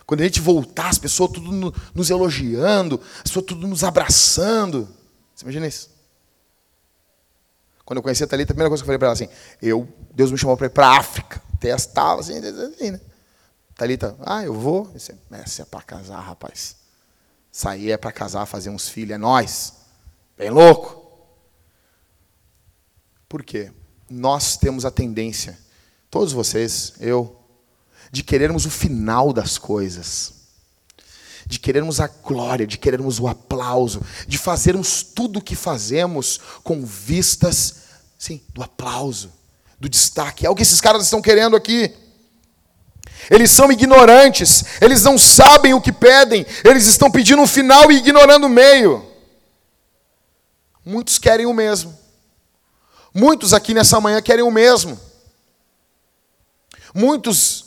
Quando 0.05 0.21
a 0.21 0.25
gente 0.25 0.41
voltar, 0.41 0.89
as 0.89 0.97
pessoas 0.97 1.31
tudo 1.31 1.51
no, 1.51 1.73
nos 1.93 2.09
elogiando, 2.09 3.01
as 3.17 3.23
pessoas 3.23 3.45
tudo 3.45 3.67
nos 3.67 3.83
abraçando. 3.83 4.87
Você 5.33 5.45
imagina 5.45 5.65
isso? 5.65 5.92
Quando 7.85 7.97
eu 7.97 8.03
conheci 8.03 8.23
a 8.23 8.27
Thalita, 8.27 8.53
a 8.53 8.55
primeira 8.55 8.69
coisa 8.69 8.81
que 8.81 8.85
eu 8.85 8.87
falei 8.87 8.99
para 8.99 9.07
ela 9.07 9.13
assim, 9.13 9.29
eu, 9.61 9.87
Deus 10.13 10.31
me 10.31 10.37
chamou 10.37 10.55
para 10.55 10.67
ir 10.67 10.69
para 10.69 10.87
a 10.87 10.97
África. 10.97 11.41
Testava 11.59 12.21
assim, 12.21 12.37
assim, 12.37 12.91
né? 12.91 13.01
Thalita, 13.75 14.15
ah, 14.21 14.43
eu 14.43 14.53
vou. 14.53 14.89
Disse, 14.93 15.15
Essa 15.31 15.63
é 15.63 15.65
para 15.65 15.81
casar, 15.81 16.19
rapaz. 16.19 16.77
Sair 17.51 17.91
é 17.91 17.97
para 17.97 18.11
casar, 18.11 18.45
fazer 18.45 18.69
uns 18.69 18.87
filhos, 18.87 19.15
é 19.15 19.17
nós. 19.17 19.73
Bem 20.37 20.49
louco. 20.49 21.03
Por 23.27 23.43
quê? 23.43 23.71
Nós 24.09 24.57
temos 24.57 24.85
a 24.85 24.91
tendência, 24.91 25.57
todos 26.09 26.33
vocês, 26.33 26.93
eu, 26.99 27.35
de 28.11 28.21
querermos 28.23 28.65
o 28.65 28.69
final 28.69 29.33
das 29.33 29.57
coisas 29.57 30.42
de 31.45 31.59
querermos 31.59 31.99
a 31.99 32.07
glória, 32.07 32.65
de 32.65 32.77
querermos 32.77 33.19
o 33.19 33.27
aplauso, 33.27 34.01
de 34.27 34.37
fazermos 34.37 35.03
tudo 35.03 35.39
o 35.39 35.41
que 35.41 35.55
fazemos 35.55 36.39
com 36.63 36.85
vistas, 36.85 37.75
sim, 38.17 38.41
do 38.53 38.63
aplauso, 38.63 39.31
do 39.79 39.89
destaque. 39.89 40.45
É 40.45 40.49
o 40.49 40.55
que 40.55 40.61
esses 40.61 40.81
caras 40.81 41.03
estão 41.03 41.21
querendo 41.21 41.55
aqui. 41.55 41.93
Eles 43.29 43.51
são 43.51 43.71
ignorantes, 43.71 44.65
eles 44.81 45.03
não 45.03 45.17
sabem 45.17 45.73
o 45.73 45.81
que 45.81 45.91
pedem, 45.91 46.45
eles 46.63 46.85
estão 46.87 47.09
pedindo 47.09 47.41
um 47.41 47.47
final 47.47 47.91
e 47.91 47.97
ignorando 47.97 48.47
o 48.47 48.49
meio. 48.49 49.05
Muitos 50.85 51.17
querem 51.17 51.45
o 51.45 51.53
mesmo. 51.53 51.97
Muitos 53.13 53.53
aqui 53.53 53.73
nessa 53.73 54.01
manhã 54.01 54.21
querem 54.21 54.43
o 54.43 54.51
mesmo. 54.51 54.99
Muitos 56.93 57.65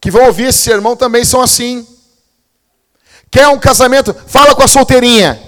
que 0.00 0.10
vão 0.10 0.26
ouvir 0.26 0.48
esse 0.48 0.58
sermão 0.58 0.96
também 0.96 1.24
são 1.24 1.40
assim. 1.40 1.86
Quer 3.30 3.48
um 3.48 3.58
casamento? 3.58 4.14
Fala 4.26 4.54
com 4.54 4.62
a 4.62 4.68
solteirinha. 4.68 5.40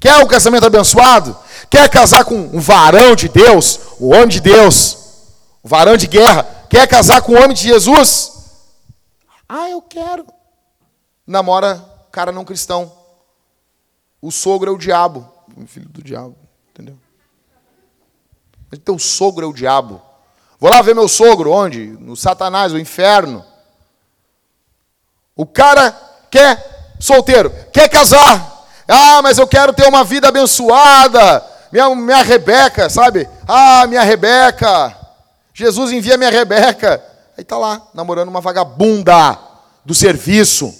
Quer 0.00 0.16
um 0.18 0.26
casamento 0.26 0.66
abençoado? 0.66 1.36
Quer 1.68 1.88
casar 1.88 2.24
com 2.24 2.34
um 2.34 2.60
varão 2.60 3.14
de 3.14 3.28
Deus, 3.28 3.80
o 3.98 4.10
homem 4.10 4.28
de 4.28 4.40
Deus, 4.40 4.98
o 5.62 5.68
varão 5.68 5.96
de 5.96 6.06
guerra? 6.06 6.44
Quer 6.70 6.86
casar 6.86 7.22
com 7.22 7.32
o 7.32 7.36
homem 7.36 7.54
de 7.54 7.62
Jesus? 7.62 8.32
Ah, 9.48 9.68
eu 9.68 9.82
quero. 9.82 10.26
Namora 11.26 11.96
cara 12.16 12.32
não 12.32 12.46
cristão. 12.46 12.90
O 14.22 14.32
sogro 14.32 14.70
é 14.70 14.74
o 14.74 14.78
diabo. 14.78 15.30
Filho 15.66 15.88
do 15.90 16.02
diabo, 16.02 16.34
entendeu? 16.70 16.98
Mas 18.70 18.80
teu 18.80 18.98
sogro 18.98 19.44
é 19.44 19.48
o 19.48 19.52
diabo. 19.52 20.00
Vou 20.58 20.70
lá 20.70 20.80
ver 20.80 20.94
meu 20.94 21.08
sogro, 21.08 21.52
onde? 21.52 21.88
No 22.00 22.16
Satanás, 22.16 22.72
o 22.72 22.78
inferno. 22.78 23.44
O 25.34 25.44
cara 25.44 25.92
quer 26.30 26.75
solteiro, 26.98 27.52
quer 27.72 27.88
casar. 27.88 28.54
Ah, 28.88 29.20
mas 29.22 29.38
eu 29.38 29.46
quero 29.46 29.72
ter 29.72 29.86
uma 29.88 30.04
vida 30.04 30.28
abençoada. 30.28 31.44
Minha, 31.72 31.94
minha 31.94 32.22
Rebeca, 32.22 32.88
sabe? 32.88 33.28
Ah, 33.46 33.86
minha 33.86 34.02
Rebeca. 34.02 34.96
Jesus 35.52 35.92
envia 35.92 36.16
minha 36.16 36.30
Rebeca. 36.30 37.02
Aí 37.36 37.44
tá 37.44 37.58
lá, 37.58 37.82
namorando 37.92 38.28
uma 38.28 38.40
vagabunda 38.40 39.38
do 39.84 39.94
serviço, 39.94 40.74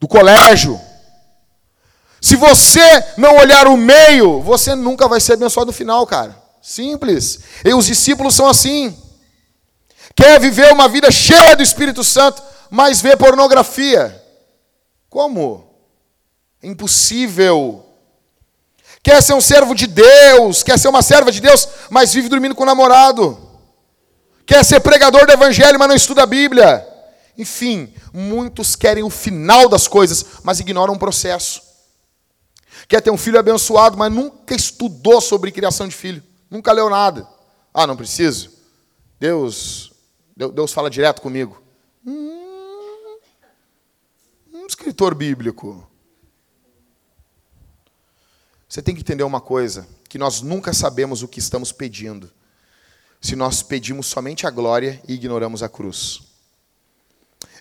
do 0.00 0.08
colégio. 0.08 0.80
Se 2.20 2.36
você 2.36 3.04
não 3.16 3.36
olhar 3.36 3.66
o 3.66 3.76
meio, 3.76 4.40
você 4.40 4.74
nunca 4.74 5.08
vai 5.08 5.20
ser 5.20 5.32
abençoado 5.32 5.66
no 5.66 5.72
final, 5.72 6.06
cara. 6.06 6.40
Simples. 6.62 7.40
E 7.64 7.74
os 7.74 7.86
discípulos 7.86 8.34
são 8.34 8.46
assim. 8.46 8.96
Quer 10.14 10.38
viver 10.38 10.72
uma 10.72 10.88
vida 10.88 11.10
cheia 11.10 11.56
do 11.56 11.62
Espírito 11.62 12.04
Santo, 12.04 12.40
mas 12.70 13.00
vê 13.00 13.16
pornografia. 13.16 14.21
Como? 15.12 15.70
Impossível. 16.62 17.84
Quer 19.02 19.22
ser 19.22 19.34
um 19.34 19.42
servo 19.42 19.74
de 19.74 19.86
Deus, 19.86 20.62
quer 20.62 20.78
ser 20.78 20.88
uma 20.88 21.02
serva 21.02 21.30
de 21.30 21.38
Deus, 21.38 21.68
mas 21.90 22.14
vive 22.14 22.30
dormindo 22.30 22.54
com 22.54 22.62
o 22.62 22.66
namorado. 22.66 23.38
Quer 24.46 24.64
ser 24.64 24.80
pregador 24.80 25.26
do 25.26 25.32
evangelho, 25.32 25.78
mas 25.78 25.86
não 25.86 25.94
estuda 25.94 26.22
a 26.22 26.26
Bíblia. 26.26 26.88
Enfim, 27.36 27.92
muitos 28.10 28.74
querem 28.74 29.02
o 29.02 29.10
final 29.10 29.68
das 29.68 29.86
coisas, 29.86 30.24
mas 30.42 30.60
ignoram 30.60 30.94
o 30.94 30.98
processo. 30.98 31.60
Quer 32.88 33.02
ter 33.02 33.10
um 33.10 33.18
filho 33.18 33.38
abençoado, 33.38 33.98
mas 33.98 34.10
nunca 34.10 34.54
estudou 34.54 35.20
sobre 35.20 35.52
criação 35.52 35.86
de 35.86 35.94
filho. 35.94 36.22
Nunca 36.50 36.72
leu 36.72 36.88
nada. 36.88 37.28
Ah, 37.74 37.86
não 37.86 37.96
preciso. 37.96 38.50
Deus, 39.20 39.92
Deus 40.34 40.72
fala 40.72 40.88
direto 40.88 41.20
comigo. 41.20 41.62
Hum, 42.06 42.31
escritor 44.82 45.14
bíblico. 45.14 45.88
Você 48.68 48.82
tem 48.82 48.96
que 48.96 49.00
entender 49.00 49.22
uma 49.22 49.40
coisa: 49.40 49.86
que 50.08 50.18
nós 50.18 50.42
nunca 50.42 50.72
sabemos 50.72 51.22
o 51.22 51.28
que 51.28 51.38
estamos 51.38 51.70
pedindo, 51.70 52.28
se 53.20 53.36
nós 53.36 53.62
pedimos 53.62 54.08
somente 54.08 54.44
a 54.44 54.50
glória 54.50 55.00
e 55.06 55.14
ignoramos 55.14 55.62
a 55.62 55.68
cruz. 55.68 56.22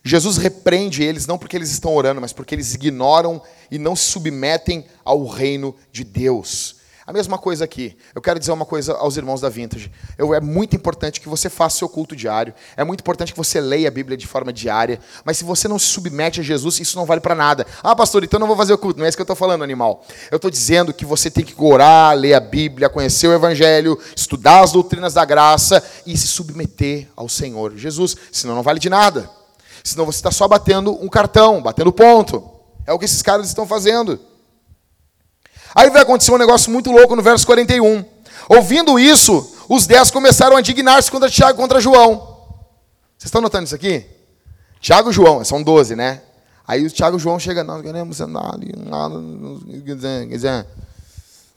Jesus 0.03 0.38
repreende 0.38 1.03
eles 1.03 1.28
não 1.28 1.38
porque 1.38 1.55
eles 1.55 1.69
estão 1.69 1.95
orando, 1.95 2.19
mas 2.19 2.34
porque 2.34 2.55
eles 2.55 2.74
ignoram 2.74 3.39
e 3.69 3.78
não 3.78 3.95
se 3.95 4.05
submetem 4.05 4.88
ao 5.05 5.28
reino 5.28 5.76
de 5.91 6.03
Deus. 6.03 6.78
A 7.12 7.14
mesma 7.14 7.38
coisa 7.38 7.66
aqui. 7.66 7.97
Eu 8.16 8.22
quero 8.22 8.39
dizer 8.39 8.53
uma 8.53 8.66
coisa 8.66 8.93
aos 8.93 9.18
irmãos 9.18 9.41
da 9.41 9.49
Vintage. 9.49 9.91
Eu, 10.18 10.34
é 10.34 10.39
muito 10.39 10.78
importante 10.78 11.20
que 11.20 11.28
você 11.28 11.49
faça 11.49 11.80
seu 11.80 11.89
culto 11.89 12.16
diário. 12.16 12.53
É 12.78 12.86
muito 12.86 13.01
importante 13.01 13.34
que 13.34 13.38
você 13.38 13.59
leia 13.59 13.89
a 13.89 13.91
Bíblia 13.91 14.16
de 14.16 14.26
forma 14.26 14.53
diária. 14.53 14.97
Mas 15.26 15.38
se 15.38 15.43
você 15.43 15.68
não 15.68 15.78
se 15.78 15.88
submete 15.88 16.39
a 16.39 16.43
Jesus, 16.43 16.80
isso 16.80 16.95
não 16.95 17.05
vale 17.05 17.20
para 17.20 17.36
nada. 17.36 17.68
Ah, 17.84 17.93
pastor, 17.93 18.24
então 18.24 18.39
não 18.39 18.47
vou 18.47 18.55
fazer 18.55 18.72
o 18.72 18.78
culto. 18.78 18.97
Não 18.97 19.05
é 19.05 19.09
isso 19.09 19.18
que 19.18 19.22
eu 19.22 19.26
estou 19.26 19.36
falando, 19.36 19.62
animal. 19.62 20.05
Eu 20.32 20.38
estou 20.38 20.49
dizendo 20.49 20.93
que 20.93 21.03
você 21.03 21.30
tem 21.30 21.43
que 21.43 21.53
orar, 21.62 22.16
ler 22.16 22.34
a 22.34 22.39
Bíblia, 22.39 22.88
conhecer 22.88 23.28
o 23.28 23.34
Evangelho, 23.34 23.99
estudar 24.16 24.64
as 24.64 24.72
doutrinas 24.72 25.14
da 25.14 25.26
graça 25.26 25.84
e 26.07 26.16
se 26.16 26.28
submeter 26.28 27.09
ao 27.14 27.28
Senhor 27.28 27.76
Jesus. 27.76 28.16
Senão 28.32 28.55
não 28.55 28.64
vale 28.64 28.80
de 28.80 28.89
nada. 28.89 29.30
Senão 29.84 30.05
você 30.05 30.20
está 30.20 30.32
só 30.32 30.47
batendo 30.47 30.97
um 31.03 31.09
cartão, 31.09 31.62
batendo 31.62 31.91
ponto. 31.91 32.49
É 32.88 32.93
o 32.93 32.97
que 32.97 33.03
esses 33.03 33.22
caras 33.22 33.47
estão 33.47 33.68
fazendo. 33.68 34.30
Aí 35.74 35.89
vai 35.89 36.01
acontecer 36.01 36.32
um 36.32 36.38
negócio 36.38 36.72
muito 36.72 36.91
louco 36.91 37.15
no 37.15 37.22
verso 37.22 37.45
41. 37.45 38.03
Ouvindo 38.49 38.99
isso, 38.99 39.55
os 39.69 39.88
dez 39.88 40.11
começaram 40.11 40.57
a 40.57 40.59
indignar-se 40.59 41.09
contra 41.09 41.30
Tiago 41.30 41.57
e 41.57 41.61
contra 41.61 41.80
João. 41.80 42.17
Vocês 43.17 43.26
estão 43.28 43.41
notando 43.41 43.65
isso 43.65 43.76
aqui? 43.76 44.05
Tiago 44.80 45.11
e 45.11 45.13
João, 45.13 45.45
são 45.45 45.61
doze, 45.61 45.95
né? 45.95 46.22
Aí 46.67 46.86
o 46.86 46.89
Tiago 46.89 47.17
e 47.17 47.19
João 47.19 47.39
chegam, 47.39 47.63
nós 47.63 47.82
queremos 47.82 48.19
andar 48.19 48.53
ali, 48.53 48.74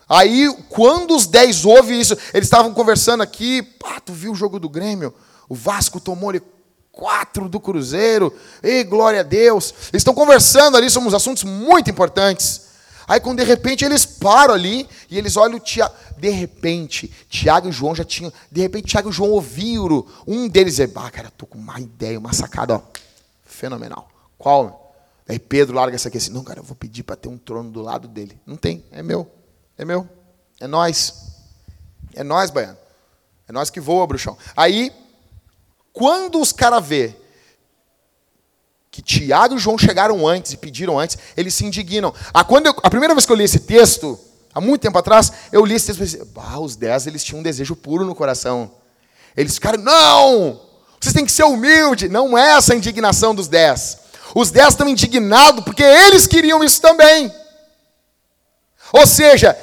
Aí, 0.08 0.54
quando 0.68 1.16
os 1.16 1.26
dez 1.26 1.64
ouvem 1.64 1.98
isso, 1.98 2.16
eles 2.34 2.46
estavam 2.46 2.74
conversando 2.74 3.22
aqui, 3.22 3.62
pá, 3.62 3.98
tu 4.00 4.12
viu 4.12 4.32
o 4.32 4.34
jogo 4.34 4.60
do 4.60 4.68
Grêmio? 4.68 5.14
O 5.48 5.54
Vasco 5.54 5.98
tomou 5.98 6.28
ali 6.28 6.42
quatro 6.92 7.48
do 7.48 7.58
Cruzeiro, 7.58 8.32
e 8.62 8.84
glória 8.84 9.20
a 9.20 9.22
Deus. 9.22 9.74
Eles 9.92 10.00
estão 10.00 10.14
conversando 10.14 10.76
ali 10.76 10.90
sobre 10.90 11.08
uns 11.08 11.14
assuntos 11.14 11.42
muito 11.42 11.90
importantes. 11.90 12.62
Aí 13.06 13.20
quando 13.20 13.38
de 13.38 13.44
repente 13.44 13.84
eles 13.84 14.04
param 14.06 14.54
ali 14.54 14.88
e 15.10 15.18
eles 15.18 15.36
olham 15.36 15.56
o 15.56 15.60
Tiago. 15.60 15.94
De 16.16 16.30
repente, 16.30 17.12
Tiago 17.28 17.68
e 17.68 17.72
João 17.72 17.94
já 17.94 18.04
tinham. 18.04 18.32
De 18.50 18.60
repente, 18.60 18.88
Tiago 18.88 19.10
e 19.10 19.12
João 19.12 19.30
ouviram. 19.30 20.06
Um 20.26 20.48
deles 20.48 20.80
é, 20.80 20.90
ah, 20.94 21.10
cara, 21.10 21.32
tô 21.36 21.46
com 21.46 21.58
uma 21.58 21.78
ideia, 21.80 22.18
uma 22.18 22.32
sacada, 22.32 22.76
ó. 22.76 22.82
Fenomenal. 23.44 24.08
Qual? 24.38 24.94
Aí 25.28 25.38
Pedro 25.38 25.74
larga 25.74 25.94
essa 25.94 26.08
aqui 26.08 26.18
assim, 26.18 26.30
não, 26.30 26.44
cara, 26.44 26.60
eu 26.60 26.64
vou 26.64 26.76
pedir 26.76 27.02
para 27.02 27.16
ter 27.16 27.28
um 27.28 27.38
trono 27.38 27.70
do 27.70 27.80
lado 27.80 28.06
dele. 28.08 28.38
Não 28.46 28.56
tem, 28.56 28.84
é 28.90 29.02
meu. 29.02 29.30
É 29.76 29.84
meu. 29.84 30.08
É 30.60 30.66
nós. 30.66 31.14
É 32.14 32.22
nós, 32.22 32.50
Baiano. 32.50 32.78
É 33.48 33.52
nós 33.52 33.70
que 33.70 33.80
voa, 33.80 34.06
bruxão. 34.06 34.36
Aí, 34.56 34.92
quando 35.92 36.40
os 36.40 36.52
caras 36.52 36.86
vê 36.86 37.16
que 38.94 39.02
Tiago 39.02 39.56
e 39.56 39.58
João 39.58 39.76
chegaram 39.76 40.24
antes 40.24 40.52
e 40.52 40.56
pediram 40.56 41.00
antes, 41.00 41.18
eles 41.36 41.52
se 41.52 41.66
indignam. 41.66 42.14
Ah, 42.32 42.44
quando 42.44 42.66
eu, 42.66 42.76
a 42.80 42.88
primeira 42.88 43.12
vez 43.12 43.26
que 43.26 43.32
eu 43.32 43.34
li 43.34 43.42
esse 43.42 43.58
texto, 43.58 44.16
há 44.54 44.60
muito 44.60 44.82
tempo 44.82 44.96
atrás, 44.96 45.32
eu 45.50 45.64
li 45.64 45.74
esse 45.74 45.86
texto 45.86 45.98
e 45.98 46.04
pensei, 46.04 46.22
ah, 46.36 46.60
os 46.60 46.76
dez 46.76 47.04
eles 47.08 47.24
tinham 47.24 47.40
um 47.40 47.42
desejo 47.42 47.74
puro 47.74 48.04
no 48.04 48.14
coração. 48.14 48.70
Eles 49.36 49.54
ficaram, 49.54 49.82
não! 49.82 50.60
Vocês 51.00 51.12
têm 51.12 51.26
que 51.26 51.32
ser 51.32 51.42
humilde. 51.42 52.08
Não 52.08 52.38
é 52.38 52.52
essa 52.52 52.72
a 52.72 52.76
indignação 52.76 53.34
dos 53.34 53.48
dez. 53.48 53.98
Os 54.32 54.52
dez 54.52 54.68
estão 54.68 54.88
indignados 54.88 55.64
porque 55.64 55.82
eles 55.82 56.28
queriam 56.28 56.62
isso 56.62 56.80
também. 56.80 57.34
Ou 58.92 59.08
seja, 59.08 59.58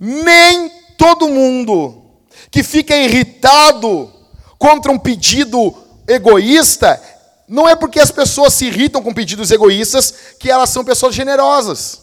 nem 0.00 0.68
todo 0.98 1.28
mundo 1.28 2.02
que 2.50 2.64
fica 2.64 2.96
irritado 2.96 4.12
contra 4.58 4.90
um 4.90 4.98
pedido 4.98 5.72
egoísta 6.08 7.00
não 7.48 7.68
é 7.68 7.76
porque 7.76 8.00
as 8.00 8.10
pessoas 8.10 8.52
se 8.54 8.66
irritam 8.66 9.02
com 9.02 9.14
pedidos 9.14 9.50
egoístas 9.50 10.12
que 10.38 10.50
elas 10.50 10.70
são 10.70 10.84
pessoas 10.84 11.14
generosas. 11.14 12.02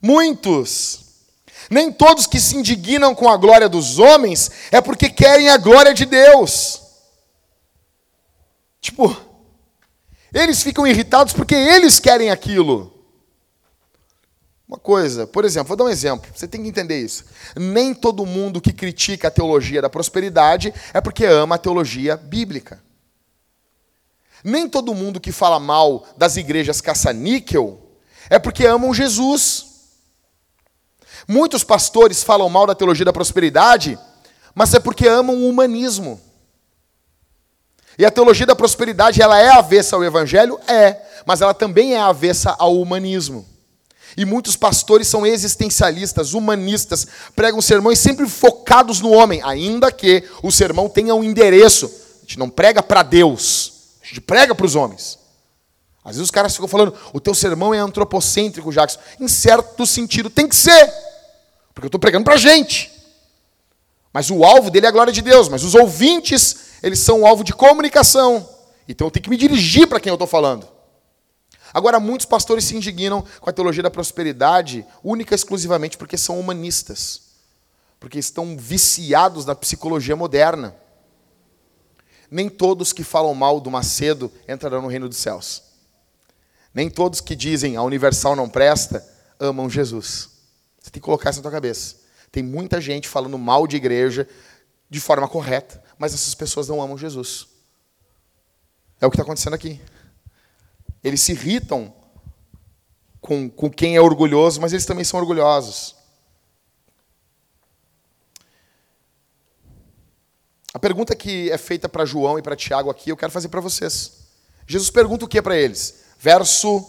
Muitos. 0.00 1.06
Nem 1.70 1.92
todos 1.92 2.26
que 2.26 2.40
se 2.40 2.56
indignam 2.56 3.14
com 3.14 3.28
a 3.28 3.36
glória 3.36 3.68
dos 3.68 3.98
homens 3.98 4.50
é 4.70 4.80
porque 4.80 5.10
querem 5.10 5.50
a 5.50 5.58
glória 5.58 5.92
de 5.92 6.06
Deus. 6.06 6.82
Tipo, 8.80 9.14
eles 10.32 10.62
ficam 10.62 10.86
irritados 10.86 11.32
porque 11.32 11.54
eles 11.54 12.00
querem 12.00 12.30
aquilo. 12.30 12.97
Uma 14.68 14.76
coisa, 14.78 15.26
por 15.26 15.46
exemplo, 15.46 15.68
vou 15.68 15.76
dar 15.78 15.84
um 15.84 15.88
exemplo, 15.88 16.30
você 16.34 16.46
tem 16.46 16.62
que 16.62 16.68
entender 16.68 17.00
isso. 17.00 17.24
Nem 17.56 17.94
todo 17.94 18.26
mundo 18.26 18.60
que 18.60 18.70
critica 18.70 19.28
a 19.28 19.30
teologia 19.30 19.80
da 19.80 19.88
prosperidade 19.88 20.74
é 20.92 21.00
porque 21.00 21.24
ama 21.24 21.54
a 21.54 21.58
teologia 21.58 22.18
bíblica. 22.18 22.78
Nem 24.44 24.68
todo 24.68 24.94
mundo 24.94 25.18
que 25.18 25.32
fala 25.32 25.58
mal 25.58 26.06
das 26.18 26.36
igrejas 26.36 26.82
caça-níquel 26.82 27.80
é 28.28 28.38
porque 28.38 28.66
amam 28.66 28.92
Jesus. 28.92 29.64
Muitos 31.26 31.64
pastores 31.64 32.22
falam 32.22 32.50
mal 32.50 32.66
da 32.66 32.74
teologia 32.74 33.06
da 33.06 33.12
prosperidade, 33.12 33.98
mas 34.54 34.74
é 34.74 34.78
porque 34.78 35.08
amam 35.08 35.34
o 35.34 35.48
humanismo. 35.48 36.20
E 37.98 38.04
a 38.04 38.10
teologia 38.10 38.44
da 38.44 38.54
prosperidade, 38.54 39.22
ela 39.22 39.40
é 39.40 39.48
avessa 39.48 39.96
ao 39.96 40.04
evangelho? 40.04 40.60
É, 40.68 41.02
mas 41.24 41.40
ela 41.40 41.54
também 41.54 41.94
é 41.94 42.00
avessa 42.00 42.54
ao 42.58 42.78
humanismo. 42.78 43.57
E 44.16 44.24
muitos 44.24 44.56
pastores 44.56 45.06
são 45.06 45.26
existencialistas, 45.26 46.34
humanistas, 46.34 47.06
pregam 47.36 47.60
sermões 47.60 47.98
sempre 47.98 48.26
focados 48.28 49.00
no 49.00 49.10
homem, 49.10 49.40
ainda 49.44 49.92
que 49.92 50.24
o 50.42 50.50
sermão 50.50 50.88
tenha 50.88 51.14
um 51.14 51.22
endereço. 51.22 51.86
A 51.86 52.20
gente 52.22 52.38
não 52.38 52.48
prega 52.48 52.82
para 52.82 53.02
Deus, 53.02 53.72
a 54.02 54.06
gente 54.06 54.20
prega 54.20 54.54
para 54.54 54.66
os 54.66 54.74
homens. 54.74 55.18
Às 56.04 56.12
vezes 56.12 56.24
os 56.24 56.30
caras 56.30 56.54
ficam 56.54 56.68
falando, 56.68 56.94
o 57.12 57.20
teu 57.20 57.34
sermão 57.34 57.74
é 57.74 57.78
antropocêntrico, 57.78 58.72
Jackson. 58.72 58.98
Em 59.20 59.28
certo 59.28 59.84
sentido, 59.84 60.30
tem 60.30 60.48
que 60.48 60.56
ser. 60.56 60.90
Porque 61.74 61.84
eu 61.84 61.88
estou 61.88 62.00
pregando 62.00 62.24
para 62.24 62.34
a 62.34 62.38
gente. 62.38 62.90
Mas 64.10 64.30
o 64.30 64.42
alvo 64.42 64.70
dele 64.70 64.86
é 64.86 64.88
a 64.88 64.92
glória 64.92 65.12
de 65.12 65.20
Deus. 65.20 65.50
Mas 65.50 65.64
os 65.64 65.74
ouvintes, 65.74 66.56
eles 66.82 66.98
são 66.98 67.20
o 67.20 67.26
alvo 67.26 67.44
de 67.44 67.52
comunicação. 67.52 68.48
Então 68.88 69.06
eu 69.06 69.10
tenho 69.10 69.22
que 69.22 69.30
me 69.30 69.36
dirigir 69.36 69.86
para 69.86 70.00
quem 70.00 70.08
eu 70.08 70.14
estou 70.14 70.26
falando. 70.26 70.66
Agora, 71.72 72.00
muitos 72.00 72.26
pastores 72.26 72.64
se 72.64 72.76
indignam 72.76 73.24
com 73.40 73.50
a 73.50 73.52
teologia 73.52 73.82
da 73.82 73.90
prosperidade 73.90 74.84
única 75.02 75.34
e 75.34 75.36
exclusivamente 75.36 75.96
porque 75.96 76.16
são 76.16 76.38
humanistas. 76.38 77.22
Porque 78.00 78.18
estão 78.18 78.56
viciados 78.56 79.44
na 79.44 79.54
psicologia 79.54 80.16
moderna. 80.16 80.74
Nem 82.30 82.48
todos 82.48 82.92
que 82.92 83.02
falam 83.02 83.34
mal 83.34 83.60
do 83.60 83.70
Macedo 83.70 84.30
entrarão 84.46 84.82
no 84.82 84.88
reino 84.88 85.08
dos 85.08 85.18
céus. 85.18 85.62
Nem 86.72 86.90
todos 86.90 87.20
que 87.20 87.34
dizem 87.34 87.76
a 87.76 87.82
Universal 87.82 88.36
não 88.36 88.48
presta 88.48 89.06
amam 89.40 89.68
Jesus. 89.68 90.30
Você 90.78 90.90
tem 90.90 91.00
que 91.00 91.04
colocar 91.04 91.30
isso 91.30 91.38
na 91.40 91.42
tua 91.42 91.52
cabeça. 91.52 91.96
Tem 92.30 92.42
muita 92.42 92.80
gente 92.80 93.08
falando 93.08 93.38
mal 93.38 93.66
de 93.66 93.76
igreja 93.76 94.28
de 94.90 95.00
forma 95.00 95.28
correta, 95.28 95.82
mas 95.98 96.14
essas 96.14 96.34
pessoas 96.34 96.68
não 96.68 96.80
amam 96.80 96.96
Jesus. 96.96 97.46
É 99.00 99.06
o 99.06 99.10
que 99.10 99.16
está 99.16 99.22
acontecendo 99.22 99.54
aqui. 99.54 99.80
Eles 101.02 101.20
se 101.20 101.32
irritam 101.32 101.92
com, 103.20 103.48
com 103.50 103.70
quem 103.70 103.96
é 103.96 104.00
orgulhoso, 104.00 104.60
mas 104.60 104.72
eles 104.72 104.86
também 104.86 105.04
são 105.04 105.20
orgulhosos. 105.20 105.96
A 110.72 110.78
pergunta 110.78 111.16
que 111.16 111.50
é 111.50 111.58
feita 111.58 111.88
para 111.88 112.04
João 112.04 112.38
e 112.38 112.42
para 112.42 112.54
Tiago 112.54 112.90
aqui, 112.90 113.10
eu 113.10 113.16
quero 113.16 113.32
fazer 113.32 113.48
para 113.48 113.60
vocês. 113.60 114.28
Jesus 114.66 114.90
pergunta 114.90 115.24
o 115.24 115.28
que 115.28 115.42
para 115.42 115.56
eles? 115.56 116.04
Verso 116.18 116.86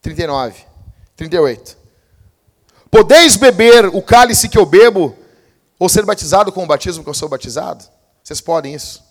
39, 0.00 0.64
38. 1.16 1.76
Podeis 2.90 3.36
beber 3.36 3.86
o 3.86 4.00
cálice 4.00 4.48
que 4.48 4.56
eu 4.56 4.64
bebo, 4.64 5.14
ou 5.78 5.88
ser 5.88 6.06
batizado 6.06 6.50
com 6.50 6.64
o 6.64 6.66
batismo 6.66 7.04
que 7.04 7.10
eu 7.10 7.14
sou 7.14 7.28
batizado? 7.28 7.84
Vocês 8.22 8.40
podem 8.40 8.74
isso? 8.74 9.03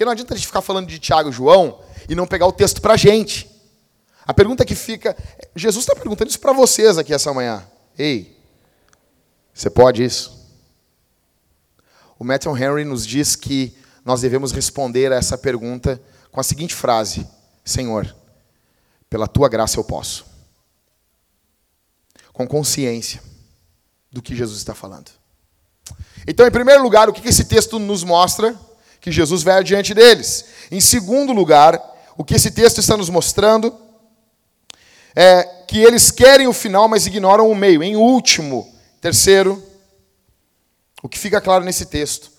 Porque 0.00 0.06
não 0.06 0.12
adianta 0.12 0.32
a 0.32 0.36
gente 0.38 0.46
ficar 0.46 0.62
falando 0.62 0.86
de 0.86 0.98
Tiago 0.98 1.28
e 1.28 1.32
João 1.32 1.78
e 2.08 2.14
não 2.14 2.26
pegar 2.26 2.46
o 2.46 2.52
texto 2.52 2.80
para 2.80 2.94
a 2.94 2.96
gente. 2.96 3.46
A 4.24 4.32
pergunta 4.32 4.64
que 4.64 4.74
fica. 4.74 5.14
Jesus 5.54 5.82
está 5.82 5.94
perguntando 5.94 6.30
isso 6.30 6.40
para 6.40 6.54
vocês 6.54 6.96
aqui 6.96 7.12
essa 7.12 7.34
manhã. 7.34 7.62
Ei, 7.98 8.34
você 9.52 9.68
pode 9.68 10.02
isso? 10.02 10.48
O 12.18 12.24
Matthew 12.24 12.56
Henry 12.56 12.82
nos 12.86 13.06
diz 13.06 13.36
que 13.36 13.76
nós 14.02 14.22
devemos 14.22 14.52
responder 14.52 15.12
a 15.12 15.16
essa 15.16 15.36
pergunta 15.36 16.00
com 16.32 16.40
a 16.40 16.44
seguinte 16.44 16.74
frase: 16.74 17.28
Senhor, 17.62 18.16
pela 19.10 19.28
tua 19.28 19.50
graça 19.50 19.78
eu 19.78 19.84
posso. 19.84 20.24
Com 22.32 22.48
consciência 22.48 23.22
do 24.10 24.22
que 24.22 24.34
Jesus 24.34 24.56
está 24.56 24.74
falando. 24.74 25.10
Então, 26.26 26.46
em 26.46 26.50
primeiro 26.50 26.82
lugar, 26.82 27.06
o 27.10 27.12
que 27.12 27.28
esse 27.28 27.44
texto 27.44 27.78
nos 27.78 28.02
mostra? 28.02 28.58
Que 29.00 29.10
Jesus 29.10 29.42
vai 29.42 29.58
adiante 29.58 29.94
deles. 29.94 30.44
Em 30.70 30.80
segundo 30.80 31.32
lugar, 31.32 31.80
o 32.16 32.24
que 32.24 32.34
esse 32.34 32.50
texto 32.50 32.78
está 32.78 32.96
nos 32.96 33.08
mostrando 33.08 33.74
é 35.16 35.42
que 35.66 35.78
eles 35.78 36.10
querem 36.10 36.46
o 36.46 36.52
final, 36.52 36.86
mas 36.88 37.06
ignoram 37.06 37.50
o 37.50 37.54
meio. 37.54 37.82
Em 37.82 37.96
último, 37.96 38.72
terceiro, 39.00 39.62
o 41.02 41.08
que 41.08 41.18
fica 41.18 41.40
claro 41.40 41.64
nesse 41.64 41.86
texto 41.86 42.30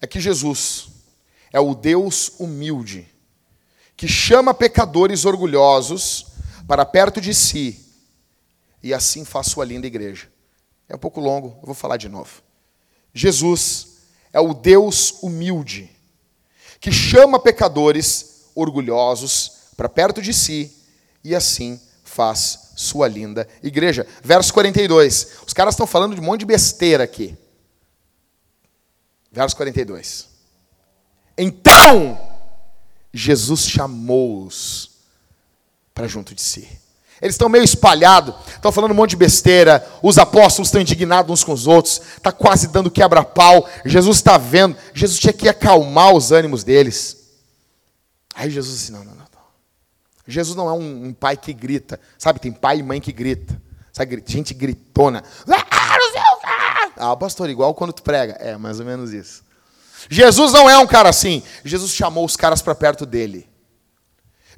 é 0.00 0.06
que 0.06 0.20
Jesus 0.20 0.88
é 1.52 1.58
o 1.58 1.74
Deus 1.74 2.32
humilde, 2.38 3.08
que 3.96 4.06
chama 4.06 4.54
pecadores 4.54 5.24
orgulhosos 5.24 6.26
para 6.68 6.84
perto 6.84 7.20
de 7.20 7.34
si 7.34 7.84
e 8.82 8.94
assim 8.94 9.24
faz 9.24 9.48
sua 9.48 9.64
linda 9.64 9.86
igreja. 9.86 10.30
É 10.88 10.94
um 10.94 10.98
pouco 10.98 11.20
longo, 11.20 11.58
eu 11.60 11.66
vou 11.66 11.74
falar 11.74 11.96
de 11.96 12.08
novo. 12.08 12.42
Jesus 13.12 13.98
é 14.32 14.40
o 14.40 14.54
Deus 14.54 15.22
humilde 15.22 15.90
que 16.80 16.90
chama 16.90 17.38
pecadores 17.38 18.46
orgulhosos 18.54 19.52
para 19.76 19.88
perto 19.88 20.22
de 20.22 20.32
si 20.32 20.74
e 21.22 21.34
assim 21.34 21.78
faz 22.02 22.72
sua 22.74 23.06
linda 23.06 23.46
igreja. 23.62 24.06
Verso 24.22 24.52
42. 24.54 25.38
Os 25.46 25.52
caras 25.52 25.74
estão 25.74 25.86
falando 25.86 26.14
de 26.14 26.20
um 26.20 26.24
monte 26.24 26.40
de 26.40 26.46
besteira 26.46 27.04
aqui. 27.04 27.36
Verso 29.30 29.54
42. 29.56 30.28
Então, 31.36 32.18
Jesus 33.12 33.68
chamou-os 33.68 34.90
para 35.94 36.08
junto 36.08 36.34
de 36.34 36.42
si. 36.42 36.68
Eles 37.20 37.34
estão 37.34 37.48
meio 37.48 37.64
espalhados, 37.64 38.34
estão 38.48 38.72
falando 38.72 38.92
um 38.92 38.94
monte 38.94 39.10
de 39.10 39.16
besteira. 39.16 39.86
Os 40.02 40.16
apóstolos 40.16 40.68
estão 40.68 40.80
indignados 40.80 41.30
uns 41.30 41.44
com 41.44 41.52
os 41.52 41.66
outros, 41.66 42.00
está 42.16 42.32
quase 42.32 42.68
dando 42.68 42.90
quebra-pau. 42.90 43.68
Jesus 43.84 44.16
está 44.16 44.38
vendo. 44.38 44.76
Jesus 44.94 45.18
tinha 45.18 45.32
que 45.32 45.48
acalmar 45.48 46.14
os 46.14 46.32
ânimos 46.32 46.64
deles. 46.64 47.18
Aí 48.34 48.50
Jesus 48.50 48.78
disse: 48.78 48.92
não, 48.92 49.00
não, 49.00 49.12
não. 49.12 49.18
não. 49.18 49.26
Jesus 50.26 50.56
não 50.56 50.68
é 50.68 50.72
um, 50.72 51.08
um, 51.08 51.12
pai 51.12 51.36
que 51.36 51.52
grita. 51.52 52.00
Sabe, 52.16 52.40
tem 52.40 52.52
pai 52.52 52.78
e 52.78 52.82
mãe 52.82 53.00
que 53.00 53.12
grita. 53.12 53.60
Sabe, 53.92 54.22
gente 54.26 54.54
gritona. 54.54 55.22
Ah, 56.96 57.16
pastor, 57.16 57.50
igual 57.50 57.74
quando 57.74 57.92
tu 57.92 58.02
prega. 58.02 58.34
É, 58.40 58.56
mais 58.56 58.80
ou 58.80 58.86
menos 58.86 59.12
isso. 59.12 59.42
Jesus 60.08 60.52
não 60.52 60.70
é 60.70 60.78
um 60.78 60.86
cara 60.86 61.10
assim. 61.10 61.42
Jesus 61.64 61.92
chamou 61.92 62.24
os 62.24 62.36
caras 62.36 62.62
para 62.62 62.74
perto 62.74 63.04
dele. 63.04 63.49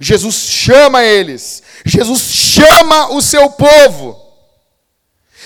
Jesus 0.03 0.35
chama 0.35 1.05
eles, 1.05 1.63
Jesus 1.85 2.23
chama 2.23 3.13
o 3.13 3.23
seu 3.23 3.49
povo. 3.51 4.21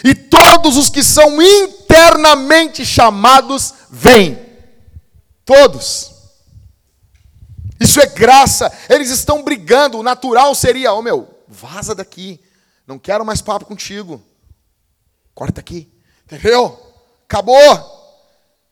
E 0.02 0.14
todos 0.14 0.76
os 0.76 0.88
que 0.88 1.02
são 1.02 1.40
internamente 1.42 2.84
chamados 2.84 3.74
vêm. 3.90 4.38
Todos. 5.44 6.12
Isso 7.78 8.00
é 8.00 8.06
graça. 8.06 8.72
Eles 8.88 9.10
estão 9.10 9.42
brigando. 9.42 9.98
O 9.98 10.02
natural 10.02 10.54
seria: 10.54 10.92
Ô 10.92 10.98
oh, 10.98 11.02
meu, 11.02 11.28
vaza 11.46 11.94
daqui. 11.94 12.40
Não 12.86 12.98
quero 12.98 13.24
mais 13.24 13.42
papo 13.42 13.66
contigo. 13.66 14.22
Corta 15.34 15.60
aqui. 15.60 15.90
Entendeu? 16.24 16.78
Acabou. 17.24 18.16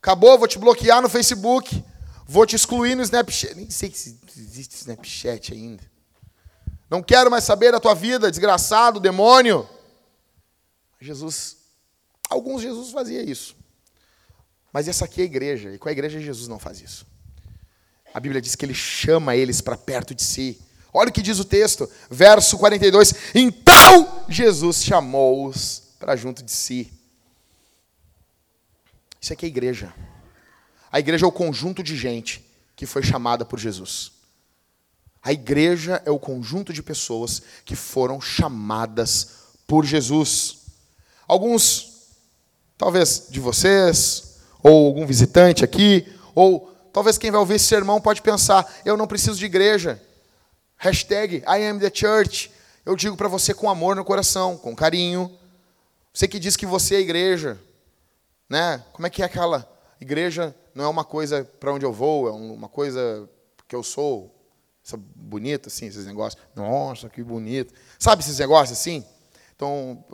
Acabou. 0.01 0.39
Vou 0.39 0.49
te 0.49 0.59
bloquear 0.59 1.03
no 1.03 1.09
Facebook. 1.09 1.85
Vou 2.27 2.47
te 2.47 2.57
excluir 2.57 2.95
no 2.95 3.03
Snapchat. 3.03 3.55
Nem 3.55 3.71
sei 3.71 3.91
se 3.93 4.19
existe 4.37 4.77
Snapchat 4.77 5.53
ainda. 5.53 5.83
Não 6.89 7.03
quero 7.03 7.31
mais 7.31 7.45
saber 7.45 7.73
da 7.73 7.81
tua 7.81 7.95
vida, 7.95 8.31
desgraçado, 8.31 9.01
demônio. 9.01 9.69
Jesus, 11.01 11.57
alguns 12.31 12.63
Jesus 12.63 12.91
fazia 12.91 13.23
isso. 13.23 13.57
Mas 14.73 14.89
essa 14.89 15.05
aqui 15.05 15.21
é 15.21 15.25
a 15.25 15.27
igreja, 15.27 15.73
e 15.73 15.79
com 15.79 15.89
a 15.89 15.93
igreja 15.93 16.19
Jesus 16.21 16.49
não 16.49 16.59
faz 16.59 16.81
isso. 16.81 17.07
A 18.13 18.21
Bíblia 18.21 18.41
diz 18.41 18.55
que 18.55 18.65
ele 18.65 18.75
chama 18.75 19.37
eles 19.37 19.61
para 19.61 19.77
perto 19.77 20.15
de 20.15 20.23
si. 20.23 20.61
Olha 20.93 21.11
o 21.11 21.13
que 21.13 21.23
diz 21.23 21.39
o 21.39 21.45
texto, 21.45 21.91
verso 22.09 22.57
42. 22.57 23.13
Então 23.35 24.25
Jesus 24.29 24.85
chamou-os 24.85 25.83
para 25.99 26.17
junto 26.17 26.43
de 26.43 26.53
si. 26.53 26.93
Isso 29.21 29.33
aqui 29.33 29.47
é 29.47 29.49
a 29.49 29.51
igreja. 29.51 29.93
A 30.95 31.01
igreja 31.01 31.27
é 31.27 31.29
o 31.29 31.33
conjunto 31.33 31.83
de 31.83 31.97
gente 31.97 32.49
que 32.77 32.87
foi 32.87 33.03
chamada 33.03 33.45
por 33.45 33.59
Jesus. 33.59 34.13
A 35.21 35.33
igreja 35.33 36.01
é 36.07 36.11
o 36.13 36.21
conjunto 36.21 36.73
de 36.73 36.85
pessoas 36.85 37.43
que 37.65 37.75
foram 37.75 38.21
chamadas 38.21 39.31
por 39.67 39.85
Jesus. 39.85 40.59
Alguns, 41.27 42.13
talvez 42.79 43.27
de 43.29 43.41
vocês, 43.41 44.37
ou 44.63 44.87
algum 44.87 45.05
visitante 45.05 45.65
aqui, 45.65 46.07
ou 46.33 46.73
talvez 46.93 47.19
quem 47.19 47.33
vai 47.33 47.41
ouvir 47.41 47.55
esse 47.55 47.65
sermão 47.65 48.01
pode 48.01 48.23
pensar: 48.23 48.65
eu 48.85 48.97
não 48.97 49.09
preciso 49.09 49.37
de 49.37 49.47
igreja. 49.47 50.01
Hashtag 50.77 51.39
I 51.39 51.67
am 51.67 51.81
the 51.81 51.91
church. 51.93 52.53
Eu 52.87 52.95
digo 52.95 53.17
para 53.17 53.27
você 53.27 53.53
com 53.53 53.69
amor 53.69 53.97
no 53.97 54.05
coração, 54.05 54.57
com 54.57 54.77
carinho. 54.77 55.37
Você 56.13 56.29
que 56.29 56.39
diz 56.39 56.57
que 56.57 56.67
você 56.67 56.95
é 56.95 57.01
igreja, 57.01 57.61
né? 58.49 58.85
Como 58.93 59.09
é 59.09 59.11
que 59.11 59.23
é 59.23 59.25
aquela 59.25 59.74
igreja? 60.05 60.55
Não 60.75 60.85
é 60.85 60.89
uma 60.89 61.05
coisa 61.05 61.45
para 61.45 61.73
onde 61.73 61.85
eu 61.85 61.93
vou, 61.93 62.29
é 62.29 62.33
uma 62.33 62.69
coisa 62.69 63.29
que 63.67 63.75
eu 63.75 63.83
sou. 63.83 64.33
Essa 64.85 64.99
bonita 64.99 65.69
assim, 65.69 65.87
esses 65.87 66.05
negócios. 66.05 66.41
Nossa, 66.55 67.09
que 67.09 67.23
bonito. 67.23 67.73
Sabe 67.99 68.23
esses 68.23 68.39
negócios 68.39 68.79
assim? 68.79 69.05
Então, 69.57 70.05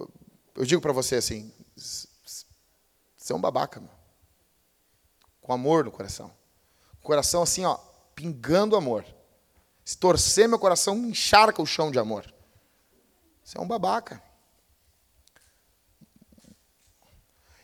eu 0.54 0.64
digo 0.64 0.80
para 0.80 0.92
você 0.92 1.16
assim, 1.16 1.52
você 1.76 3.32
é 3.32 3.34
um 3.34 3.40
babaca, 3.40 3.80
meu. 3.80 3.90
com 5.40 5.52
amor 5.52 5.84
no 5.84 5.90
coração. 5.90 6.30
Coração 7.02 7.42
assim, 7.42 7.64
ó, 7.64 7.76
pingando 8.14 8.76
amor. 8.76 9.04
Se 9.84 9.96
torcer 9.98 10.48
meu 10.48 10.58
coração, 10.58 10.96
encharca 10.96 11.60
o 11.60 11.66
chão 11.66 11.90
de 11.90 11.98
amor. 11.98 12.32
Você 13.42 13.58
é 13.58 13.60
um 13.60 13.66
babaca. 13.66 14.22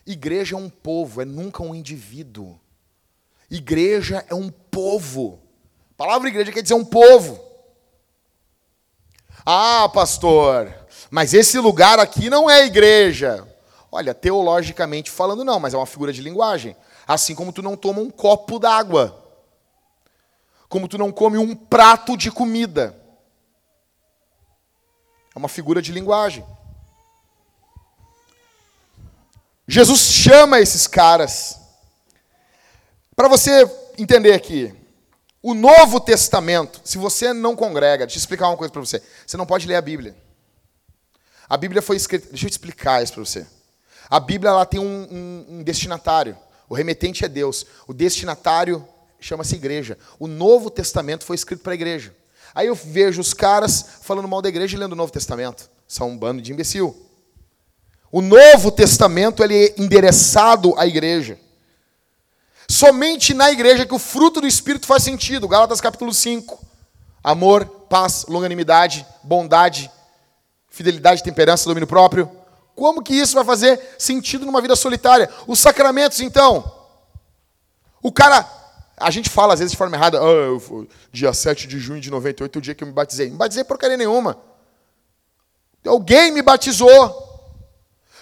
Igreja 0.07 0.55
é 0.55 0.57
um 0.57 0.69
povo, 0.69 1.21
é 1.21 1.25
nunca 1.25 1.61
um 1.61 1.75
indivíduo. 1.75 2.57
Igreja 3.51 4.25
é 4.29 4.33
um 4.33 4.49
povo. 4.49 5.41
A 5.91 5.93
palavra 5.97 6.29
igreja 6.29 6.49
quer 6.49 6.61
dizer 6.61 6.75
um 6.75 6.85
povo. 6.85 7.37
Ah, 9.45 9.89
pastor, 9.89 10.73
mas 11.11 11.33
esse 11.33 11.59
lugar 11.59 11.99
aqui 11.99 12.29
não 12.29 12.49
é 12.49 12.65
igreja. 12.65 13.45
Olha, 13.91 14.13
teologicamente 14.13 15.11
falando, 15.11 15.43
não, 15.43 15.59
mas 15.59 15.73
é 15.73 15.77
uma 15.77 15.85
figura 15.85 16.13
de 16.13 16.21
linguagem. 16.21 16.73
Assim 17.05 17.35
como 17.35 17.51
tu 17.51 17.61
não 17.61 17.75
toma 17.75 17.99
um 17.99 18.09
copo 18.09 18.59
d'água. 18.59 19.25
Como 20.69 20.87
tu 20.87 20.97
não 20.97 21.11
come 21.11 21.37
um 21.37 21.53
prato 21.53 22.15
de 22.15 22.31
comida. 22.31 22.97
É 25.35 25.37
uma 25.37 25.49
figura 25.49 25.81
de 25.81 25.91
linguagem. 25.91 26.45
Jesus 29.67 29.99
chama 29.99 30.61
esses 30.61 30.87
caras. 30.87 31.59
Para 33.15 33.27
você 33.27 33.69
entender 33.97 34.31
aqui, 34.33 34.73
o 35.41 35.53
Novo 35.53 35.99
Testamento, 35.99 36.79
se 36.83 36.97
você 36.97 37.33
não 37.33 37.55
congrega, 37.55 38.05
deixa 38.05 38.17
eu 38.17 38.21
explicar 38.21 38.47
uma 38.47 38.57
coisa 38.57 38.71
para 38.71 38.79
você. 38.79 39.01
Você 39.25 39.35
não 39.35 39.45
pode 39.45 39.67
ler 39.67 39.75
a 39.75 39.81
Bíblia. 39.81 40.15
A 41.49 41.57
Bíblia 41.57 41.81
foi 41.81 41.97
escrita. 41.97 42.27
Deixa 42.29 42.45
eu 42.45 42.49
explicar 42.49 43.03
isso 43.03 43.13
para 43.13 43.25
você. 43.25 43.45
A 44.09 44.19
Bíblia 44.19 44.51
ela 44.51 44.65
tem 44.65 44.79
um, 44.79 45.07
um, 45.11 45.45
um 45.49 45.63
destinatário. 45.63 46.37
O 46.69 46.75
remetente 46.75 47.25
é 47.25 47.27
Deus. 47.27 47.65
O 47.87 47.93
destinatário 47.93 48.87
chama-se 49.19 49.55
igreja. 49.55 49.97
O 50.19 50.27
Novo 50.27 50.69
Testamento 50.69 51.25
foi 51.25 51.35
escrito 51.35 51.61
para 51.61 51.73
a 51.73 51.75
igreja. 51.75 52.15
Aí 52.55 52.67
eu 52.67 52.75
vejo 52.75 53.19
os 53.19 53.33
caras 53.33 53.85
falando 54.01 54.27
mal 54.27 54.41
da 54.41 54.49
igreja 54.49 54.75
e 54.75 54.79
lendo 54.79 54.93
o 54.93 54.95
Novo 54.95 55.11
Testamento. 55.11 55.69
São 55.87 56.09
um 56.09 56.17
bando 56.17 56.41
de 56.41 56.51
imbecil. 56.51 57.06
O 58.11 58.21
Novo 58.21 58.71
Testamento 58.71 59.43
ele 59.43 59.65
é 59.65 59.75
endereçado 59.77 60.73
à 60.77 60.87
igreja. 60.87 61.39
Somente 62.69 63.33
na 63.33 63.51
igreja 63.51 63.85
que 63.85 63.93
o 63.93 63.99
fruto 63.99 64.41
do 64.41 64.47
Espírito 64.47 64.87
faz 64.87 65.03
sentido. 65.03 65.47
Gálatas 65.47 65.81
capítulo 65.81 66.13
5. 66.13 66.65
Amor, 67.23 67.65
paz, 67.65 68.25
longanimidade, 68.27 69.05
bondade, 69.23 69.91
fidelidade, 70.69 71.23
temperança, 71.23 71.65
domínio 71.65 71.87
próprio. 71.87 72.29
Como 72.75 73.01
que 73.01 73.13
isso 73.13 73.35
vai 73.35 73.43
fazer 73.43 73.79
sentido 73.97 74.45
numa 74.45 74.61
vida 74.61 74.75
solitária? 74.75 75.29
Os 75.47 75.59
sacramentos, 75.59 76.21
então. 76.21 76.71
O 78.01 78.11
cara 78.11 78.57
a 78.99 79.11
gente 79.11 79.29
fala 79.29 79.53
às 79.53 79.59
vezes 79.59 79.71
de 79.71 79.77
forma 79.77 79.95
errada, 79.95 80.19
oh, 80.23 80.87
dia 81.11 81.31
7 81.31 81.67
de 81.67 81.77
junho 81.77 82.01
de 82.01 82.09
98 82.09 82.55
é 82.55 82.59
o 82.59 82.61
dia 82.61 82.73
que 82.73 82.83
eu 82.83 82.87
me 82.87 82.93
batizei. 82.93 83.29
Não 83.29 83.37
batizei 83.37 83.63
porcaria 83.63 83.95
nenhuma. 83.95 84.37
Alguém 85.85 86.31
me 86.31 86.41
batizou. 86.41 87.26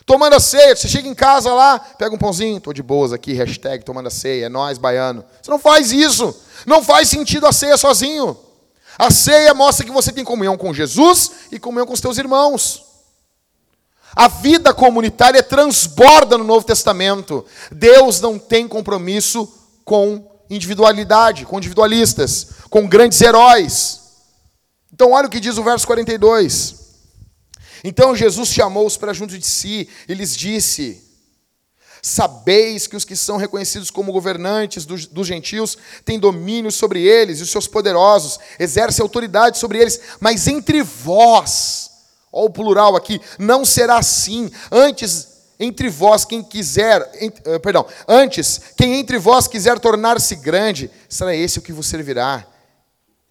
Tomando 0.05 0.35
a 0.35 0.39
ceia, 0.39 0.75
você 0.75 0.87
chega 0.87 1.07
em 1.07 1.15
casa 1.15 1.51
lá, 1.51 1.79
pega 1.79 2.13
um 2.13 2.17
pãozinho, 2.17 2.61
tô 2.61 2.71
de 2.71 2.83
boas 2.83 3.11
aqui, 3.11 3.33
hashtag 3.33 3.83
tomando 3.83 4.07
a 4.07 4.11
ceia, 4.11 4.45
é 4.45 4.49
nós, 4.49 4.77
baiano. 4.77 5.25
Você 5.41 5.49
não 5.49 5.57
faz 5.57 5.91
isso. 5.91 6.35
Não 6.65 6.83
faz 6.83 7.09
sentido 7.09 7.47
a 7.47 7.51
ceia 7.51 7.75
sozinho. 7.75 8.37
A 8.99 9.09
ceia 9.09 9.53
mostra 9.53 9.83
que 9.83 9.91
você 9.91 10.11
tem 10.11 10.23
comunhão 10.23 10.57
com 10.57 10.73
Jesus 10.73 11.31
e 11.51 11.59
comunhão 11.59 11.87
com 11.87 11.93
os 11.93 12.01
teus 12.01 12.19
irmãos. 12.19 12.83
A 14.15 14.27
vida 14.27 14.73
comunitária 14.73 15.41
transborda 15.41 16.37
no 16.37 16.43
Novo 16.43 16.65
Testamento. 16.65 17.43
Deus 17.71 18.21
não 18.21 18.37
tem 18.37 18.67
compromisso 18.67 19.51
com 19.83 20.31
individualidade, 20.49 21.45
com 21.45 21.57
individualistas, 21.57 22.47
com 22.69 22.87
grandes 22.87 23.19
heróis. 23.19 24.01
Então, 24.93 25.11
olha 25.11 25.27
o 25.27 25.29
que 25.29 25.39
diz 25.39 25.57
o 25.57 25.63
verso 25.63 25.85
42. 25.87 26.84
Então 27.87 28.15
Jesus 28.15 28.49
chamou-os 28.49 28.97
para 28.97 29.13
junto 29.13 29.37
de 29.37 29.45
si 29.45 29.87
e 30.09 30.13
lhes 30.15 30.35
disse: 30.35 31.03
Sabeis 32.01 32.87
que 32.87 32.95
os 32.95 33.05
que 33.05 33.15
são 33.15 33.37
reconhecidos 33.37 33.91
como 33.91 34.11
governantes 34.11 34.87
dos, 34.87 35.05
dos, 35.05 35.27
gentios 35.27 35.77
têm 36.03 36.17
domínio 36.17 36.71
sobre 36.71 37.03
eles, 37.03 37.39
e 37.39 37.43
os 37.43 37.51
seus 37.51 37.67
poderosos 37.67 38.39
exercem 38.57 39.03
autoridade 39.03 39.59
sobre 39.59 39.77
eles, 39.77 40.01
mas 40.19 40.47
entre 40.47 40.81
vós, 40.81 41.91
olha 42.33 42.47
o 42.47 42.49
plural 42.49 42.95
aqui, 42.95 43.21
não 43.37 43.63
será 43.63 43.99
assim. 43.99 44.49
Antes 44.71 45.27
entre 45.59 45.87
vós 45.87 46.25
quem 46.25 46.41
quiser, 46.41 47.03
uh, 47.03 47.59
perdão, 47.59 47.85
antes, 48.07 48.61
quem 48.75 48.95
entre 48.95 49.19
vós 49.19 49.47
quiser 49.47 49.77
tornar-se 49.79 50.35
grande, 50.37 50.89
será 51.07 51.35
esse 51.35 51.59
o 51.59 51.61
que 51.61 51.71
vos 51.71 51.85
servirá. 51.85 52.47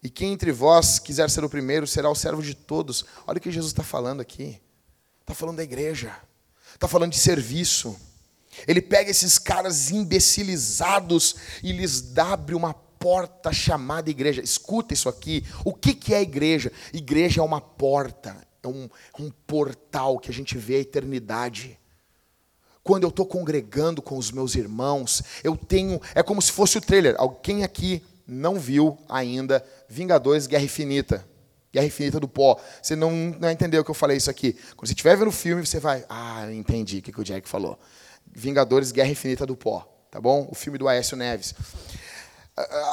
E 0.05 0.09
quem 0.11 0.33
entre 0.33 0.51
vós 0.51 0.99
quiser 0.99 1.31
ser 1.31 1.43
o 1.43 1.49
primeiro, 1.49 1.87
será 1.87 2.07
o 2.11 2.13
servo 2.13 2.43
de 2.43 2.53
todos. 2.53 3.03
Olha 3.25 3.39
o 3.39 3.41
que 3.41 3.49
Jesus 3.49 3.71
está 3.71 3.81
falando 3.81 4.21
aqui. 4.21 4.61
Está 5.21 5.33
falando 5.33 5.57
da 5.57 5.63
igreja. 5.63 6.15
Está 6.75 6.87
falando 6.87 7.13
de 7.13 7.17
serviço. 7.17 7.99
Ele 8.67 8.83
pega 8.83 9.09
esses 9.09 9.39
caras 9.39 9.89
imbecilizados 9.89 11.37
e 11.63 11.71
lhes 11.71 12.15
abre 12.19 12.53
uma 12.53 12.71
porta 12.71 13.51
chamada 13.51 14.07
igreja. 14.07 14.43
Escuta 14.43 14.93
isso 14.93 15.09
aqui. 15.09 15.43
O 15.63 15.73
que, 15.73 15.95
que 15.95 16.13
é 16.13 16.21
igreja? 16.21 16.71
Igreja 16.93 17.41
é 17.41 17.43
uma 17.43 17.59
porta, 17.59 18.37
é 18.61 18.67
um, 18.67 18.87
um 19.19 19.31
portal 19.47 20.19
que 20.19 20.29
a 20.29 20.33
gente 20.35 20.55
vê 20.55 20.75
a 20.75 20.81
eternidade 20.81 21.79
quando 22.83 23.01
eu 23.01 23.09
estou 23.09 23.25
congregando 23.25 23.99
com 23.99 24.15
os 24.15 24.29
meus 24.29 24.53
irmãos, 24.53 25.23
eu 25.43 25.57
tenho. 25.57 25.99
É 26.13 26.21
como 26.21 26.39
se 26.39 26.51
fosse 26.51 26.77
o 26.77 26.81
trailer. 26.81 27.15
Alguém 27.17 27.63
aqui 27.63 28.03
não 28.27 28.59
viu 28.59 28.97
ainda 29.07 29.63
Vingadores 29.87 30.47
Guerra 30.47 30.63
Infinita? 30.63 31.25
Guerra 31.71 31.87
Infinita 31.87 32.19
do 32.19 32.27
Pó. 32.27 32.59
Você 32.81 32.95
não, 32.95 33.11
não 33.11 33.51
entendeu 33.51 33.83
que 33.83 33.91
eu 33.91 33.95
falei 33.95 34.17
isso 34.17 34.29
aqui. 34.29 34.53
Quando 34.75 34.87
você 34.87 34.93
estiver 34.93 35.17
vendo 35.17 35.27
o 35.27 35.31
filme, 35.31 35.65
você 35.65 35.79
vai. 35.79 36.05
Ah, 36.09 36.47
entendi 36.51 36.99
o 36.99 37.01
que, 37.01 37.11
que 37.11 37.19
o 37.19 37.23
Jack 37.23 37.47
falou. 37.49 37.77
Vingadores 38.33 38.91
Guerra 38.91 39.09
Infinita 39.09 39.45
do 39.45 39.55
Pó. 39.55 39.85
Tá 40.09 40.21
bom? 40.21 40.47
O 40.49 40.55
filme 40.55 40.77
do 40.77 40.87
Aécio 40.87 41.17
Neves. 41.17 41.53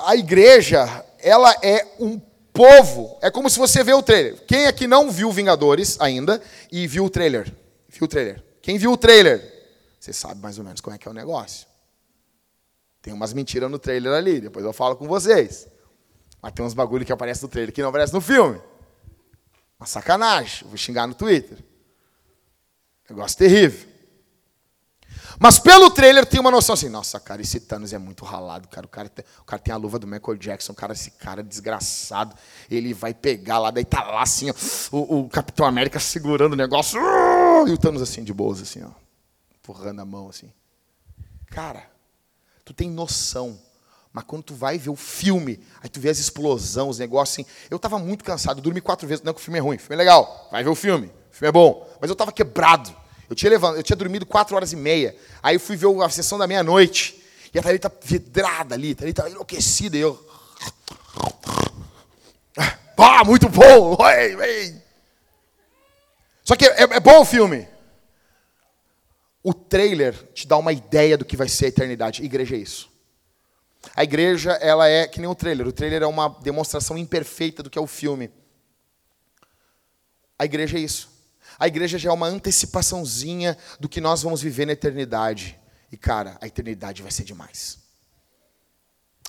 A 0.06 0.16
igreja, 0.16 1.04
ela 1.20 1.54
é 1.62 1.86
um 2.00 2.20
povo. 2.52 3.16
É 3.22 3.30
como 3.30 3.48
se 3.48 3.58
você 3.58 3.84
vê 3.84 3.92
o 3.92 4.02
trailer. 4.02 4.44
Quem 4.46 4.66
aqui 4.66 4.88
não 4.88 5.10
viu 5.10 5.30
Vingadores 5.30 6.00
ainda 6.00 6.42
e 6.70 6.86
viu 6.88 7.04
o 7.04 7.10
trailer? 7.10 7.52
Viu 7.88 8.04
o 8.04 8.08
trailer? 8.08 8.42
Quem 8.60 8.78
viu 8.78 8.92
o 8.92 8.96
trailer? 8.96 9.40
Você 10.00 10.12
sabe 10.12 10.40
mais 10.40 10.58
ou 10.58 10.64
menos 10.64 10.80
como 10.80 10.96
é 10.96 10.98
que 10.98 11.06
é 11.06 11.10
o 11.10 11.14
negócio. 11.14 11.68
Tem 13.02 13.12
umas 13.12 13.32
mentiras 13.32 13.70
no 13.70 13.78
trailer 13.78 14.12
ali, 14.12 14.40
depois 14.40 14.64
eu 14.64 14.72
falo 14.72 14.96
com 14.96 15.06
vocês. 15.06 15.68
Mas 16.40 16.52
tem 16.52 16.64
uns 16.64 16.72
bagulho 16.72 17.04
que 17.04 17.12
aparece 17.12 17.42
no 17.42 17.48
trailer 17.48 17.74
que 17.74 17.82
não 17.82 17.88
aparece 17.88 18.14
no 18.14 18.20
filme. 18.20 18.60
Uma 19.78 19.86
sacanagem. 19.86 20.66
vou 20.66 20.76
xingar 20.76 21.06
no 21.06 21.14
Twitter. 21.14 21.58
Negócio 23.10 23.36
terrível. 23.36 23.90
Mas 25.38 25.58
pelo 25.58 25.90
trailer 25.90 26.24
tem 26.24 26.38
uma 26.38 26.50
noção 26.50 26.74
assim, 26.74 26.88
nossa, 26.88 27.18
cara, 27.18 27.42
esse 27.42 27.58
Thanos 27.58 27.92
é 27.92 27.98
muito 27.98 28.24
ralado, 28.24 28.68
cara. 28.68 28.86
O 28.86 28.88
cara, 28.88 29.08
tem, 29.08 29.24
o 29.40 29.44
cara 29.44 29.60
tem 29.60 29.74
a 29.74 29.76
luva 29.76 29.98
do 29.98 30.06
Michael 30.06 30.36
Jackson, 30.36 30.72
cara, 30.72 30.92
esse 30.92 31.10
cara 31.12 31.40
é 31.40 31.44
desgraçado. 31.44 32.36
Ele 32.70 32.94
vai 32.94 33.12
pegar 33.12 33.58
lá, 33.58 33.70
daí 33.70 33.84
tá 33.84 34.02
lá 34.04 34.22
assim, 34.22 34.50
ó, 34.50 34.54
o, 34.96 35.20
o 35.20 35.28
Capitão 35.28 35.66
América 35.66 35.98
segurando 35.98 36.52
o 36.52 36.56
negócio. 36.56 37.00
E 37.66 37.72
o 37.72 37.78
Thanos 37.78 38.02
assim, 38.02 38.22
de 38.22 38.32
boas, 38.32 38.60
assim, 38.60 38.82
ó 38.84 39.02
empurrando 39.62 40.00
a 40.00 40.04
mão 40.04 40.28
assim. 40.28 40.52
Cara, 41.46 41.88
tu 42.64 42.72
tem 42.72 42.90
noção. 42.90 43.58
Mas 44.12 44.24
quando 44.24 44.42
tu 44.42 44.54
vai 44.54 44.76
ver 44.76 44.90
o 44.90 44.96
filme, 44.96 45.58
aí 45.80 45.88
tu 45.88 45.98
vê 45.98 46.10
as 46.10 46.18
explosões, 46.18 46.90
os 46.90 46.98
negócios 46.98 47.34
assim. 47.34 47.46
Eu 47.70 47.76
estava 47.76 47.98
muito 47.98 48.22
cansado, 48.22 48.60
dormi 48.60 48.80
quatro 48.80 49.08
vezes. 49.08 49.24
Não 49.24 49.32
que 49.32 49.40
o 49.40 49.42
filme 49.42 49.58
é 49.58 49.62
ruim, 49.62 49.76
o 49.76 49.80
filme 49.80 49.94
é 49.94 49.98
legal. 49.98 50.48
Vai 50.52 50.62
ver 50.62 50.68
o 50.68 50.74
filme, 50.74 51.06
o 51.06 51.34
filme 51.34 51.48
é 51.48 51.52
bom. 51.52 51.88
Mas 52.00 52.10
eu 52.10 52.12
estava 52.12 52.30
quebrado. 52.30 52.94
Eu 53.28 53.34
tinha, 53.34 53.48
levantado, 53.48 53.78
eu 53.78 53.82
tinha 53.82 53.96
dormido 53.96 54.26
quatro 54.26 54.54
horas 54.54 54.74
e 54.74 54.76
meia. 54.76 55.16
Aí 55.42 55.56
eu 55.56 55.60
fui 55.60 55.76
ver 55.76 55.86
a 56.02 56.08
sessão 56.10 56.36
da 56.36 56.46
meia-noite. 56.46 57.22
E 57.54 57.58
a 57.58 57.62
Thalita 57.62 57.90
vidrada 58.02 58.74
ali, 58.74 58.92
a 58.92 58.96
Thalita 58.96 59.30
enlouquecida. 59.30 59.96
E 59.96 60.00
eu. 60.00 60.28
Ah, 63.04 63.24
muito 63.24 63.48
bom! 63.48 63.98
Só 66.44 66.54
que 66.54 66.64
é, 66.64 66.82
é 66.82 67.00
bom 67.00 67.22
o 67.22 67.24
filme. 67.24 67.66
O 69.42 69.52
trailer 69.52 70.14
te 70.32 70.46
dá 70.46 70.56
uma 70.56 70.72
ideia 70.72 71.18
do 71.18 71.24
que 71.24 71.36
vai 71.36 71.48
ser 71.48 71.66
a 71.66 71.68
eternidade. 71.68 72.22
Igreja 72.22 72.54
é 72.54 72.58
isso. 72.58 72.90
A 73.96 74.04
igreja, 74.04 74.52
ela 74.52 74.88
é 74.88 75.08
que 75.08 75.20
nem 75.20 75.28
o 75.28 75.34
trailer. 75.34 75.66
O 75.66 75.72
trailer 75.72 76.02
é 76.02 76.06
uma 76.06 76.28
demonstração 76.28 76.96
imperfeita 76.96 77.62
do 77.62 77.68
que 77.68 77.78
é 77.78 77.82
o 77.82 77.86
filme. 77.86 78.30
A 80.38 80.44
igreja 80.44 80.78
é 80.78 80.80
isso. 80.80 81.10
A 81.58 81.66
igreja 81.66 81.98
já 81.98 82.10
é 82.10 82.12
uma 82.12 82.26
antecipaçãozinha 82.26 83.56
do 83.80 83.88
que 83.88 84.00
nós 84.00 84.22
vamos 84.22 84.40
viver 84.40 84.66
na 84.66 84.72
eternidade. 84.72 85.58
E 85.90 85.96
cara, 85.96 86.38
a 86.40 86.46
eternidade 86.46 87.02
vai 87.02 87.10
ser 87.10 87.24
demais. 87.24 87.78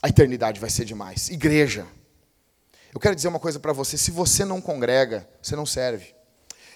A 0.01 0.09
eternidade 0.09 0.59
vai 0.59 0.69
ser 0.69 0.85
demais. 0.85 1.29
Igreja. 1.29 1.87
Eu 2.93 2.99
quero 2.99 3.15
dizer 3.15 3.27
uma 3.27 3.39
coisa 3.39 3.59
para 3.59 3.73
você: 3.73 3.97
se 3.97 4.11
você 4.11 4.45
não 4.45 4.61
congrega, 4.61 5.27
você 5.41 5.55
não 5.55 5.65
serve. 5.65 6.15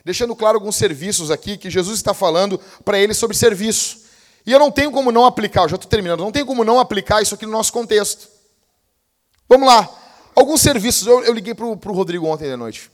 Deixando 0.08 0.34
claro 0.38 0.58
alguns 0.58 0.78
serviços 0.78 1.30
aqui 1.30 1.58
que 1.58 1.70
Jesus 1.70 1.98
está 1.98 2.14
falando 2.14 2.58
para 2.86 2.98
eles 2.98 3.18
sobre 3.18 3.36
serviço. 3.36 4.06
E 4.46 4.54
eu 4.54 4.58
não 4.58 4.72
tenho 4.72 4.90
como 4.90 5.12
não 5.12 5.26
aplicar, 5.26 5.64
eu 5.64 5.68
já 5.68 5.76
estou 5.76 5.90
terminando, 5.90 6.22
não 6.22 6.32
tenho 6.32 6.46
como 6.46 6.64
não 6.64 6.80
aplicar 6.80 7.22
isso 7.22 7.36
aqui 7.36 7.46
no 7.46 7.52
nosso 7.52 7.74
contexto. 7.74 8.30
Vamos 9.50 9.68
lá. 9.68 9.86
Alguns 10.34 10.62
serviços, 10.62 11.06
eu, 11.06 11.26
eu 11.26 11.34
liguei 11.34 11.54
para 11.54 11.66
o 11.66 11.76
Rodrigo 11.92 12.26
ontem 12.26 12.46
de 12.46 12.56
noite. 12.56 12.90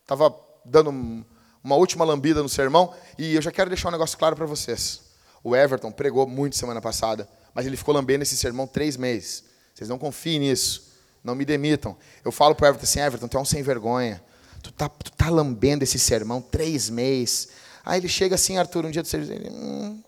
Estava 0.00 0.34
dando 0.64 1.26
uma 1.62 1.76
última 1.76 2.06
lambida 2.06 2.42
no 2.42 2.48
sermão 2.48 2.90
e 3.18 3.34
eu 3.34 3.42
já 3.42 3.52
quero 3.52 3.68
deixar 3.68 3.90
um 3.90 3.92
negócio 3.92 4.16
claro 4.16 4.34
para 4.34 4.46
vocês. 4.46 5.02
O 5.44 5.54
Everton 5.54 5.92
pregou 5.92 6.26
muito 6.26 6.56
semana 6.56 6.80
passada, 6.80 7.28
mas 7.52 7.66
ele 7.66 7.76
ficou 7.76 7.92
lambendo 7.92 8.22
esse 8.22 8.34
sermão 8.34 8.66
três 8.66 8.96
meses. 8.96 9.44
Vocês 9.74 9.90
não 9.90 9.98
confiem 9.98 10.38
nisso. 10.38 10.90
Não 11.22 11.34
me 11.34 11.44
demitam. 11.44 11.98
Eu 12.24 12.32
falo 12.32 12.54
para 12.54 12.64
o 12.64 12.68
Everton 12.70 12.84
assim, 12.84 13.00
Everton, 13.00 13.28
tu 13.28 13.36
é 13.36 13.40
um 13.42 13.44
sem 13.44 13.62
vergonha. 13.62 14.22
Tu 14.66 14.72
tá, 14.72 14.88
tu 14.88 15.12
tá 15.12 15.30
lambendo 15.30 15.84
esse 15.84 15.96
sermão 15.96 16.42
três 16.42 16.90
meses. 16.90 17.50
Aí 17.84 18.00
ele 18.00 18.08
chega 18.08 18.34
assim, 18.34 18.58
Arthur, 18.58 18.84
um 18.84 18.90
dia 18.90 19.00
do 19.00 19.06
serviço, 19.06 19.32
ele, 19.32 19.48
hum, 19.48 20.02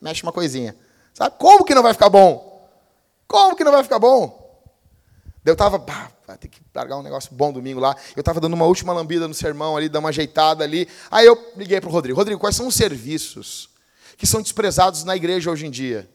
mexe 0.00 0.22
uma 0.22 0.30
coisinha. 0.30 0.76
Sabe? 1.12 1.34
Como 1.36 1.64
que 1.64 1.74
não 1.74 1.82
vai 1.82 1.92
ficar 1.92 2.08
bom? 2.08 2.70
Como 3.26 3.56
que 3.56 3.64
não 3.64 3.72
vai 3.72 3.82
ficar 3.82 3.98
bom? 3.98 4.40
Eu 5.44 5.54
estava, 5.54 5.78
vai 5.78 6.38
ter 6.38 6.46
que 6.46 6.60
largar 6.72 6.96
um 6.96 7.02
negócio 7.02 7.34
bom 7.34 7.52
domingo 7.52 7.80
lá. 7.80 7.96
Eu 8.14 8.20
estava 8.20 8.38
dando 8.38 8.54
uma 8.54 8.66
última 8.66 8.92
lambida 8.92 9.26
no 9.26 9.34
sermão 9.34 9.76
ali, 9.76 9.88
dando 9.88 10.04
uma 10.04 10.10
ajeitada 10.10 10.62
ali. 10.62 10.88
Aí 11.10 11.26
eu 11.26 11.36
liguei 11.56 11.80
para 11.80 11.90
o 11.90 11.92
Rodrigo. 11.92 12.16
Rodrigo, 12.16 12.40
quais 12.40 12.54
são 12.54 12.68
os 12.68 12.76
serviços 12.76 13.68
que 14.16 14.28
são 14.28 14.40
desprezados 14.40 15.02
na 15.02 15.16
igreja 15.16 15.50
hoje 15.50 15.66
em 15.66 15.72
dia? 15.72 16.08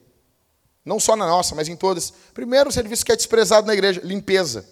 Não 0.86 1.02
só 1.02 1.18
na 1.18 1.28
nossa, 1.28 1.54
mas 1.54 1.68
em 1.68 1.76
todas. 1.76 2.14
Primeiro, 2.34 2.72
serviço 2.72 3.06
que 3.06 3.12
é 3.12 3.16
desprezado 3.18 3.68
na 3.68 3.74
igreja, 3.74 4.00
limpeza. 4.06 4.66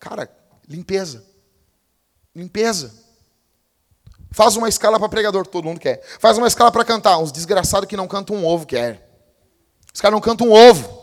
Cara, 0.00 0.28
limpeza. 0.70 1.24
Limpeza. 2.34 2.94
Faz 4.30 4.56
uma 4.56 4.68
escala 4.68 4.98
para 4.98 5.08
pregador, 5.08 5.44
todo 5.44 5.64
mundo 5.64 5.80
quer. 5.80 6.00
Faz 6.20 6.38
uma 6.38 6.46
escala 6.46 6.70
para 6.70 6.84
cantar. 6.84 7.18
Uns 7.18 7.32
desgraçados 7.32 7.88
que 7.88 7.96
não 7.96 8.06
cantam 8.06 8.36
um 8.36 8.46
ovo 8.46 8.64
quer. 8.64 9.08
Os 9.92 10.00
caras 10.00 10.14
não 10.14 10.20
cantam 10.20 10.48
um 10.48 10.52
ovo. 10.52 11.00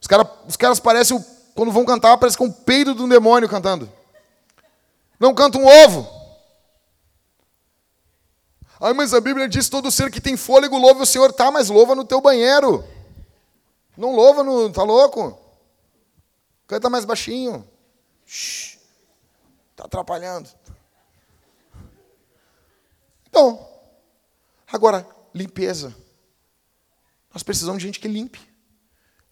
Os, 0.00 0.08
cara, 0.08 0.28
os 0.48 0.56
caras 0.56 0.80
parecem, 0.80 1.24
quando 1.54 1.70
vão 1.70 1.84
cantar, 1.84 2.18
parece 2.18 2.36
que 2.36 2.42
é 2.42 2.46
um 2.46 2.50
peido 2.50 2.96
de 2.96 3.02
um 3.02 3.08
demônio 3.08 3.48
cantando. 3.48 3.90
Não 5.20 5.32
cantam 5.32 5.62
um 5.62 5.84
ovo. 5.84 6.22
Ai, 8.80 8.92
mas 8.92 9.14
a 9.14 9.20
Bíblia 9.20 9.48
diz: 9.48 9.68
todo 9.68 9.92
ser 9.92 10.10
que 10.10 10.20
tem 10.20 10.36
fôlego 10.36 10.76
louva 10.76 11.04
o 11.04 11.06
Senhor. 11.06 11.32
Tá, 11.32 11.52
mas 11.52 11.68
louva 11.68 11.94
no 11.94 12.04
teu 12.04 12.20
banheiro. 12.20 12.84
Não 13.96 14.12
louva 14.12 14.42
no. 14.42 14.72
Tá 14.72 14.82
louco? 14.82 15.38
Canta 16.66 16.90
mais 16.90 17.04
baixinho. 17.04 17.64
Shhh. 18.26 18.71
Tá 19.82 19.86
atrapalhando. 19.86 20.48
Então, 23.28 23.66
agora, 24.70 25.04
limpeza. 25.34 25.94
Nós 27.32 27.42
precisamos 27.42 27.80
de 27.80 27.88
gente 27.88 27.98
que 27.98 28.06
limpe. 28.06 28.38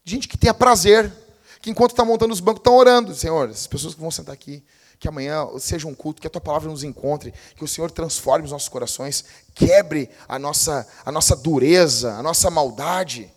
Gente 0.04 0.26
que 0.26 0.36
tenha 0.36 0.52
prazer. 0.52 1.12
Que 1.60 1.70
enquanto 1.70 1.92
está 1.92 2.04
montando 2.04 2.32
os 2.32 2.40
bancos, 2.40 2.60
estão 2.60 2.74
orando. 2.74 3.14
Senhor, 3.14 3.48
as 3.48 3.66
pessoas 3.66 3.94
que 3.94 4.00
vão 4.00 4.10
sentar 4.10 4.32
aqui, 4.32 4.64
que 4.98 5.06
amanhã 5.06 5.46
seja 5.58 5.86
um 5.86 5.94
culto, 5.94 6.20
que 6.20 6.26
a 6.26 6.30
tua 6.30 6.40
palavra 6.40 6.68
nos 6.68 6.82
encontre, 6.82 7.32
que 7.54 7.62
o 7.62 7.68
Senhor 7.68 7.90
transforme 7.90 8.46
os 8.46 8.50
nossos 8.50 8.68
corações, 8.68 9.24
quebre 9.54 10.10
a 10.26 10.38
nossa, 10.38 10.88
a 11.04 11.12
nossa 11.12 11.36
dureza, 11.36 12.14
a 12.14 12.22
nossa 12.22 12.50
maldade. 12.50 13.32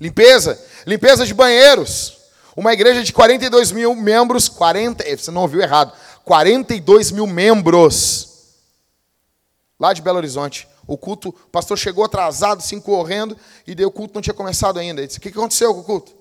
Limpeza, 0.00 0.60
limpeza 0.84 1.24
de 1.24 1.34
banheiros. 1.34 2.25
Uma 2.56 2.72
igreja 2.72 3.04
de 3.04 3.12
42 3.12 3.70
mil 3.70 3.94
membros, 3.94 4.48
40, 4.48 5.04
você 5.16 5.30
não 5.30 5.42
ouviu 5.42 5.60
errado, 5.60 5.92
42 6.24 7.10
mil 7.10 7.26
membros 7.26 8.34
lá 9.78 9.92
de 9.92 10.00
Belo 10.00 10.16
Horizonte. 10.16 10.66
O 10.86 10.96
culto, 10.96 11.28
o 11.28 11.32
pastor 11.32 11.76
chegou 11.76 12.04
atrasado, 12.04 12.58
assim, 12.58 12.80
correndo, 12.80 13.36
e 13.66 13.74
daí 13.74 13.84
o 13.84 13.90
culto 13.90 14.14
não 14.14 14.22
tinha 14.22 14.32
começado 14.32 14.78
ainda. 14.78 15.00
Ele 15.00 15.06
disse, 15.06 15.18
o 15.18 15.22
que 15.22 15.28
aconteceu 15.28 15.74
com 15.74 15.80
o 15.80 15.84
culto? 15.84 16.16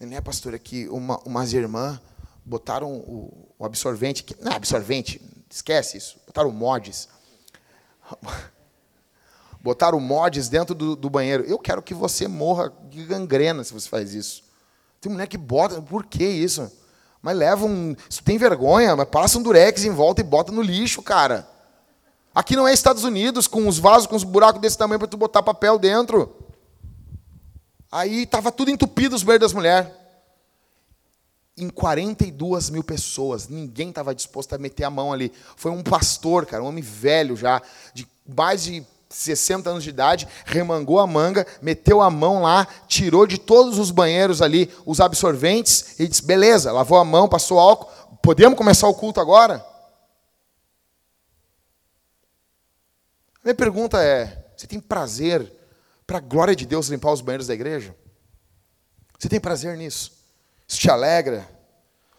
Ele, 0.00 0.14
é, 0.14 0.20
pastor, 0.20 0.54
aqui 0.54 0.88
uma, 0.88 1.18
umas 1.18 1.52
irmãs 1.52 2.00
botaram 2.44 2.90
o, 2.90 3.48
o 3.58 3.64
absorvente, 3.64 4.24
que, 4.24 4.34
não, 4.42 4.52
absorvente, 4.52 5.20
esquece 5.48 5.98
isso, 5.98 6.18
botaram 6.26 6.50
mods. 6.50 7.08
botaram 9.60 10.00
mods 10.00 10.48
dentro 10.48 10.74
do, 10.74 10.96
do, 10.96 11.10
banheiro. 11.10 11.44
Eu 11.44 11.58
quero 11.58 11.82
que 11.82 11.94
você 11.94 12.26
morra 12.26 12.72
de 12.88 13.04
gangrena 13.04 13.62
se 13.62 13.72
você 13.72 13.88
faz 13.88 14.14
isso. 14.14 14.49
Tem 15.00 15.10
mulher 15.10 15.26
que 15.26 15.38
bota, 15.38 15.80
por 15.80 16.04
que 16.04 16.24
isso? 16.24 16.70
Mas 17.22 17.36
leva 17.36 17.64
um. 17.64 17.94
Se 18.08 18.22
tem 18.22 18.38
vergonha, 18.38 18.94
mas 18.94 19.08
passa 19.08 19.38
um 19.38 19.42
durex 19.42 19.84
em 19.84 19.90
volta 19.90 20.20
e 20.20 20.24
bota 20.24 20.52
no 20.52 20.62
lixo, 20.62 21.02
cara. 21.02 21.48
Aqui 22.34 22.54
não 22.54 22.66
é 22.68 22.72
Estados 22.72 23.04
Unidos 23.04 23.46
com 23.46 23.66
os 23.66 23.78
vasos 23.78 24.06
com 24.06 24.14
os 24.14 24.24
buracos 24.24 24.60
desse 24.60 24.78
tamanho 24.78 24.98
para 24.98 25.08
tu 25.08 25.16
botar 25.16 25.42
papel 25.42 25.78
dentro. 25.78 26.34
Aí 27.90 28.22
estava 28.22 28.52
tudo 28.52 28.70
entupido 28.70 29.16
os 29.16 29.22
banheiros 29.22 29.48
das 29.48 29.52
mulheres. 29.52 29.90
Em 31.56 31.68
42 31.68 32.70
mil 32.70 32.84
pessoas, 32.84 33.48
ninguém 33.48 33.88
estava 33.90 34.14
disposto 34.14 34.54
a 34.54 34.58
meter 34.58 34.84
a 34.84 34.90
mão 34.90 35.12
ali. 35.12 35.32
Foi 35.56 35.70
um 35.70 35.82
pastor, 35.82 36.46
cara, 36.46 36.62
um 36.62 36.66
homem 36.66 36.82
velho 36.82 37.36
já, 37.36 37.60
de 37.92 38.06
mais 38.26 38.62
de 38.62 38.86
60 39.10 39.68
anos 39.68 39.82
de 39.82 39.90
idade, 39.90 40.28
remangou 40.44 41.00
a 41.00 41.06
manga, 41.06 41.44
meteu 41.60 42.00
a 42.00 42.08
mão 42.08 42.42
lá, 42.42 42.66
tirou 42.86 43.26
de 43.26 43.38
todos 43.38 43.76
os 43.76 43.90
banheiros 43.90 44.40
ali 44.40 44.72
os 44.86 45.00
absorventes 45.00 45.98
e 45.98 46.06
disse: 46.06 46.24
beleza, 46.24 46.70
lavou 46.70 46.96
a 46.96 47.04
mão, 47.04 47.28
passou 47.28 47.58
álcool, 47.58 47.90
podemos 48.22 48.56
começar 48.56 48.86
o 48.88 48.94
culto 48.94 49.20
agora? 49.20 49.66
Minha 53.42 53.54
pergunta 53.54 54.00
é: 54.00 54.52
você 54.56 54.66
tem 54.66 54.78
prazer 54.78 55.52
para 56.06 56.18
a 56.18 56.20
glória 56.20 56.54
de 56.54 56.64
Deus 56.64 56.86
limpar 56.88 57.12
os 57.12 57.20
banheiros 57.20 57.48
da 57.48 57.54
igreja? 57.54 57.94
Você 59.18 59.28
tem 59.28 59.40
prazer 59.40 59.76
nisso? 59.76 60.12
Isso 60.68 60.78
te 60.78 60.88
alegra? 60.88 61.48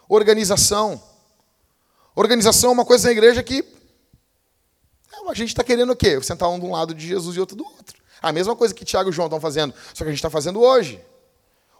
Organização. 0.09 1.01
Organização 2.13 2.71
é 2.71 2.73
uma 2.73 2.85
coisa 2.85 3.07
na 3.07 3.13
igreja 3.13 3.41
que 3.41 3.63
é, 5.27 5.31
a 5.31 5.35
gente 5.35 5.49
está 5.49 5.63
querendo 5.63 5.91
o 5.91 5.95
quê? 5.95 6.21
Sentar 6.21 6.49
um 6.49 6.59
de 6.59 6.65
um 6.65 6.71
lado 6.71 6.93
de 6.93 7.07
Jesus 7.07 7.35
e 7.35 7.39
outro 7.39 7.55
do 7.55 7.63
outro. 7.63 8.01
A 8.21 8.31
mesma 8.31 8.55
coisa 8.55 8.73
que 8.73 8.85
Tiago 8.85 9.09
e 9.09 9.13
João 9.13 9.27
estão 9.27 9.39
fazendo, 9.39 9.73
só 9.93 10.03
que 10.03 10.09
a 10.09 10.11
gente 10.11 10.19
está 10.19 10.29
fazendo 10.29 10.61
hoje. 10.61 11.01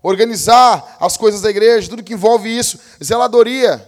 Organizar 0.01 0.97
as 0.99 1.15
coisas 1.15 1.41
da 1.41 1.49
igreja, 1.49 1.89
tudo 1.89 2.03
que 2.03 2.13
envolve 2.13 2.49
isso. 2.49 2.79
Zeladoria. 3.03 3.87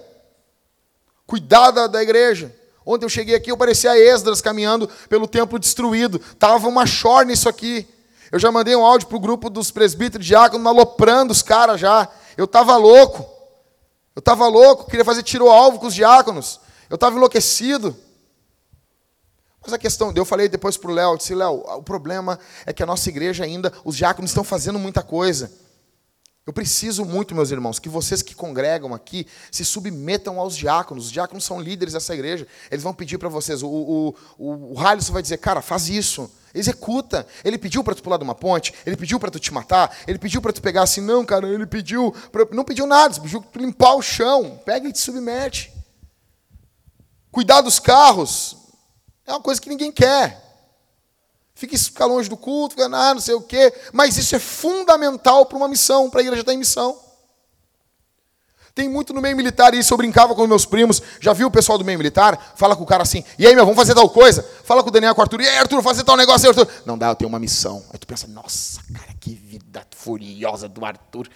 Cuidar 1.25 1.71
da, 1.71 2.03
igreja. 2.03 2.53
Ontem 2.85 3.05
eu 3.05 3.09
cheguei 3.09 3.33
aqui, 3.33 3.51
eu 3.51 3.57
parecia 3.57 3.97
Esdras 3.97 4.41
caminhando 4.41 4.87
pelo 5.09 5.27
templo 5.27 5.57
destruído. 5.57 6.19
Tava 6.37 6.67
uma 6.67 6.85
chor 6.85 7.25
nisso 7.25 7.49
aqui. 7.49 7.87
Eu 8.31 8.37
já 8.37 8.51
mandei 8.51 8.75
um 8.75 8.85
áudio 8.85 9.07
para 9.07 9.17
o 9.17 9.19
grupo 9.19 9.49
dos 9.49 9.71
presbíteros 9.71 10.25
diáconos, 10.25 10.67
aloprando 10.67 11.31
os 11.31 11.41
caras 11.41 11.79
já. 11.79 12.07
Eu 12.37 12.45
estava 12.45 12.77
louco. 12.77 13.33
Eu 14.15 14.19
estava 14.19 14.47
louco, 14.47 14.85
queria 14.85 15.05
fazer 15.05 15.23
tiro-alvo 15.23 15.79
com 15.79 15.87
os 15.87 15.95
diáconos. 15.95 16.59
Eu 16.87 16.95
estava 16.95 17.15
enlouquecido. 17.15 17.95
Mas 19.63 19.73
a 19.73 19.77
questão, 19.77 20.11
eu 20.13 20.25
falei 20.25 20.49
depois 20.49 20.75
para 20.75 20.91
o 20.91 20.93
Léo, 20.93 21.17
disse, 21.17 21.33
Léo, 21.33 21.63
o 21.65 21.83
problema 21.83 22.37
é 22.65 22.73
que 22.73 22.83
a 22.83 22.85
nossa 22.85 23.07
igreja 23.09 23.45
ainda, 23.45 23.71
os 23.85 23.95
diáconos 23.95 24.31
estão 24.31 24.43
fazendo 24.43 24.77
muita 24.77 25.01
coisa. 25.01 25.49
Eu 26.45 26.51
preciso 26.51 27.05
muito, 27.05 27.33
meus 27.33 27.51
irmãos, 27.51 27.79
que 27.79 27.87
vocês 27.87 28.21
que 28.21 28.35
congregam 28.35 28.93
aqui 28.93 29.25
se 29.49 29.63
submetam 29.63 30.41
aos 30.41 30.57
diáconos. 30.57 31.05
Os 31.05 31.11
diáconos 31.11 31.45
são 31.45 31.61
líderes 31.61 31.93
dessa 31.93 32.13
igreja. 32.13 32.45
Eles 32.69 32.83
vão 32.83 32.93
pedir 32.93 33.17
para 33.17 33.29
vocês. 33.29 33.63
O, 33.63 33.69
o, 33.69 34.15
o, 34.37 34.73
o 34.73 35.11
vai 35.13 35.21
dizer, 35.21 35.37
cara, 35.37 35.61
faz 35.61 35.87
isso. 35.87 36.29
Executa. 36.53 37.25
Ele 37.45 37.57
pediu 37.57 37.81
para 37.81 37.95
tu 37.95 38.03
pular 38.03 38.17
de 38.17 38.25
uma 38.25 38.35
ponte, 38.35 38.73
ele 38.85 38.97
pediu 38.97 39.17
para 39.21 39.31
tu 39.31 39.39
te 39.39 39.53
matar, 39.53 39.95
ele 40.05 40.19
pediu 40.19 40.41
para 40.41 40.51
tu 40.51 40.61
pegar 40.61 40.83
assim, 40.83 40.99
não, 40.99 41.25
cara, 41.25 41.47
ele 41.47 41.65
pediu. 41.65 42.13
Pra... 42.29 42.45
Não 42.51 42.65
pediu 42.65 42.85
nada, 42.85 43.17
pediu 43.21 43.41
para 43.41 43.49
tu 43.49 43.59
limpar 43.59 43.95
o 43.95 44.01
chão. 44.01 44.59
Pega 44.65 44.89
e 44.89 44.91
te 44.91 44.99
submete. 44.99 45.71
Cuidar 47.31 47.61
dos 47.61 47.79
carros 47.79 48.62
é 49.25 49.31
uma 49.31 49.41
coisa 49.41 49.61
que 49.61 49.69
ninguém 49.69 49.91
quer 49.91 50.43
fica, 51.55 51.77
fica 51.77 52.05
longe 52.05 52.29
do 52.29 52.37
culto, 52.37 52.75
fica, 52.75 52.85
ah, 52.85 53.13
não 53.13 53.21
sei 53.21 53.35
o 53.35 53.41
quê. 53.41 53.73
Mas 53.91 54.17
isso 54.17 54.35
é 54.35 54.39
fundamental 54.39 55.45
para 55.45 55.57
uma 55.57 55.67
missão, 55.67 56.09
para 56.09 56.21
a 56.21 56.23
igreja 56.23 56.41
estar 56.41 56.53
em 56.53 56.57
missão. 56.57 56.97
Tem 58.75 58.89
muito 58.89 59.13
no 59.13 59.21
meio 59.21 59.37
militar, 59.37 59.75
e 59.75 59.79
isso 59.79 59.93
eu 59.93 59.97
brincava 59.97 60.33
com 60.33 60.47
meus 60.47 60.65
primos. 60.65 60.99
Já 61.19 61.31
viu 61.31 61.47
o 61.47 61.51
pessoal 61.51 61.77
do 61.77 61.85
meio 61.85 61.97
militar? 61.97 62.53
Fala 62.55 62.75
com 62.75 62.81
o 62.81 62.87
cara 62.87 63.03
assim, 63.03 63.23
e 63.37 63.45
aí, 63.45 63.53
meu, 63.53 63.65
vamos 63.65 63.77
fazer 63.77 63.93
tal 63.93 64.09
coisa? 64.09 64.43
Fala 64.63 64.81
com 64.81 64.89
o 64.89 64.91
Daniel, 64.91 65.13
com 65.13 65.21
o 65.21 65.23
Arthur, 65.23 65.41
e 65.41 65.47
aí, 65.47 65.57
Arthur, 65.59 65.83
fazer 65.83 66.03
tal 66.03 66.17
negócio 66.17 66.49
Arthur. 66.49 66.67
Não 66.83 66.97
dá, 66.97 67.09
eu 67.09 67.15
tenho 67.15 67.29
uma 67.29 67.39
missão. 67.39 67.83
Aí 67.91 67.99
tu 67.99 68.07
pensa, 68.07 68.27
nossa, 68.27 68.81
cara, 68.91 69.13
que 69.19 69.35
vida 69.35 69.85
furiosa 69.95 70.67
do 70.67 70.83
Arthur. 70.83 71.29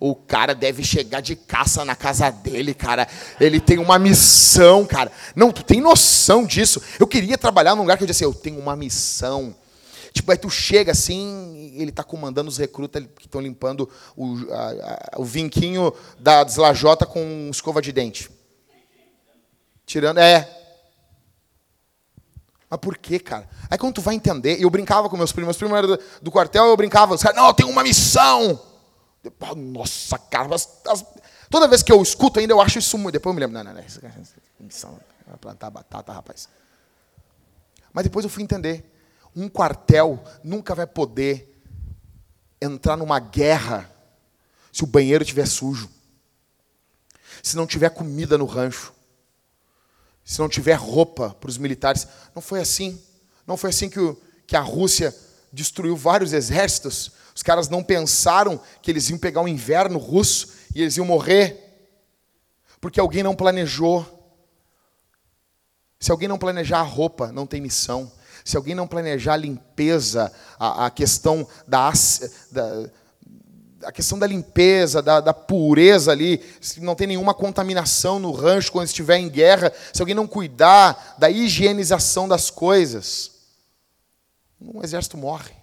O 0.00 0.14
cara 0.14 0.54
deve 0.54 0.84
chegar 0.84 1.20
de 1.20 1.34
caça 1.34 1.84
na 1.84 1.96
casa 1.96 2.30
dele, 2.30 2.72
cara. 2.72 3.08
Ele 3.40 3.58
tem 3.58 3.78
uma 3.78 3.98
missão, 3.98 4.86
cara. 4.86 5.10
Não, 5.34 5.50
tu 5.50 5.64
tem 5.64 5.80
noção 5.80 6.46
disso. 6.46 6.80
Eu 7.00 7.06
queria 7.06 7.36
trabalhar 7.36 7.74
num 7.74 7.82
lugar 7.82 7.96
que 7.98 8.04
eu 8.04 8.06
disse 8.06 8.24
assim, 8.24 8.32
eu 8.32 8.40
tenho 8.40 8.60
uma 8.60 8.76
missão. 8.76 9.54
Tipo, 10.12 10.30
aí 10.30 10.38
tu 10.38 10.48
chega 10.48 10.92
assim, 10.92 11.72
ele 11.76 11.90
está 11.90 12.04
comandando 12.04 12.48
os 12.48 12.58
recrutas 12.58 13.04
que 13.18 13.26
estão 13.26 13.40
limpando 13.40 13.88
o, 14.16 14.36
a, 14.50 15.16
a, 15.16 15.20
o 15.20 15.24
vinquinho 15.24 15.92
da 16.18 16.44
deslajota 16.44 17.04
com 17.04 17.48
escova 17.50 17.82
de 17.82 17.92
dente. 17.92 18.30
Tirando, 19.84 20.18
é. 20.18 20.48
Mas 22.70 22.80
por 22.80 22.98
quê, 22.98 23.18
cara? 23.18 23.48
Aí 23.70 23.78
quando 23.78 23.94
tu 23.94 24.02
vai 24.02 24.14
entender, 24.14 24.60
eu 24.60 24.68
brincava 24.70 25.08
com 25.08 25.16
meus 25.16 25.32
primos, 25.32 25.48
meus 25.48 25.56
primos 25.56 25.76
eram 25.76 25.88
do, 25.88 25.98
do 26.22 26.30
quartel, 26.30 26.66
eu 26.66 26.76
brincava, 26.76 27.14
os 27.14 27.22
caras, 27.22 27.36
não, 27.36 27.46
eu 27.46 27.54
tenho 27.54 27.70
uma 27.70 27.82
missão. 27.82 28.60
Nossa, 29.56 30.18
cara, 30.18 30.54
as, 30.54 30.68
toda 31.50 31.68
vez 31.68 31.82
que 31.82 31.92
eu 31.92 32.02
escuto 32.02 32.38
ainda, 32.38 32.52
eu 32.52 32.60
acho 32.60 32.78
isso 32.78 32.96
muito. 32.98 33.14
Depois 33.14 33.32
eu 33.32 33.34
me 33.34 33.40
lembro, 33.40 33.54
não, 33.54 33.64
não, 33.64 33.72
não, 33.72 33.80
é 33.80 33.84
missão, 34.60 34.98
vai 35.26 35.36
plantar 35.36 35.70
batata, 35.70 36.12
rapaz. 36.12 36.48
Mas 37.92 38.04
depois 38.04 38.24
eu 38.24 38.30
fui 38.30 38.42
entender. 38.42 38.84
Um 39.34 39.48
quartel 39.48 40.22
nunca 40.42 40.74
vai 40.74 40.86
poder 40.86 41.60
entrar 42.60 42.96
numa 42.96 43.18
guerra 43.18 43.90
se 44.72 44.84
o 44.84 44.86
banheiro 44.86 45.22
estiver 45.22 45.46
sujo, 45.46 45.88
se 47.42 47.56
não 47.56 47.66
tiver 47.66 47.90
comida 47.90 48.36
no 48.36 48.46
rancho, 48.46 48.92
se 50.24 50.38
não 50.40 50.48
tiver 50.48 50.74
roupa 50.74 51.30
para 51.30 51.48
os 51.48 51.58
militares. 51.58 52.06
Não 52.34 52.42
foi 52.42 52.60
assim. 52.60 53.00
Não 53.46 53.56
foi 53.56 53.70
assim 53.70 53.88
que, 53.88 53.98
o, 53.98 54.20
que 54.46 54.54
a 54.54 54.60
Rússia 54.60 55.14
destruiu 55.52 55.96
vários 55.96 56.32
exércitos 56.32 57.12
os 57.38 57.42
caras 57.44 57.68
não 57.68 57.84
pensaram 57.84 58.60
que 58.82 58.90
eles 58.90 59.08
iam 59.10 59.16
pegar 59.16 59.40
o 59.40 59.44
um 59.44 59.48
inverno 59.48 59.96
russo 59.96 60.48
e 60.74 60.82
eles 60.82 60.96
iam 60.96 61.06
morrer, 61.06 61.86
porque 62.80 62.98
alguém 62.98 63.22
não 63.22 63.32
planejou. 63.32 64.04
Se 66.00 66.10
alguém 66.10 66.26
não 66.26 66.36
planejar 66.36 66.80
a 66.80 66.82
roupa, 66.82 67.30
não 67.30 67.46
tem 67.46 67.60
missão. 67.60 68.10
Se 68.44 68.56
alguém 68.56 68.74
não 68.74 68.88
planejar 68.88 69.34
a 69.34 69.36
limpeza, 69.36 70.32
a, 70.58 70.86
a 70.86 70.90
questão 70.90 71.46
da, 71.64 71.92
da 72.50 72.90
a 73.84 73.92
questão 73.92 74.18
da 74.18 74.26
limpeza, 74.26 75.00
da, 75.00 75.20
da, 75.20 75.32
pureza 75.32 76.10
ali, 76.10 76.44
se 76.60 76.80
não 76.80 76.96
tem 76.96 77.06
nenhuma 77.06 77.34
contaminação 77.34 78.18
no 78.18 78.32
rancho 78.32 78.72
quando 78.72 78.88
estiver 78.88 79.18
em 79.18 79.28
guerra, 79.28 79.72
se 79.92 80.02
alguém 80.02 80.16
não 80.16 80.26
cuidar 80.26 81.14
da 81.18 81.30
higienização 81.30 82.26
das 82.26 82.50
coisas, 82.50 83.30
um 84.60 84.82
exército 84.82 85.16
morre. 85.16 85.54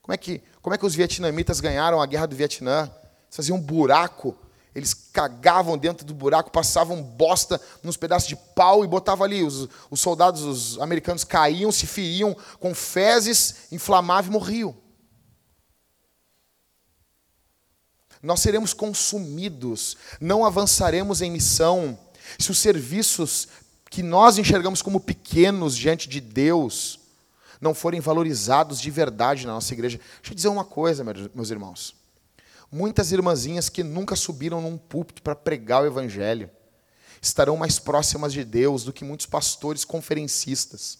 Como 0.00 0.14
é 0.14 0.16
que, 0.16 0.42
como 0.62 0.74
é 0.74 0.78
que 0.78 0.86
os 0.86 0.94
vietnamitas 0.94 1.58
ganharam 1.58 2.00
a 2.00 2.06
guerra 2.06 2.26
do 2.26 2.36
Vietnã? 2.36 2.84
Eles 2.84 3.36
faziam 3.36 3.58
um 3.58 3.60
buraco, 3.60 4.36
eles 4.72 4.94
cagavam 4.94 5.76
dentro 5.76 6.06
do 6.06 6.14
buraco, 6.14 6.52
passavam 6.52 7.02
bosta 7.02 7.60
nos 7.82 7.96
pedaços 7.96 8.28
de 8.28 8.36
pau 8.36 8.84
e 8.84 8.88
botavam 8.88 9.24
ali. 9.24 9.42
Os, 9.42 9.68
os 9.90 10.00
soldados 10.00 10.42
os 10.42 10.80
americanos 10.80 11.24
caíam, 11.24 11.72
se 11.72 11.84
feriam 11.84 12.36
com 12.60 12.72
fezes, 12.72 13.72
inflamavam 13.72 14.30
e 14.30 14.32
morriam. 14.32 14.76
Nós 18.22 18.38
seremos 18.38 18.72
consumidos, 18.72 19.96
não 20.20 20.44
avançaremos 20.44 21.20
em 21.20 21.30
missão 21.30 21.98
se 22.38 22.52
os 22.52 22.58
serviços 22.58 23.48
que 23.90 24.00
nós 24.00 24.38
enxergamos 24.38 24.80
como 24.80 25.00
pequenos 25.00 25.76
diante 25.76 26.08
de 26.08 26.20
Deus 26.20 27.01
não 27.62 27.72
forem 27.72 28.00
valorizados 28.00 28.80
de 28.80 28.90
verdade 28.90 29.46
na 29.46 29.52
nossa 29.52 29.72
igreja. 29.72 29.98
Deixa 30.16 30.32
eu 30.32 30.34
dizer 30.34 30.48
uma 30.48 30.64
coisa, 30.64 31.04
meus 31.32 31.48
irmãos. 31.48 31.94
Muitas 32.72 33.12
irmãzinhas 33.12 33.68
que 33.68 33.84
nunca 33.84 34.16
subiram 34.16 34.60
num 34.60 34.76
púlpito 34.76 35.22
para 35.22 35.36
pregar 35.36 35.84
o 35.84 35.86
evangelho 35.86 36.50
estarão 37.20 37.56
mais 37.56 37.78
próximas 37.78 38.32
de 38.32 38.44
Deus 38.44 38.82
do 38.82 38.92
que 38.92 39.04
muitos 39.04 39.26
pastores 39.26 39.84
conferencistas. 39.84 40.98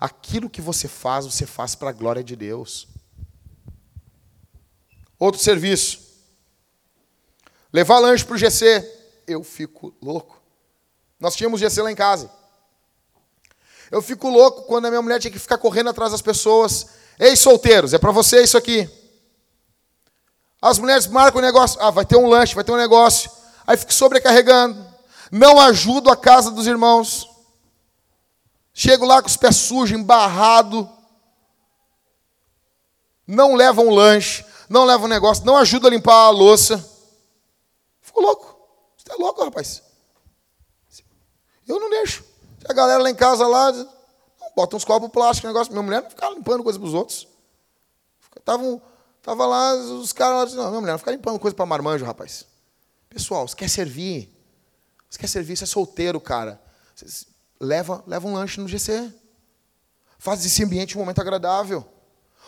Aquilo 0.00 0.48
que 0.48 0.62
você 0.62 0.88
faz, 0.88 1.26
você 1.26 1.44
faz 1.44 1.74
para 1.74 1.90
a 1.90 1.92
glória 1.92 2.24
de 2.24 2.34
Deus. 2.34 2.88
Outro 5.18 5.38
serviço. 5.38 6.00
Levar 7.70 7.98
lanche 7.98 8.24
para 8.24 8.36
o 8.36 8.38
GC. 8.38 8.90
Eu 9.26 9.44
fico 9.44 9.94
louco. 10.00 10.40
Nós 11.20 11.36
tínhamos 11.36 11.60
GC 11.60 11.82
lá 11.82 11.92
em 11.92 11.96
casa. 11.96 12.37
Eu 13.90 14.02
fico 14.02 14.28
louco 14.28 14.62
quando 14.62 14.86
a 14.86 14.90
minha 14.90 15.02
mulher 15.02 15.18
tinha 15.18 15.30
que 15.30 15.38
ficar 15.38 15.58
correndo 15.58 15.90
atrás 15.90 16.12
das 16.12 16.22
pessoas. 16.22 16.86
Ei, 17.18 17.34
solteiros, 17.34 17.94
é 17.94 17.98
para 17.98 18.12
você 18.12 18.42
isso 18.42 18.56
aqui. 18.56 18.88
As 20.60 20.78
mulheres 20.78 21.06
marcam 21.06 21.40
o 21.40 21.44
negócio. 21.44 21.80
Ah, 21.80 21.90
vai 21.90 22.04
ter 22.04 22.16
um 22.16 22.28
lanche, 22.28 22.54
vai 22.54 22.64
ter 22.64 22.72
um 22.72 22.76
negócio. 22.76 23.30
Aí 23.66 23.76
fico 23.76 23.92
sobrecarregando. 23.92 24.86
Não 25.30 25.60
ajudo 25.60 26.10
a 26.10 26.16
casa 26.16 26.50
dos 26.50 26.66
irmãos. 26.66 27.28
Chego 28.74 29.04
lá 29.04 29.20
com 29.20 29.28
os 29.28 29.36
pés 29.36 29.56
sujos, 29.56 29.98
embarrado. 29.98 30.88
Não 33.26 33.54
levam 33.54 33.88
um 33.88 33.94
lanche, 33.94 34.44
não 34.68 34.84
levam 34.84 35.06
um 35.06 35.10
negócio, 35.10 35.44
não 35.44 35.56
ajuda 35.56 35.88
a 35.88 35.90
limpar 35.90 36.14
a 36.14 36.30
louça. 36.30 36.78
Fico 38.00 38.20
louco. 38.20 38.58
Você 38.96 39.12
é 39.12 39.16
louco, 39.16 39.44
rapaz. 39.44 39.82
Eu 41.66 41.78
não 41.78 41.90
deixo. 41.90 42.24
A 42.68 42.72
galera 42.72 43.02
lá 43.02 43.10
em 43.10 43.14
casa 43.14 43.46
lá, 43.46 43.72
bota 44.54 44.76
uns 44.76 44.84
copos 44.84 45.08
plásticos, 45.10 45.48
negócio. 45.48 45.72
Minha 45.72 45.82
mulher 45.82 46.02
não 46.02 46.10
ficava 46.10 46.34
limpando 46.34 46.62
coisa 46.62 46.78
para 46.78 46.88
os 46.88 46.94
outros. 46.94 47.26
Tava, 48.44 48.82
tava 49.22 49.46
lá, 49.46 49.74
os 49.74 50.12
caras 50.12 50.54
lá, 50.54 50.64
não, 50.64 50.70
minha 50.70 50.80
mulher 50.80 50.92
não 50.92 50.98
fica 50.98 51.10
limpando 51.10 51.38
coisa 51.38 51.54
para 51.54 51.66
marmanjo, 51.66 52.04
rapaz. 52.04 52.46
Pessoal, 53.08 53.48
você 53.48 53.56
quer 53.56 53.68
servir? 53.68 54.34
Você 55.08 55.18
quer 55.18 55.26
servir, 55.26 55.56
você 55.56 55.64
é 55.64 55.66
solteiro, 55.66 56.20
cara. 56.20 56.60
Você 56.94 57.26
leva, 57.60 58.02
leva 58.06 58.28
um 58.28 58.34
lanche 58.34 58.60
no 58.60 58.68
GC. 58.68 59.12
Faz 60.18 60.42
desse 60.42 60.62
ambiente 60.62 60.96
um 60.96 61.00
momento 61.00 61.20
agradável. 61.20 61.86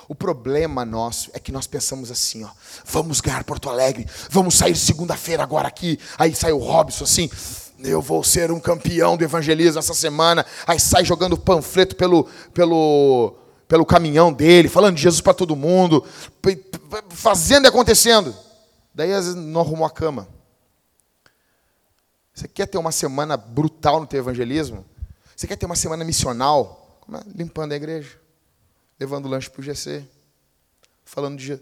O 0.09 0.15
problema 0.15 0.85
nosso 0.85 1.31
é 1.33 1.39
que 1.39 1.53
nós 1.53 1.67
pensamos 1.67 2.11
assim, 2.11 2.43
ó, 2.45 2.51
vamos 2.85 3.21
ganhar 3.21 3.45
Porto 3.45 3.69
Alegre, 3.69 4.09
vamos 4.29 4.55
sair 4.55 4.75
segunda-feira 4.75 5.43
agora 5.43 5.69
aqui. 5.69 5.99
Aí 6.19 6.35
sai 6.35 6.53
o 6.53 6.59
Robson 6.59 7.05
assim, 7.05 7.31
eu 7.83 8.01
vou 8.01 8.23
ser 8.23 8.51
um 8.51 8.61
campeão 8.61 9.17
do 9.17 9.25
evangelismo 9.25 9.79
essa 9.79 9.95
semana. 9.95 10.45
Aí 10.67 10.79
sai 10.79 11.05
jogando 11.05 11.37
panfleto 11.37 11.97
pelo, 11.97 12.25
pelo, 12.53 13.37
pelo 13.67 13.87
caminhão 13.87 14.33
dele, 14.33 14.69
falando 14.69 14.97
de 14.97 15.03
Jesus 15.03 15.21
para 15.21 15.35
todo 15.35 15.57
mundo, 15.57 16.05
fazendo 17.11 17.65
e 17.65 17.69
acontecendo. 17.69 18.35
Daí 18.95 19.13
às 19.13 19.27
vezes 19.27 19.41
não 19.41 19.61
arrumou 19.61 19.87
a 19.87 19.91
cama. 19.91 20.29
Você 22.35 22.49
quer 22.49 22.67
ter 22.67 22.79
uma 22.79 22.93
semana 22.93 23.37
brutal 23.37 24.01
no 24.01 24.07
teu 24.07 24.19
evangelismo? 24.19 24.85
Você 25.37 25.47
quer 25.47 25.57
ter 25.57 25.67
uma 25.67 25.77
semana 25.77 26.05
missional? 26.05 27.01
É? 27.13 27.23
Limpando 27.35 27.73
a 27.73 27.77
igreja, 27.77 28.19
levando 28.99 29.29
lanche 29.29 29.51
para 29.51 29.61
o 29.61 29.65
GC, 29.65 30.05
falando 31.05 31.39
de, 31.39 31.61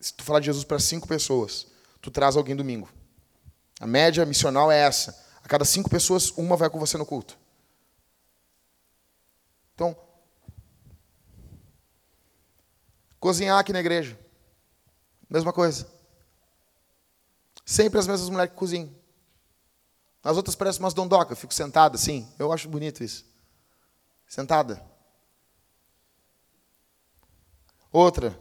se 0.00 0.14
tu 0.14 0.22
falar 0.22 0.40
de 0.40 0.46
Jesus 0.46 0.64
para 0.64 0.78
cinco 0.78 1.08
pessoas, 1.08 1.66
tu 2.00 2.10
traz 2.10 2.36
alguém 2.36 2.54
domingo. 2.54 2.88
A 3.80 3.86
média 3.86 4.24
missional 4.24 4.70
é 4.70 4.78
essa. 4.78 5.23
A 5.44 5.48
cada 5.48 5.64
cinco 5.64 5.90
pessoas, 5.90 6.30
uma 6.30 6.56
vai 6.56 6.70
com 6.70 6.78
você 6.78 6.96
no 6.96 7.04
culto. 7.04 7.38
Então, 9.74 9.94
cozinhar 13.20 13.58
aqui 13.58 13.70
na 13.70 13.80
igreja. 13.80 14.18
Mesma 15.28 15.52
coisa. 15.52 15.86
Sempre 17.64 17.98
as 17.98 18.06
mesmas 18.06 18.30
mulheres 18.30 18.52
que 18.52 18.58
cozinham. 18.58 18.94
As 20.22 20.38
outras 20.38 20.56
parecem 20.56 20.80
umas 20.80 20.94
dondocas, 20.94 21.38
fico 21.38 21.52
sentada 21.52 21.96
assim. 21.96 22.26
Eu 22.38 22.50
acho 22.50 22.66
bonito 22.66 23.04
isso. 23.04 23.26
Sentada. 24.26 24.82
Outra. 27.92 28.38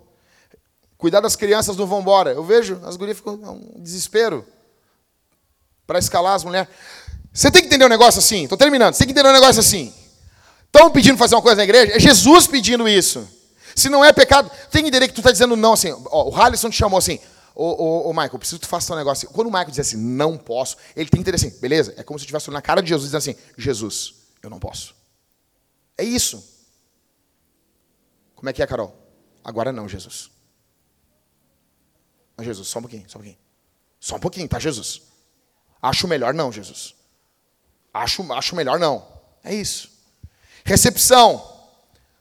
Cuidar 0.97 1.19
das 1.19 1.35
crianças 1.35 1.75
não 1.75 1.85
vão 1.85 1.99
embora. 1.99 2.31
Eu 2.31 2.45
vejo, 2.45 2.79
as 2.85 2.95
gurias 2.95 3.17
ficam 3.17 3.33
é 3.43 3.49
um 3.49 3.81
desespero 3.81 4.47
para 5.85 5.99
escalar 5.99 6.35
as 6.35 6.43
mulheres. 6.43 6.69
Você 7.33 7.49
tem 7.49 7.61
que 7.61 7.67
entender 7.67 7.85
um 7.85 7.89
negócio 7.89 8.19
assim, 8.19 8.43
estou 8.43 8.57
terminando, 8.57 8.93
você 8.93 8.99
tem 8.99 9.07
que 9.07 9.13
entender 9.13 9.29
um 9.29 9.33
negócio 9.33 9.59
assim. 9.59 9.93
Estão 10.65 10.89
pedindo 10.91 11.17
fazer 11.17 11.35
uma 11.35 11.41
coisa 11.41 11.57
na 11.57 11.63
igreja? 11.63 11.93
É 11.95 11.99
Jesus 11.99 12.47
pedindo 12.47 12.87
isso. 12.87 13.27
Se 13.75 13.89
não 13.89 14.03
é 14.03 14.13
pecado, 14.13 14.51
tem 14.71 14.83
que 14.83 14.89
entender 14.89 15.07
que 15.07 15.13
tu 15.13 15.19
está 15.19 15.31
dizendo 15.31 15.55
não 15.55 15.73
assim. 15.73 15.91
Ó, 15.91 16.29
o 16.29 16.35
Halisson 16.35 16.69
te 16.69 16.77
chamou 16.77 16.97
assim, 16.97 17.19
ô, 17.55 17.65
ô, 17.65 18.09
ô 18.09 18.13
Michael, 18.13 18.37
preciso 18.37 18.59
que 18.59 18.67
tu 18.67 18.69
faça 18.69 18.93
um 18.93 18.97
negócio 18.97 19.25
assim. 19.25 19.35
Quando 19.35 19.47
o 19.47 19.51
Michael 19.51 19.69
diz 19.69 19.79
assim, 19.79 19.97
não 19.97 20.37
posso, 20.37 20.77
ele 20.95 21.09
tem 21.09 21.21
que 21.23 21.29
entender 21.29 21.35
assim, 21.35 21.59
beleza? 21.59 21.93
É 21.97 22.03
como 22.03 22.17
se 22.19 22.23
eu 22.23 22.25
estivesse 22.25 22.51
na 22.51 22.61
cara 22.61 22.81
de 22.81 22.89
Jesus 22.89 23.11
dizendo 23.11 23.19
assim, 23.19 23.35
Jesus, 23.57 24.13
eu 24.41 24.49
não 24.49 24.59
posso. 24.59 24.95
É 25.97 26.03
isso. 26.03 26.43
Como 28.35 28.49
é 28.49 28.53
que 28.53 28.61
é, 28.61 28.67
Carol? 28.67 28.95
Agora 29.43 29.71
não, 29.71 29.87
Jesus. 29.87 30.29
Mas 32.35 32.45
Jesus, 32.45 32.67
só 32.67 32.79
um 32.79 32.81
pouquinho, 32.83 33.05
só 33.07 33.17
um 33.17 33.21
pouquinho. 33.21 33.37
Só 33.99 34.15
um 34.15 34.19
pouquinho, 34.19 34.47
tá, 34.47 34.59
Jesus? 34.59 35.01
Acho 35.83 36.07
melhor 36.07 36.33
não, 36.33 36.49
Jesus. 36.49 36.95
Acho, 37.93 38.31
acho 38.31 38.55
melhor 38.55 38.79
não. 38.79 39.05
É 39.43 39.53
isso. 39.53 39.89
Recepção. 40.63 41.51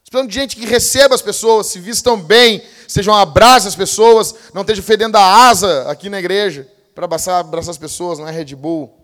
Precisamos 0.02 0.32
de 0.32 0.34
gente 0.34 0.56
que 0.56 0.66
receba 0.66 1.14
as 1.14 1.22
pessoas, 1.22 1.68
se 1.68 1.78
vistam 1.78 2.20
bem, 2.20 2.60
sejam 2.88 3.14
abrace 3.14 3.68
as 3.68 3.76
pessoas, 3.76 4.34
não 4.52 4.62
esteja 4.62 4.82
fedendo 4.82 5.16
a 5.16 5.48
asa 5.48 5.88
aqui 5.88 6.10
na 6.10 6.18
igreja 6.18 6.68
para 6.92 7.04
abraçar, 7.04 7.38
abraçar 7.38 7.70
as 7.70 7.78
pessoas, 7.78 8.18
não 8.18 8.26
é 8.26 8.32
Red 8.32 8.56
Bull. 8.56 8.98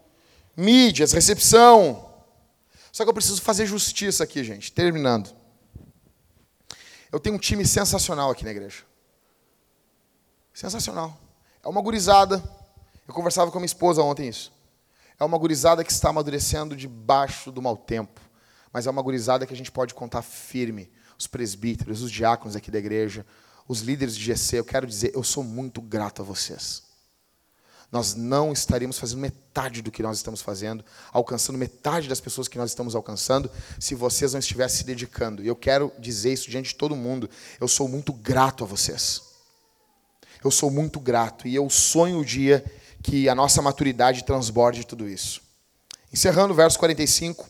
Mídias, 0.56 1.12
recepção. 1.12 2.12
Só 2.90 3.04
que 3.04 3.10
eu 3.10 3.14
preciso 3.14 3.40
fazer 3.40 3.64
justiça 3.64 4.24
aqui, 4.24 4.42
gente. 4.42 4.72
Terminando. 4.72 5.30
Eu 7.12 7.20
tenho 7.20 7.36
um 7.36 7.38
time 7.38 7.64
sensacional 7.64 8.30
aqui 8.30 8.44
na 8.44 8.50
igreja. 8.50 8.82
Sensacional. 10.52 11.16
É 11.62 11.68
uma 11.68 11.80
gurizada. 11.80 12.42
Eu 13.08 13.14
conversava 13.14 13.50
com 13.50 13.56
a 13.56 13.60
minha 13.60 13.66
esposa 13.66 14.02
ontem 14.02 14.28
isso. 14.28 14.52
É 15.18 15.24
uma 15.24 15.38
gurizada 15.38 15.82
que 15.82 15.90
está 15.90 16.10
amadurecendo 16.10 16.76
debaixo 16.76 17.50
do 17.50 17.62
mau 17.62 17.74
tempo. 17.74 18.20
Mas 18.70 18.86
é 18.86 18.90
uma 18.90 19.00
gurizada 19.00 19.46
que 19.46 19.54
a 19.54 19.56
gente 19.56 19.72
pode 19.72 19.94
contar 19.94 20.20
firme. 20.20 20.90
Os 21.18 21.26
presbíteros, 21.26 22.02
os 22.02 22.12
diáconos 22.12 22.54
aqui 22.54 22.70
da 22.70 22.78
igreja, 22.78 23.24
os 23.66 23.80
líderes 23.80 24.14
de 24.14 24.22
GC. 24.22 24.58
Eu 24.58 24.64
quero 24.64 24.86
dizer, 24.86 25.12
eu 25.14 25.24
sou 25.24 25.42
muito 25.42 25.80
grato 25.80 26.20
a 26.20 26.24
vocês. 26.24 26.82
Nós 27.90 28.14
não 28.14 28.52
estaríamos 28.52 28.98
fazendo 28.98 29.20
metade 29.20 29.80
do 29.80 29.90
que 29.90 30.02
nós 30.02 30.18
estamos 30.18 30.42
fazendo, 30.42 30.84
alcançando 31.10 31.58
metade 31.58 32.06
das 32.06 32.20
pessoas 32.20 32.46
que 32.46 32.58
nós 32.58 32.70
estamos 32.70 32.94
alcançando, 32.94 33.50
se 33.80 33.94
vocês 33.94 34.34
não 34.34 34.40
estivessem 34.40 34.80
se 34.80 34.84
dedicando. 34.84 35.42
E 35.42 35.46
eu 35.46 35.56
quero 35.56 35.90
dizer 35.98 36.34
isso 36.34 36.50
diante 36.50 36.68
de 36.68 36.74
todo 36.74 36.94
mundo. 36.94 37.30
Eu 37.58 37.66
sou 37.66 37.88
muito 37.88 38.12
grato 38.12 38.62
a 38.62 38.66
vocês. 38.66 39.22
Eu 40.44 40.50
sou 40.50 40.70
muito 40.70 41.00
grato 41.00 41.48
e 41.48 41.54
eu 41.54 41.68
sonho 41.70 42.18
o 42.18 42.24
dia 42.24 42.62
que 43.02 43.28
a 43.28 43.34
nossa 43.34 43.62
maturidade 43.62 44.24
transborde 44.24 44.86
tudo 44.86 45.08
isso. 45.08 45.40
Encerrando 46.12 46.52
o 46.52 46.56
verso 46.56 46.78
45, 46.78 47.48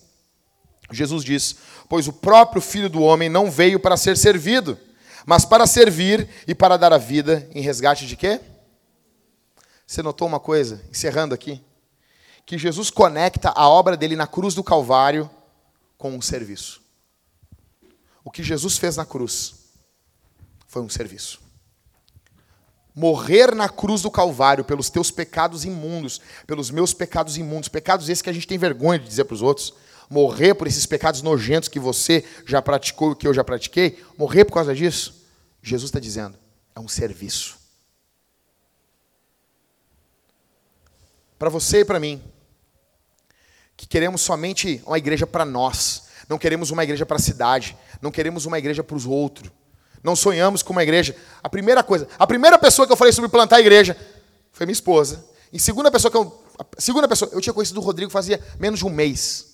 Jesus 0.91 1.25
diz: 1.25 1.57
Pois 1.89 2.09
o 2.09 2.13
próprio 2.13 2.61
Filho 2.61 2.89
do 2.89 3.03
Homem 3.03 3.29
não 3.29 3.51
veio 3.51 3.79
para 3.79 3.97
ser 3.97 4.17
servido, 4.17 4.79
mas 5.25 5.45
para 5.45 5.67
servir 5.67 6.29
e 6.47 6.55
para 6.55 6.77
dar 6.77 6.93
a 6.93 6.99
vida 6.99 7.49
em 7.55 7.61
resgate 7.61 8.07
de 8.07 8.17
quê? 8.17 8.41
Você 9.87 10.03
notou 10.03 10.29
uma 10.29 10.41
coisa, 10.41 10.83
encerrando 10.91 11.35
aqui? 11.35 11.63
Que 12.45 12.59
Jesus 12.59 12.91
conecta 12.91 13.51
a 13.51 13.69
obra 13.69 13.97
dele 13.97 14.17
na 14.17 14.27
cruz 14.27 14.55
do 14.55 14.65
Calvário 14.65 15.31
com 15.97 16.13
um 16.13 16.21
serviço. 16.21 16.83
O 18.25 18.31
que 18.31 18.43
Jesus 18.43 18.77
fez 18.77 18.97
na 18.97 19.07
cruz 19.07 19.55
foi 20.67 20.83
um 20.83 20.89
serviço 20.89 21.48
morrer 22.99 23.55
na 23.55 23.69
cruz 23.69 24.03
do 24.03 24.11
Calvário 24.11 24.65
pelos 24.65 24.91
teus 24.91 25.09
pecados 25.09 25.65
imundos, 25.65 26.21
pelos 26.49 26.69
meus 26.69 26.93
pecados 26.93 27.37
imundos, 27.37 27.69
pecados 27.69 28.09
esses 28.09 28.21
que 28.21 28.29
a 28.29 28.33
gente 28.33 28.47
tem 28.47 28.59
vergonha 28.59 28.99
de 28.99 29.07
dizer 29.07 29.23
para 29.23 29.35
os 29.35 29.41
outros, 29.41 29.73
morrer 30.11 30.55
por 30.55 30.67
esses 30.67 30.85
pecados 30.85 31.23
nojentos 31.23 31.69
que 31.69 31.79
você 31.79 32.25
já 32.45 32.61
praticou 32.61 33.13
e 33.13 33.15
que 33.15 33.29
eu 33.29 33.33
já 33.33 33.45
pratiquei, 33.45 34.05
morrer 34.19 34.45
por 34.45 34.55
causa 34.55 34.75
disso, 34.75 35.15
Jesus 35.63 35.91
está 35.91 36.01
dizendo, 36.01 36.37
é 36.75 36.81
um 36.81 36.89
serviço. 36.89 37.57
Para 41.39 41.51
você 41.51 41.83
e 41.83 41.85
para 41.85 42.01
mim, 42.01 42.21
que 43.77 43.87
queremos 43.87 44.23
somente 44.23 44.83
uma 44.85 44.99
igreja 44.99 45.25
para 45.25 45.45
nós, 45.45 46.09
não 46.29 46.37
queremos 46.37 46.73
uma 46.73 46.83
igreja 46.83 47.07
para 47.07 47.17
a 47.17 47.21
cidade, 47.21 47.79
não 48.03 48.11
queremos 48.11 48.45
uma 48.45 48.59
igreja 48.59 48.83
para 48.83 48.97
os 48.97 49.07
outros, 49.07 49.53
não 50.03 50.17
sonhamos 50.17 50.63
com 50.63 50.73
uma 50.73 50.83
igreja. 50.83 51.15
A 51.43 51.49
primeira 51.49 51.83
coisa, 51.83 52.09
a 52.19 52.27
primeira 52.27 52.59
pessoa 52.59 52.87
que 52.87 52.93
eu 52.93 52.97
falei 52.97 53.13
sobre 53.13 53.31
plantar 53.31 53.57
a 53.57 53.61
igreja 53.61 53.97
foi 54.53 54.67
minha 54.67 54.73
esposa. 54.73 55.25
E 55.53 55.59
segunda 55.59 55.91
pessoa 55.91 56.11
que 56.11 56.17
eu, 56.17 56.43
segunda 56.79 57.09
pessoa, 57.09 57.31
eu 57.33 57.41
tinha 57.41 57.53
conhecido 57.53 57.81
o 57.81 57.83
Rodrigo 57.83 58.11
fazia 58.11 58.41
menos 58.59 58.79
de 58.79 58.87
um 58.87 58.91
mês. 58.91 59.47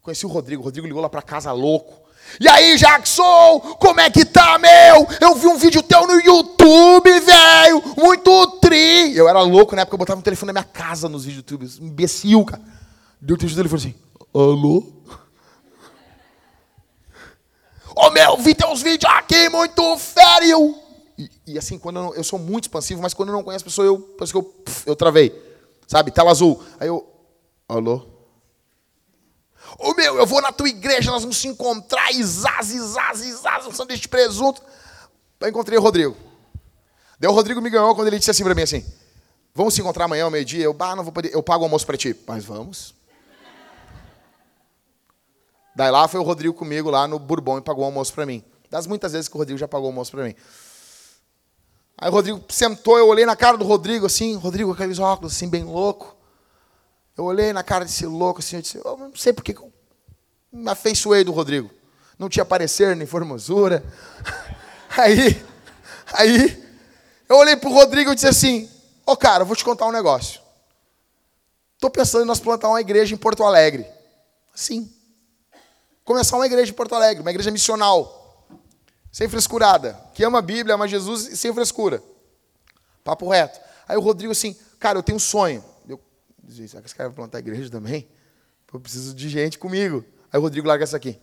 Conheci 0.00 0.26
o 0.26 0.28
Rodrigo, 0.28 0.62
o 0.62 0.64
Rodrigo 0.64 0.86
ligou 0.86 1.02
lá 1.02 1.08
para 1.08 1.22
casa 1.22 1.50
louco. 1.52 2.04
E 2.40 2.48
aí, 2.48 2.76
Jackson, 2.76 3.60
como 3.78 4.00
é 4.00 4.10
que 4.10 4.24
tá, 4.24 4.58
meu? 4.58 5.06
Eu 5.20 5.34
vi 5.34 5.46
um 5.46 5.56
vídeo 5.56 5.82
teu 5.82 6.06
no 6.06 6.20
YouTube, 6.20 7.20
velho, 7.20 7.82
muito 7.96 8.46
tri. 8.60 9.16
Eu 9.16 9.28
era 9.28 9.40
louco 9.42 9.76
na 9.76 9.82
época, 9.82 9.94
eu 9.94 9.98
botava 9.98 10.18
o 10.18 10.20
um 10.20 10.22
telefone 10.22 10.52
na 10.52 10.60
minha 10.60 10.72
casa 10.72 11.08
nos 11.08 11.24
vídeos 11.24 11.44
do 11.44 11.52
YouTube, 11.52 11.84
imbecil, 11.84 12.44
cara. 12.44 12.62
Deu 13.20 13.36
o 13.36 13.38
telefone 13.38 13.80
assim, 13.80 13.94
alô? 14.34 14.93
Ô 17.94 18.10
meu, 18.10 18.36
vi 18.38 18.54
teus 18.54 18.82
vídeos 18.82 19.12
aqui, 19.12 19.48
muito 19.48 19.96
fério. 19.98 20.76
E, 21.16 21.30
e 21.46 21.58
assim, 21.58 21.78
quando 21.78 21.96
eu, 21.96 22.02
não, 22.02 22.14
eu, 22.14 22.24
sou 22.24 22.38
muito 22.38 22.64
expansivo, 22.64 23.00
mas 23.00 23.14
quando 23.14 23.28
eu 23.28 23.34
não 23.34 23.44
conheço 23.44 23.64
a 23.64 23.66
pessoa, 23.66 23.86
eu, 23.86 23.98
parece 23.98 24.32
que 24.32 24.38
eu, 24.38 24.54
eu 24.86 24.96
travei. 24.96 25.32
Sabe, 25.86 26.10
tela 26.10 26.30
azul. 26.30 26.62
Aí 26.80 26.88
eu, 26.88 27.06
alô? 27.68 28.04
Ô 29.78 29.94
meu, 29.94 30.16
eu 30.16 30.26
vou 30.26 30.42
na 30.42 30.52
tua 30.52 30.68
igreja, 30.68 31.10
nós 31.10 31.22
vamos 31.22 31.36
se 31.36 31.48
encontrar, 31.48 32.12
izaz, 32.12 32.72
izaz, 32.72 33.24
izaz, 33.24 33.66
um 33.66 33.72
sanduíche 33.72 34.02
de 34.02 34.08
presunto. 34.08 34.62
Aí 35.40 35.50
encontrei 35.50 35.78
o 35.78 35.82
Rodrigo. 35.82 36.16
Daí 37.18 37.30
o 37.30 37.34
Rodrigo 37.34 37.60
me 37.60 37.70
ganhou 37.70 37.94
quando 37.94 38.08
ele 38.08 38.18
disse 38.18 38.30
assim 38.30 38.44
para 38.44 38.54
mim 38.54 38.62
assim, 38.62 38.84
vamos 39.54 39.74
se 39.74 39.80
encontrar 39.80 40.06
amanhã 40.06 40.24
ao 40.24 40.30
meio-dia? 40.30 40.64
Eu, 40.64 40.72
bah, 40.72 40.96
não 40.96 41.04
vou 41.04 41.12
poder, 41.12 41.32
eu 41.32 41.42
pago 41.42 41.62
o 41.62 41.66
almoço 41.66 41.86
para 41.86 41.96
ti. 41.96 42.16
Mas 42.26 42.44
vamos. 42.44 42.94
Daí 45.74 45.90
lá 45.90 46.06
foi 46.06 46.20
o 46.20 46.22
Rodrigo 46.22 46.54
comigo 46.54 46.88
lá 46.88 47.08
no 47.08 47.18
Bourbon 47.18 47.58
e 47.58 47.60
pagou 47.60 47.82
o 47.82 47.86
almoço 47.86 48.12
para 48.12 48.24
mim. 48.24 48.44
Das 48.70 48.86
muitas 48.86 49.12
vezes 49.12 49.28
que 49.28 49.34
o 49.34 49.38
Rodrigo 49.38 49.58
já 49.58 49.66
pagou 49.66 49.86
o 49.86 49.90
almoço 49.90 50.12
para 50.12 50.24
mim. 50.24 50.34
Aí 51.98 52.08
o 52.08 52.12
Rodrigo 52.12 52.44
sentou, 52.48 52.98
eu 52.98 53.08
olhei 53.08 53.26
na 53.26 53.34
cara 53.34 53.56
do 53.56 53.64
Rodrigo 53.64 54.06
assim, 54.06 54.36
Rodrigo 54.36 54.70
com 54.70 54.74
aqueles 54.74 54.98
óculos 54.98 55.34
assim, 55.34 55.48
bem 55.48 55.64
louco. 55.64 56.16
Eu 57.16 57.24
olhei 57.24 57.52
na 57.52 57.62
cara 57.62 57.84
desse 57.84 58.06
louco 58.06 58.40
assim, 58.40 58.56
eu 58.56 58.62
disse, 58.62 58.80
eu 58.84 58.96
não 58.96 59.14
sei 59.14 59.32
porque 59.32 59.52
eu 59.52 59.72
me 60.52 60.70
afeiçoei 60.70 61.24
do 61.24 61.32
Rodrigo. 61.32 61.70
Não 62.18 62.28
tinha 62.28 62.44
parecer 62.44 62.94
nem 62.94 63.06
formosura. 63.06 63.84
Aí, 64.96 65.44
aí, 66.12 66.64
eu 67.28 67.34
olhei 67.34 67.56
pro 67.56 67.68
Rodrigo 67.68 68.12
e 68.12 68.14
disse 68.14 68.28
assim, 68.28 68.70
ô 69.04 69.10
oh, 69.10 69.16
cara, 69.16 69.42
eu 69.42 69.46
vou 69.46 69.56
te 69.56 69.64
contar 69.64 69.86
um 69.86 69.90
negócio. 69.90 70.40
Estou 71.74 71.90
pensando 71.90 72.22
em 72.22 72.26
nós 72.28 72.38
plantar 72.38 72.68
uma 72.68 72.80
igreja 72.80 73.12
em 73.12 73.18
Porto 73.18 73.42
Alegre. 73.42 73.84
Sim 74.54 74.93
começar 76.04 76.36
uma 76.36 76.46
igreja 76.46 76.70
em 76.70 76.74
Porto 76.74 76.94
Alegre, 76.94 77.22
uma 77.22 77.30
igreja 77.30 77.50
missional, 77.50 78.46
sem 79.10 79.28
frescurada, 79.28 79.98
que 80.12 80.22
ama 80.24 80.38
a 80.38 80.42
Bíblia, 80.42 80.74
ama 80.74 80.86
Jesus 80.86 81.28
e 81.28 81.36
sem 81.36 81.52
frescura. 81.52 82.02
Papo 83.02 83.28
reto. 83.28 83.60
Aí 83.88 83.96
o 83.96 84.00
Rodrigo 84.00 84.32
assim, 84.32 84.56
cara, 84.78 84.98
eu 84.98 85.02
tenho 85.02 85.16
um 85.16 85.20
sonho. 85.20 85.64
Eu 85.88 86.00
disse, 86.42 86.68
será 86.68 86.82
que 86.82 86.88
esse 86.88 86.94
cara 86.94 87.08
vai 87.08 87.16
plantar 87.16 87.38
igreja 87.38 87.70
também? 87.70 88.08
Eu 88.72 88.80
preciso 88.80 89.14
de 89.14 89.28
gente 89.28 89.58
comigo. 89.58 90.04
Aí 90.32 90.38
o 90.38 90.42
Rodrigo 90.42 90.66
larga 90.66 90.82
essa 90.82 90.96
aqui. 90.96 91.18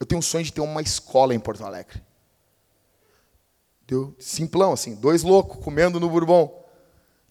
Eu 0.00 0.04
tenho 0.04 0.18
um 0.18 0.22
sonho 0.22 0.44
de 0.44 0.52
ter 0.52 0.60
uma 0.60 0.82
escola 0.82 1.34
em 1.34 1.38
Porto 1.38 1.64
Alegre. 1.64 2.02
Deu 3.86 4.16
simplão, 4.18 4.72
assim, 4.72 4.96
dois 4.96 5.22
loucos 5.22 5.62
comendo 5.62 6.00
no 6.00 6.10
Bourbon. 6.10 6.64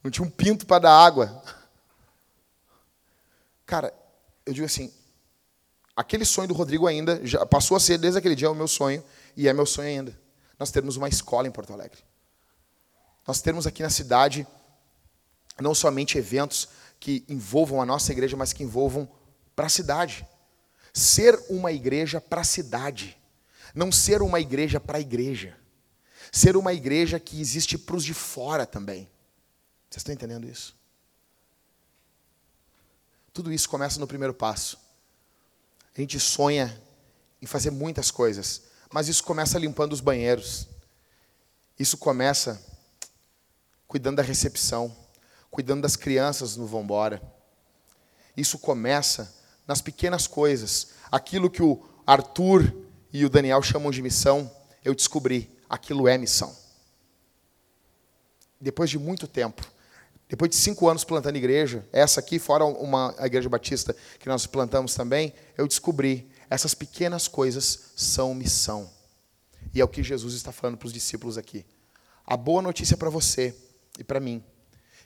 Não 0.02 0.10
tinha 0.10 0.26
um 0.26 0.30
pinto 0.30 0.66
para 0.66 0.84
dar 0.84 0.94
água. 0.94 1.44
Cara, 3.66 3.94
eu 4.46 4.54
digo 4.54 4.66
assim, 4.66 4.94
aquele 5.96 6.26
sonho 6.26 6.48
do 6.48 6.54
Rodrigo 6.54 6.88
ainda 6.88 7.26
já 7.26 7.46
passou 7.46 7.78
a 7.78 7.80
ser 7.80 7.98
desde 7.98 8.20
aquele 8.20 8.36
dia 8.36 8.52
o 8.52 8.56
meu 8.56 8.68
sonho 8.68 9.04
e 9.36 9.48
é 9.48 9.54
meu 9.54 9.66
sonho 9.66 9.88
ainda. 9.88 10.20
Nós 10.60 10.72
termos 10.72 10.98
uma 10.98 11.08
escola 11.08 11.48
em 11.48 11.52
Porto 11.52 11.74
Alegre. 11.74 12.00
Nós 13.28 13.42
termos 13.42 13.66
aqui 13.66 13.82
na 13.82 13.90
cidade 13.90 14.46
não 15.60 15.74
somente 15.74 16.18
eventos 16.18 16.68
que 17.00 17.24
envolvam 17.30 17.82
a 17.82 17.86
nossa 17.86 18.12
igreja, 18.12 18.36
mas 18.36 18.54
que 18.54 18.64
envolvam 18.64 19.10
para 19.56 19.68
a 19.68 19.70
cidade. 19.70 20.28
Ser 20.94 21.40
uma 21.50 21.72
igreja 21.72 22.22
para 22.22 22.42
a 22.42 22.46
cidade, 22.46 23.18
não 23.74 23.92
ser 23.92 24.22
uma 24.22 24.40
igreja 24.40 24.80
para 24.80 24.98
a 24.98 25.02
igreja. 25.02 25.58
Ser 26.32 26.58
uma 26.58 26.74
igreja 26.74 27.20
que 27.20 27.40
existe 27.40 27.78
para 27.78 27.96
os 27.96 28.04
de 28.04 28.14
fora 28.14 28.66
também. 28.66 29.10
Vocês 29.90 30.02
estão 30.02 30.14
entendendo 30.14 30.48
isso? 30.48 30.76
Tudo 33.34 33.52
isso 33.52 33.70
começa 33.70 34.00
no 34.00 34.08
primeiro 34.08 34.34
passo. 34.34 34.78
A 35.98 36.02
gente 36.02 36.20
sonha 36.20 36.82
em 37.42 37.46
fazer 37.46 37.72
muitas 37.72 38.12
coisas, 38.12 38.64
mas 38.92 39.08
isso 39.08 39.24
começa 39.24 39.58
limpando 39.58 39.94
os 39.94 40.02
banheiros. 40.02 40.68
Isso 41.80 41.98
começa 41.98 42.62
cuidando 43.88 44.18
da 44.18 44.24
recepção, 44.24 44.96
cuidando 45.50 45.82
das 45.82 45.96
crianças 45.96 46.58
no 46.58 46.68
vambora. 46.68 47.22
Isso 48.36 48.60
começa 48.60 49.34
nas 49.66 49.82
pequenas 49.82 50.28
coisas. 50.28 50.90
Aquilo 51.12 51.50
que 51.50 51.64
o 51.64 51.82
Arthur 52.06 52.74
e 53.12 53.24
o 53.24 53.30
Daniel 53.30 53.62
chamam 53.62 53.92
de 53.92 54.02
missão, 54.02 54.52
eu 54.84 54.94
descobri, 54.94 55.50
aquilo 55.70 56.08
é 56.08 56.18
missão. 56.18 56.56
Depois 58.60 58.90
de 58.90 59.00
muito 59.00 59.28
tempo, 59.28 59.66
depois 60.36 60.50
de 60.50 60.58
cinco 60.58 60.90
anos 60.90 61.06
plantando 61.06 61.38
igreja, 61.38 61.88
essa 61.94 62.20
aqui, 62.20 62.40
fora 62.40 62.66
uma 62.66 63.16
igreja 63.20 63.48
batista 63.48 63.96
que 64.20 64.28
nós 64.28 64.46
plantamos 64.46 64.94
também, 64.94 65.34
eu 65.58 65.66
descobri, 65.66 66.30
essas 66.50 66.74
pequenas 66.74 67.26
coisas 67.26 67.94
são 67.96 68.36
missão. 68.36 68.90
E 69.74 69.80
é 69.80 69.84
o 69.86 69.88
que 69.88 70.04
Jesus 70.04 70.34
está 70.34 70.52
falando 70.52 70.78
para 70.78 70.88
os 70.88 70.92
discípulos 70.92 71.38
aqui. 71.38 71.66
A 72.26 72.36
boa 72.36 72.62
notícia 72.62 72.98
para 72.98 73.10
você 73.10 73.56
e 73.98 74.04
para 74.04 74.20
mim, 74.20 74.44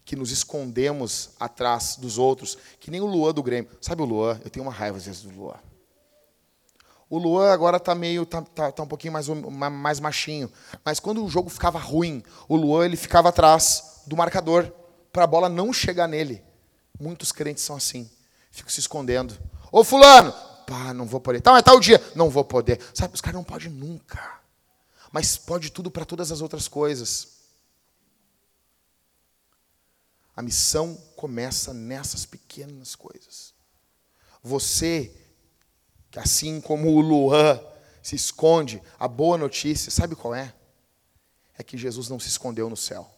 que 0.03 0.15
nos 0.15 0.31
escondemos 0.31 1.29
atrás 1.39 1.95
dos 1.97 2.17
outros, 2.17 2.57
que 2.79 2.89
nem 2.89 2.99
o 2.99 3.05
Luan 3.05 3.31
do 3.31 3.43
Grêmio. 3.43 3.69
Sabe 3.79 4.01
o 4.01 4.05
Luan? 4.05 4.41
Eu 4.43 4.49
tenho 4.49 4.65
uma 4.65 4.73
raiva 4.73 4.97
às 4.97 5.05
vezes 5.05 5.21
do 5.21 5.29
Luan. 5.29 5.59
O 7.07 7.19
Luan 7.19 7.51
agora 7.51 7.79
tá 7.79 7.93
meio 7.93 8.25
tá, 8.25 8.41
tá, 8.41 8.71
tá 8.71 8.81
um 8.81 8.87
pouquinho 8.87 9.13
mais, 9.13 9.27
mais 9.27 9.99
machinho, 9.99 10.51
mas 10.83 10.99
quando 10.99 11.23
o 11.23 11.29
jogo 11.29 11.51
ficava 11.51 11.77
ruim, 11.77 12.23
o 12.47 12.55
Luan 12.55 12.85
ele 12.85 12.97
ficava 12.97 13.29
atrás 13.29 14.01
do 14.07 14.17
marcador 14.17 14.78
para 15.11 15.23
a 15.23 15.27
bola 15.27 15.49
não 15.49 15.73
chegar 15.73 16.07
nele. 16.07 16.43
Muitos 16.99 17.31
crentes 17.31 17.63
são 17.63 17.75
assim, 17.75 18.09
ficam 18.51 18.69
se 18.69 18.79
escondendo. 18.79 19.37
Ô 19.71 19.83
fulano, 19.83 20.33
pá, 20.65 20.93
não 20.93 21.05
vou 21.05 21.19
poder. 21.19 21.41
Tá, 21.41 21.51
mas 21.51 21.63
tal 21.63 21.79
dia, 21.79 22.01
não 22.15 22.29
vou 22.29 22.43
poder. 22.43 22.79
Sabe, 22.93 23.15
os 23.15 23.21
caras 23.21 23.35
não 23.35 23.43
podem 23.43 23.69
nunca. 23.69 24.39
Mas 25.11 25.37
pode 25.37 25.71
tudo 25.71 25.89
para 25.89 26.05
todas 26.05 26.31
as 26.31 26.41
outras 26.41 26.67
coisas. 26.67 27.39
A 30.35 30.41
missão 30.41 30.95
começa 31.15 31.73
nessas 31.73 32.25
pequenas 32.25 32.95
coisas. 32.95 33.53
Você, 34.41 35.13
que 36.09 36.19
assim 36.19 36.61
como 36.61 36.89
o 36.89 37.01
Luan 37.01 37.59
se 38.01 38.15
esconde, 38.15 38.81
a 38.97 39.07
boa 39.07 39.37
notícia, 39.37 39.91
sabe 39.91 40.15
qual 40.15 40.33
é? 40.33 40.53
É 41.57 41.63
que 41.63 41.77
Jesus 41.77 42.07
não 42.07 42.19
se 42.19 42.29
escondeu 42.29 42.69
no 42.69 42.77
céu. 42.77 43.13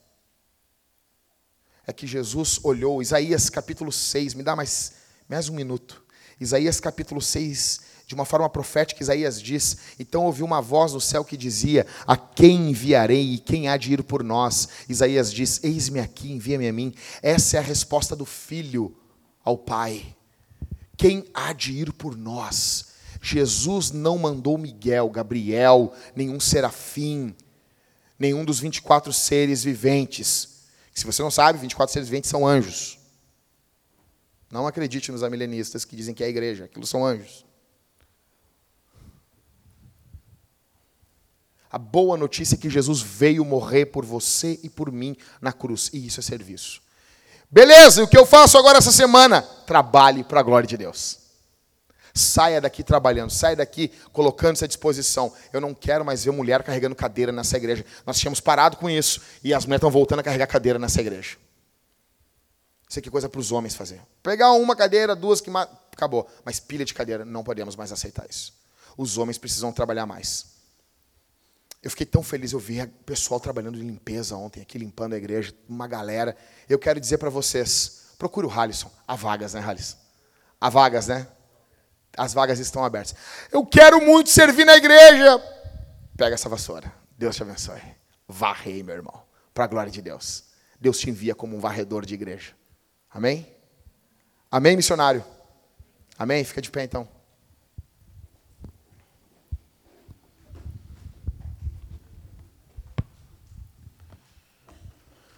É 1.91 1.93
que 1.93 2.07
Jesus 2.07 2.57
olhou, 2.63 3.01
Isaías 3.01 3.49
capítulo 3.49 3.91
6, 3.91 4.33
me 4.35 4.43
dá 4.43 4.55
mais, 4.55 4.93
mais 5.27 5.49
um 5.49 5.53
minuto. 5.53 6.01
Isaías 6.39 6.79
capítulo 6.79 7.21
6, 7.21 7.81
de 8.07 8.15
uma 8.15 8.23
forma 8.23 8.49
profética, 8.49 9.03
Isaías 9.03 9.41
diz: 9.41 9.77
Então 9.99 10.23
ouvi 10.23 10.41
uma 10.41 10.61
voz 10.61 10.93
no 10.93 11.01
céu 11.01 11.25
que 11.25 11.35
dizia: 11.35 11.85
A 12.07 12.15
quem 12.15 12.69
enviarei 12.69 13.33
e 13.33 13.39
quem 13.39 13.67
há 13.67 13.75
de 13.75 13.91
ir 13.91 14.03
por 14.03 14.23
nós? 14.23 14.69
Isaías 14.87 15.33
diz: 15.33 15.61
Eis-me 15.65 15.99
aqui, 15.99 16.31
envia-me 16.31 16.69
a 16.69 16.71
mim. 16.71 16.93
Essa 17.21 17.57
é 17.57 17.59
a 17.59 17.63
resposta 17.63 18.15
do 18.15 18.25
filho 18.25 18.95
ao 19.43 19.57
pai. 19.57 20.15
Quem 20.95 21.25
há 21.33 21.51
de 21.51 21.73
ir 21.73 21.91
por 21.91 22.15
nós? 22.15 22.85
Jesus 23.21 23.91
não 23.91 24.17
mandou 24.17 24.57
Miguel, 24.57 25.09
Gabriel, 25.09 25.91
nenhum 26.15 26.39
serafim, 26.39 27.35
nenhum 28.17 28.45
dos 28.45 28.61
24 28.61 29.11
seres 29.11 29.61
viventes. 29.61 30.50
Se 30.93 31.05
você 31.05 31.21
não 31.21 31.31
sabe, 31.31 31.59
24 31.59 31.93
seres 31.93 32.09
viventes 32.09 32.29
são 32.29 32.45
anjos. 32.45 32.99
Não 34.51 34.67
acredite 34.67 35.11
nos 35.11 35.23
amilenistas 35.23 35.85
que 35.85 35.95
dizem 35.95 36.13
que 36.13 36.23
é 36.23 36.27
a 36.27 36.29
igreja, 36.29 36.65
aquilo 36.65 36.85
são 36.85 37.05
anjos. 37.05 37.45
A 41.71 41.77
boa 41.77 42.17
notícia 42.17 42.55
é 42.55 42.57
que 42.57 42.69
Jesus 42.69 43.01
veio 43.01 43.45
morrer 43.45 43.85
por 43.85 44.05
você 44.05 44.59
e 44.61 44.69
por 44.69 44.91
mim 44.91 45.15
na 45.39 45.53
cruz. 45.53 45.89
E 45.93 46.05
isso 46.05 46.19
é 46.19 46.23
serviço. 46.23 46.81
Beleza, 47.49 48.03
o 48.03 48.07
que 48.07 48.17
eu 48.17 48.25
faço 48.25 48.57
agora 48.57 48.77
essa 48.77 48.91
semana? 48.91 49.41
Trabalhe 49.41 50.21
para 50.21 50.41
a 50.41 50.43
glória 50.43 50.67
de 50.67 50.75
Deus. 50.75 51.20
Saia 52.13 52.59
daqui 52.59 52.83
trabalhando, 52.83 53.29
saia 53.29 53.55
daqui 53.55 53.91
colocando-se 54.11 54.65
à 54.65 54.67
disposição. 54.67 55.33
Eu 55.53 55.61
não 55.61 55.73
quero 55.73 56.03
mais 56.03 56.25
ver 56.25 56.31
mulher 56.31 56.63
carregando 56.63 56.95
cadeira 56.95 57.31
nessa 57.31 57.57
igreja. 57.57 57.85
Nós 58.05 58.19
tínhamos 58.19 58.39
parado 58.39 58.77
com 58.77 58.89
isso 58.89 59.21
e 59.43 59.53
as 59.53 59.65
mulheres 59.65 59.79
estão 59.79 59.91
voltando 59.91 60.19
a 60.19 60.23
carregar 60.23 60.47
cadeira 60.47 60.77
nessa 60.77 60.99
igreja. 60.99 61.37
Isso 62.89 62.99
aqui 62.99 63.07
é 63.07 63.11
coisa 63.11 63.29
para 63.29 63.39
os 63.39 63.53
homens 63.53 63.73
fazer. 63.73 64.01
Pegar 64.21 64.51
uma 64.51 64.75
cadeira, 64.75 65.15
duas 65.15 65.39
que 65.39 65.49
acabou. 65.93 66.29
Mas 66.43 66.59
pilha 66.59 66.83
de 66.83 66.93
cadeira, 66.93 67.23
não 67.23 67.41
podemos 67.41 67.77
mais 67.77 67.89
aceitar 67.91 68.25
isso. 68.29 68.53
Os 68.97 69.17
homens 69.17 69.37
precisam 69.37 69.71
trabalhar 69.71 70.05
mais. 70.05 70.47
Eu 71.81 71.89
fiquei 71.89 72.05
tão 72.05 72.21
feliz, 72.21 72.51
eu 72.51 72.59
vi 72.59 72.81
o 72.81 72.87
pessoal 73.05 73.39
trabalhando 73.39 73.77
de 73.77 73.83
limpeza 73.83 74.35
ontem, 74.35 74.61
aqui 74.61 74.77
limpando 74.77 75.13
a 75.13 75.17
igreja, 75.17 75.53
uma 75.67 75.87
galera. 75.87 76.35
Eu 76.69 76.77
quero 76.77 76.99
dizer 76.99 77.17
para 77.17 77.29
vocês, 77.29 78.13
procure 78.19 78.45
o 78.45 78.51
Halisson. 78.51 78.91
Há 79.07 79.15
vagas, 79.15 79.53
né, 79.53 79.61
Halisson? 79.61 79.97
Há 80.59 80.69
vagas, 80.69 81.07
né? 81.07 81.25
As 82.17 82.33
vagas 82.33 82.59
estão 82.59 82.83
abertas. 82.83 83.15
Eu 83.51 83.65
quero 83.65 84.01
muito 84.01 84.29
servir 84.29 84.65
na 84.65 84.75
igreja. 84.75 85.39
Pega 86.17 86.35
essa 86.35 86.49
vassoura. 86.49 86.91
Deus 87.17 87.35
te 87.35 87.43
abençoe. 87.43 87.81
Varrei, 88.27 88.83
meu 88.83 88.95
irmão. 88.95 89.23
Para 89.53 89.65
a 89.65 89.67
glória 89.67 89.91
de 89.91 90.01
Deus. 90.01 90.45
Deus 90.79 90.97
te 90.97 91.09
envia 91.09 91.35
como 91.35 91.55
um 91.55 91.59
varredor 91.59 92.05
de 92.05 92.13
igreja. 92.13 92.53
Amém? 93.09 93.47
Amém, 94.49 94.75
missionário? 94.75 95.23
Amém? 96.17 96.43
Fica 96.43 96.61
de 96.61 96.69
pé 96.69 96.83
então. 96.83 97.07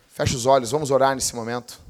Feche 0.08 0.36
os 0.36 0.46
olhos, 0.46 0.70
vamos 0.72 0.92
orar 0.92 1.16
nesse 1.16 1.36
momento. 1.36 1.83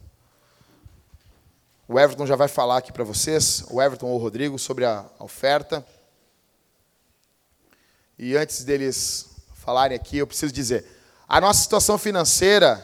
O 1.94 2.00
Everton 2.00 2.26
já 2.26 2.36
vai 2.36 2.48
falar 2.48 2.78
aqui 2.78 2.91
para 2.91 3.04
vocês, 3.04 3.64
o 3.70 3.80
Everton 3.80 4.08
ou 4.08 4.16
o 4.16 4.18
Rodrigo, 4.18 4.58
sobre 4.58 4.84
a 4.84 5.06
oferta. 5.20 5.86
E 8.18 8.36
antes 8.36 8.64
deles 8.64 9.30
falarem 9.54 9.96
aqui, 9.96 10.18
eu 10.18 10.26
preciso 10.26 10.52
dizer: 10.52 10.88
a 11.30 11.39
nossa 11.39 11.62
situação 11.62 12.00
financeira, 12.00 12.84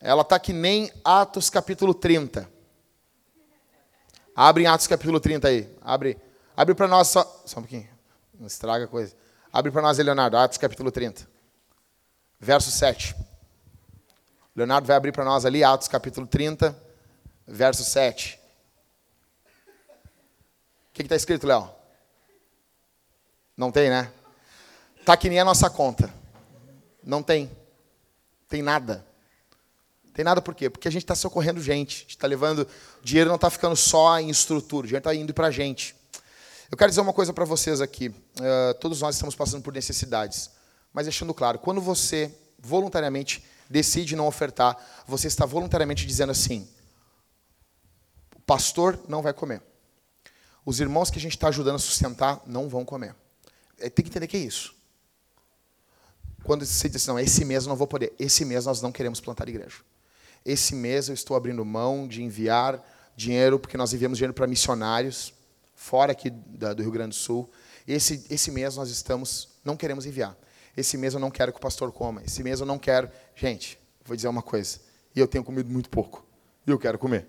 ela 0.00 0.22
está 0.22 0.40
que 0.40 0.52
nem 0.52 0.90
Atos 1.04 1.48
capítulo 1.48 1.94
30. 1.94 2.50
Abre 4.34 4.64
em 4.64 4.66
Atos 4.66 4.88
capítulo 4.88 5.20
30 5.20 5.46
aí. 5.46 5.72
Abre, 5.80 6.18
abre 6.56 6.74
para 6.74 6.88
nós 6.88 7.06
só. 7.06 7.22
Só 7.46 7.60
um 7.60 7.62
pouquinho. 7.62 7.88
Não 8.40 8.48
estraga 8.48 8.86
a 8.86 8.88
coisa. 8.88 9.14
Abre 9.52 9.70
para 9.70 9.82
nós, 9.82 9.98
Leonardo, 9.98 10.36
Atos 10.36 10.58
capítulo 10.58 10.90
30. 10.90 11.28
Verso 12.40 12.72
7. 12.72 13.14
Leonardo 14.56 14.84
vai 14.84 14.96
abrir 14.96 15.12
para 15.12 15.24
nós 15.24 15.44
ali, 15.44 15.62
Atos 15.62 15.86
capítulo 15.86 16.26
30, 16.26 16.76
verso 17.46 17.84
7. 17.84 18.38
O 20.90 20.94
que 20.94 21.02
está 21.02 21.16
escrito, 21.16 21.46
Léo? 21.46 21.68
Não 23.56 23.70
tem, 23.70 23.90
né? 23.90 24.12
Está 24.98 25.16
que 25.16 25.28
nem 25.28 25.38
a 25.38 25.44
nossa 25.44 25.68
conta. 25.68 26.12
Não 27.02 27.22
tem. 27.22 27.50
Tem 28.48 28.62
nada. 28.62 29.04
Tem 30.12 30.24
nada 30.24 30.40
por 30.40 30.54
quê? 30.54 30.70
Porque 30.70 30.88
a 30.88 30.90
gente 30.90 31.02
está 31.02 31.14
socorrendo 31.14 31.60
gente. 31.60 31.96
A 31.96 32.00
gente 32.00 32.10
está 32.10 32.26
levando. 32.26 32.60
O 33.00 33.04
dinheiro 33.04 33.28
não 33.28 33.36
está 33.36 33.50
ficando 33.50 33.76
só 33.76 34.18
em 34.18 34.30
estrutura, 34.30 34.84
o 34.84 34.88
dinheiro 34.88 35.00
está 35.00 35.14
indo 35.14 35.34
para 35.34 35.48
a 35.48 35.50
gente. 35.50 35.94
Eu 36.70 36.78
quero 36.78 36.90
dizer 36.90 37.00
uma 37.00 37.12
coisa 37.12 37.32
para 37.32 37.44
vocês 37.44 37.80
aqui. 37.80 38.08
Uh, 38.08 38.74
todos 38.80 39.00
nós 39.00 39.16
estamos 39.16 39.34
passando 39.34 39.62
por 39.62 39.72
necessidades. 39.72 40.50
Mas 40.92 41.06
deixando 41.06 41.34
claro, 41.34 41.58
quando 41.58 41.80
você 41.80 42.32
voluntariamente 42.58 43.44
decide 43.68 44.16
não 44.16 44.26
ofertar, 44.26 44.76
você 45.06 45.26
está 45.26 45.44
voluntariamente 45.44 46.06
dizendo 46.06 46.30
assim: 46.30 46.68
pastor 48.46 48.98
não 49.08 49.22
vai 49.22 49.32
comer. 49.32 49.62
Os 50.64 50.80
irmãos 50.80 51.10
que 51.10 51.18
a 51.18 51.20
gente 51.20 51.36
está 51.36 51.48
ajudando 51.48 51.76
a 51.76 51.78
sustentar 51.78 52.42
não 52.46 52.68
vão 52.68 52.84
comer. 52.84 53.14
É, 53.78 53.90
tem 53.90 54.02
que 54.02 54.10
entender 54.10 54.26
que 54.26 54.36
é 54.36 54.40
isso. 54.40 54.74
Quando 56.42 56.64
você 56.64 56.88
diz 56.88 57.02
assim, 57.02 57.10
não, 57.10 57.18
esse 57.18 57.44
mês 57.44 57.64
eu 57.64 57.68
não 57.68 57.76
vou 57.76 57.86
poder. 57.86 58.12
Esse 58.18 58.44
mês 58.44 58.66
nós 58.66 58.80
não 58.80 58.92
queremos 58.92 59.20
plantar 59.20 59.48
igreja. 59.48 59.76
Esse 60.44 60.74
mês 60.74 61.08
eu 61.08 61.14
estou 61.14 61.36
abrindo 61.36 61.64
mão 61.64 62.06
de 62.06 62.22
enviar 62.22 62.82
dinheiro, 63.16 63.58
porque 63.58 63.76
nós 63.76 63.92
enviamos 63.92 64.18
dinheiro 64.18 64.34
para 64.34 64.46
missionários, 64.46 65.32
fora 65.74 66.12
aqui 66.12 66.30
do 66.30 66.82
Rio 66.82 66.90
Grande 66.90 67.10
do 67.10 67.14
Sul. 67.14 67.50
Esse, 67.86 68.26
esse 68.30 68.50
mês 68.50 68.76
nós 68.76 68.90
estamos, 68.90 69.48
não 69.64 69.76
queremos 69.76 70.04
enviar. 70.04 70.36
Esse 70.76 70.96
mês 70.98 71.14
eu 71.14 71.20
não 71.20 71.30
quero 71.30 71.52
que 71.52 71.58
o 71.58 71.60
pastor 71.60 71.92
coma. 71.92 72.22
Esse 72.24 72.42
mês 72.42 72.60
eu 72.60 72.66
não 72.66 72.78
quero. 72.78 73.10
Gente, 73.34 73.78
vou 74.04 74.16
dizer 74.16 74.28
uma 74.28 74.42
coisa. 74.42 74.80
E 75.14 75.20
eu 75.20 75.28
tenho 75.28 75.44
comido 75.44 75.70
muito 75.70 75.88
pouco. 75.88 76.26
E 76.66 76.70
eu 76.70 76.78
quero 76.78 76.98
comer. 76.98 77.26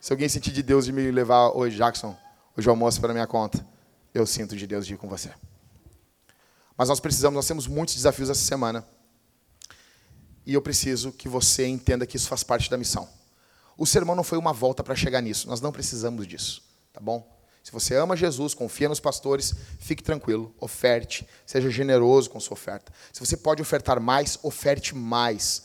Se 0.00 0.12
alguém 0.12 0.28
sentir 0.28 0.52
de 0.52 0.62
Deus 0.62 0.84
de 0.84 0.92
me 0.92 1.10
levar 1.10 1.50
hoje, 1.50 1.76
Jackson, 1.76 2.16
hoje 2.56 2.68
almoço 2.68 3.00
para 3.00 3.12
minha 3.12 3.26
conta, 3.26 3.66
eu 4.14 4.26
sinto 4.26 4.56
de 4.56 4.66
Deus 4.66 4.86
de 4.86 4.94
ir 4.94 4.96
com 4.96 5.08
você. 5.08 5.30
Mas 6.76 6.88
nós 6.88 7.00
precisamos, 7.00 7.34
nós 7.34 7.46
temos 7.46 7.66
muitos 7.66 7.96
desafios 7.96 8.30
essa 8.30 8.40
semana. 8.40 8.86
E 10.46 10.54
eu 10.54 10.62
preciso 10.62 11.10
que 11.10 11.28
você 11.28 11.66
entenda 11.66 12.06
que 12.06 12.16
isso 12.16 12.28
faz 12.28 12.44
parte 12.44 12.70
da 12.70 12.78
missão. 12.78 13.08
O 13.76 13.84
sermão 13.84 14.14
não 14.14 14.22
foi 14.22 14.38
uma 14.38 14.52
volta 14.52 14.84
para 14.84 14.94
chegar 14.94 15.20
nisso. 15.20 15.48
Nós 15.48 15.60
não 15.60 15.72
precisamos 15.72 16.26
disso, 16.26 16.62
tá 16.92 17.00
bom? 17.00 17.36
Se 17.64 17.72
você 17.72 17.96
ama 17.96 18.16
Jesus, 18.16 18.54
confia 18.54 18.88
nos 18.88 19.00
pastores, 19.00 19.52
fique 19.80 20.02
tranquilo, 20.02 20.54
oferte, 20.60 21.28
seja 21.44 21.68
generoso 21.68 22.30
com 22.30 22.38
sua 22.38 22.54
oferta. 22.54 22.92
Se 23.12 23.20
você 23.20 23.36
pode 23.36 23.60
ofertar 23.60 24.00
mais, 24.00 24.38
oferte 24.42 24.94
mais. 24.94 25.64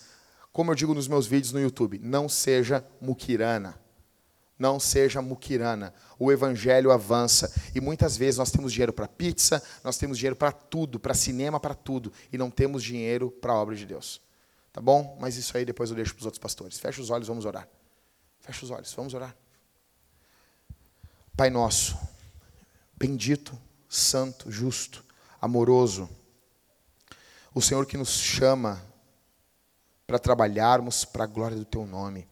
Como 0.52 0.72
eu 0.72 0.76
digo 0.76 0.94
nos 0.94 1.08
meus 1.08 1.28
vídeos 1.28 1.54
no 1.54 1.62
YouTube, 1.62 2.00
não 2.00 2.28
seja 2.28 2.84
muquirana. 3.00 3.83
Não 4.58 4.80
seja 4.80 5.22
muquirana. 5.22 5.94
O 6.18 6.32
evangelho 6.32 6.92
avança. 6.92 7.54
E 7.74 7.82
muitas 7.82 8.16
vezes 8.16 8.38
nós 8.38 8.52
temos 8.52 8.72
dinheiro 8.72 8.94
para 8.94 9.08
pizza, 9.08 9.62
nós 9.84 9.98
temos 9.98 10.18
dinheiro 10.18 10.36
para 10.36 10.52
tudo, 10.52 11.00
para 11.00 11.14
cinema, 11.14 11.60
para 11.60 11.74
tudo. 11.74 12.12
E 12.32 12.38
não 12.38 12.50
temos 12.50 12.84
dinheiro 12.84 13.32
para 13.32 13.54
a 13.54 13.56
obra 13.56 13.76
de 13.76 13.86
Deus. 13.86 14.22
Tá 14.72 14.82
bom? 14.82 15.18
Mas 15.20 15.38
isso 15.38 15.56
aí 15.56 15.66
depois 15.66 15.90
eu 15.90 15.96
deixo 15.96 16.14
para 16.14 16.22
os 16.22 16.26
outros 16.26 16.40
pastores. 16.40 16.80
Fecha 16.80 17.02
os 17.02 17.10
olhos, 17.10 17.28
vamos 17.28 17.46
orar. 17.46 17.68
Fecha 18.40 18.66
os 18.66 18.72
olhos, 18.72 18.94
vamos 18.94 19.14
orar. 19.14 19.36
Pai 21.36 21.50
nosso, 21.50 21.98
bendito, 22.96 23.58
santo, 23.90 24.52
justo, 24.52 25.04
amoroso, 25.42 26.08
o 27.54 27.62
Senhor 27.62 27.86
que 27.86 27.98
nos 27.98 28.10
chama 28.10 28.84
para 30.06 30.20
trabalharmos 30.20 31.06
para 31.06 31.24
a 31.24 31.28
glória 31.28 31.58
do 31.58 31.66
Teu 31.66 31.86
nome, 31.86 32.28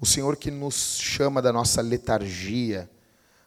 o 0.00 0.06
Senhor 0.06 0.36
que 0.36 0.50
nos 0.50 0.98
chama 0.98 1.40
da 1.40 1.52
nossa 1.52 1.80
letargia 1.80 2.90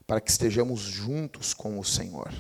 para 0.08 0.20
que 0.20 0.32
estejamos 0.32 0.80
juntos 0.80 1.54
com 1.54 1.78
o 1.78 1.84
Senhor. 1.86 2.34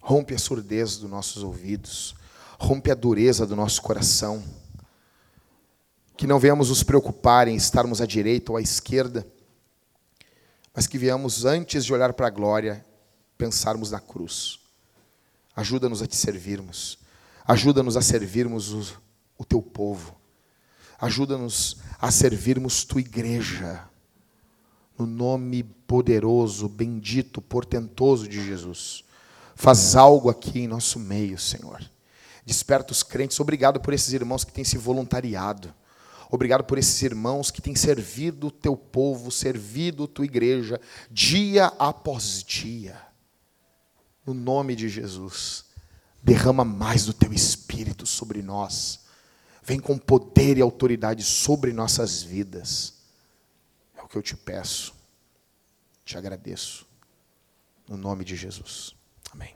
Rompe 0.00 0.34
a 0.34 0.38
surdez 0.38 0.98
dos 0.98 1.10
nossos 1.10 1.42
ouvidos, 1.42 2.14
rompe 2.58 2.90
a 2.90 2.94
dureza 2.94 3.46
do 3.46 3.56
nosso 3.56 3.80
coração. 3.80 4.42
Que 6.16 6.26
não 6.26 6.38
venhamos 6.38 6.68
nos 6.68 6.82
preocupar 6.82 7.48
em 7.48 7.56
estarmos 7.56 8.02
à 8.02 8.06
direita 8.06 8.52
ou 8.52 8.58
à 8.58 8.60
esquerda, 8.60 9.26
mas 10.74 10.86
que 10.86 10.98
venhamos, 10.98 11.46
antes 11.46 11.84
de 11.84 11.92
olhar 11.92 12.12
para 12.12 12.26
a 12.26 12.30
glória, 12.30 12.84
pensarmos 13.38 13.90
na 13.90 14.00
cruz. 14.00 14.60
Ajuda-nos 15.56 16.02
a 16.02 16.06
te 16.06 16.16
servirmos, 16.16 16.98
ajuda-nos 17.46 17.96
a 17.96 18.02
servirmos 18.02 18.72
o, 18.72 19.00
o 19.38 19.44
teu 19.44 19.62
povo, 19.62 20.19
ajuda-nos 21.00 21.78
a 21.98 22.10
servirmos 22.10 22.84
tua 22.84 23.00
igreja, 23.00 23.84
no 24.98 25.06
nome 25.06 25.62
poderoso, 25.62 26.68
bendito, 26.68 27.40
portentoso 27.40 28.28
de 28.28 28.44
Jesus. 28.44 29.02
Faz 29.54 29.96
algo 29.96 30.28
aqui 30.28 30.60
em 30.60 30.68
nosso 30.68 30.98
meio, 30.98 31.38
Senhor. 31.38 31.80
Desperta 32.44 32.92
os 32.92 33.02
crentes. 33.02 33.40
Obrigado 33.40 33.80
por 33.80 33.94
esses 33.94 34.12
irmãos 34.12 34.44
que 34.44 34.52
têm 34.52 34.64
se 34.64 34.76
voluntariado. 34.76 35.72
Obrigado 36.30 36.64
por 36.64 36.78
esses 36.78 37.02
irmãos 37.02 37.50
que 37.50 37.60
têm 37.60 37.74
servido 37.74 38.48
o 38.48 38.50
teu 38.50 38.76
povo, 38.76 39.30
servido 39.30 40.06
tua 40.06 40.24
igreja, 40.24 40.80
dia 41.10 41.66
após 41.78 42.44
dia. 42.44 43.00
No 44.24 44.32
nome 44.32 44.76
de 44.76 44.88
Jesus, 44.88 45.64
derrama 46.22 46.64
mais 46.64 47.06
do 47.06 47.12
teu 47.12 47.32
espírito 47.32 48.06
sobre 48.06 48.42
nós. 48.42 49.00
Vem 49.70 49.78
com 49.78 49.96
poder 49.96 50.58
e 50.58 50.60
autoridade 50.60 51.22
sobre 51.22 51.72
nossas 51.72 52.24
vidas. 52.24 52.92
É 53.96 54.02
o 54.02 54.08
que 54.08 54.18
eu 54.18 54.22
te 54.22 54.36
peço. 54.36 54.92
Te 56.04 56.18
agradeço. 56.18 56.84
No 57.88 57.96
nome 57.96 58.24
de 58.24 58.34
Jesus. 58.34 58.96
Amém. 59.30 59.54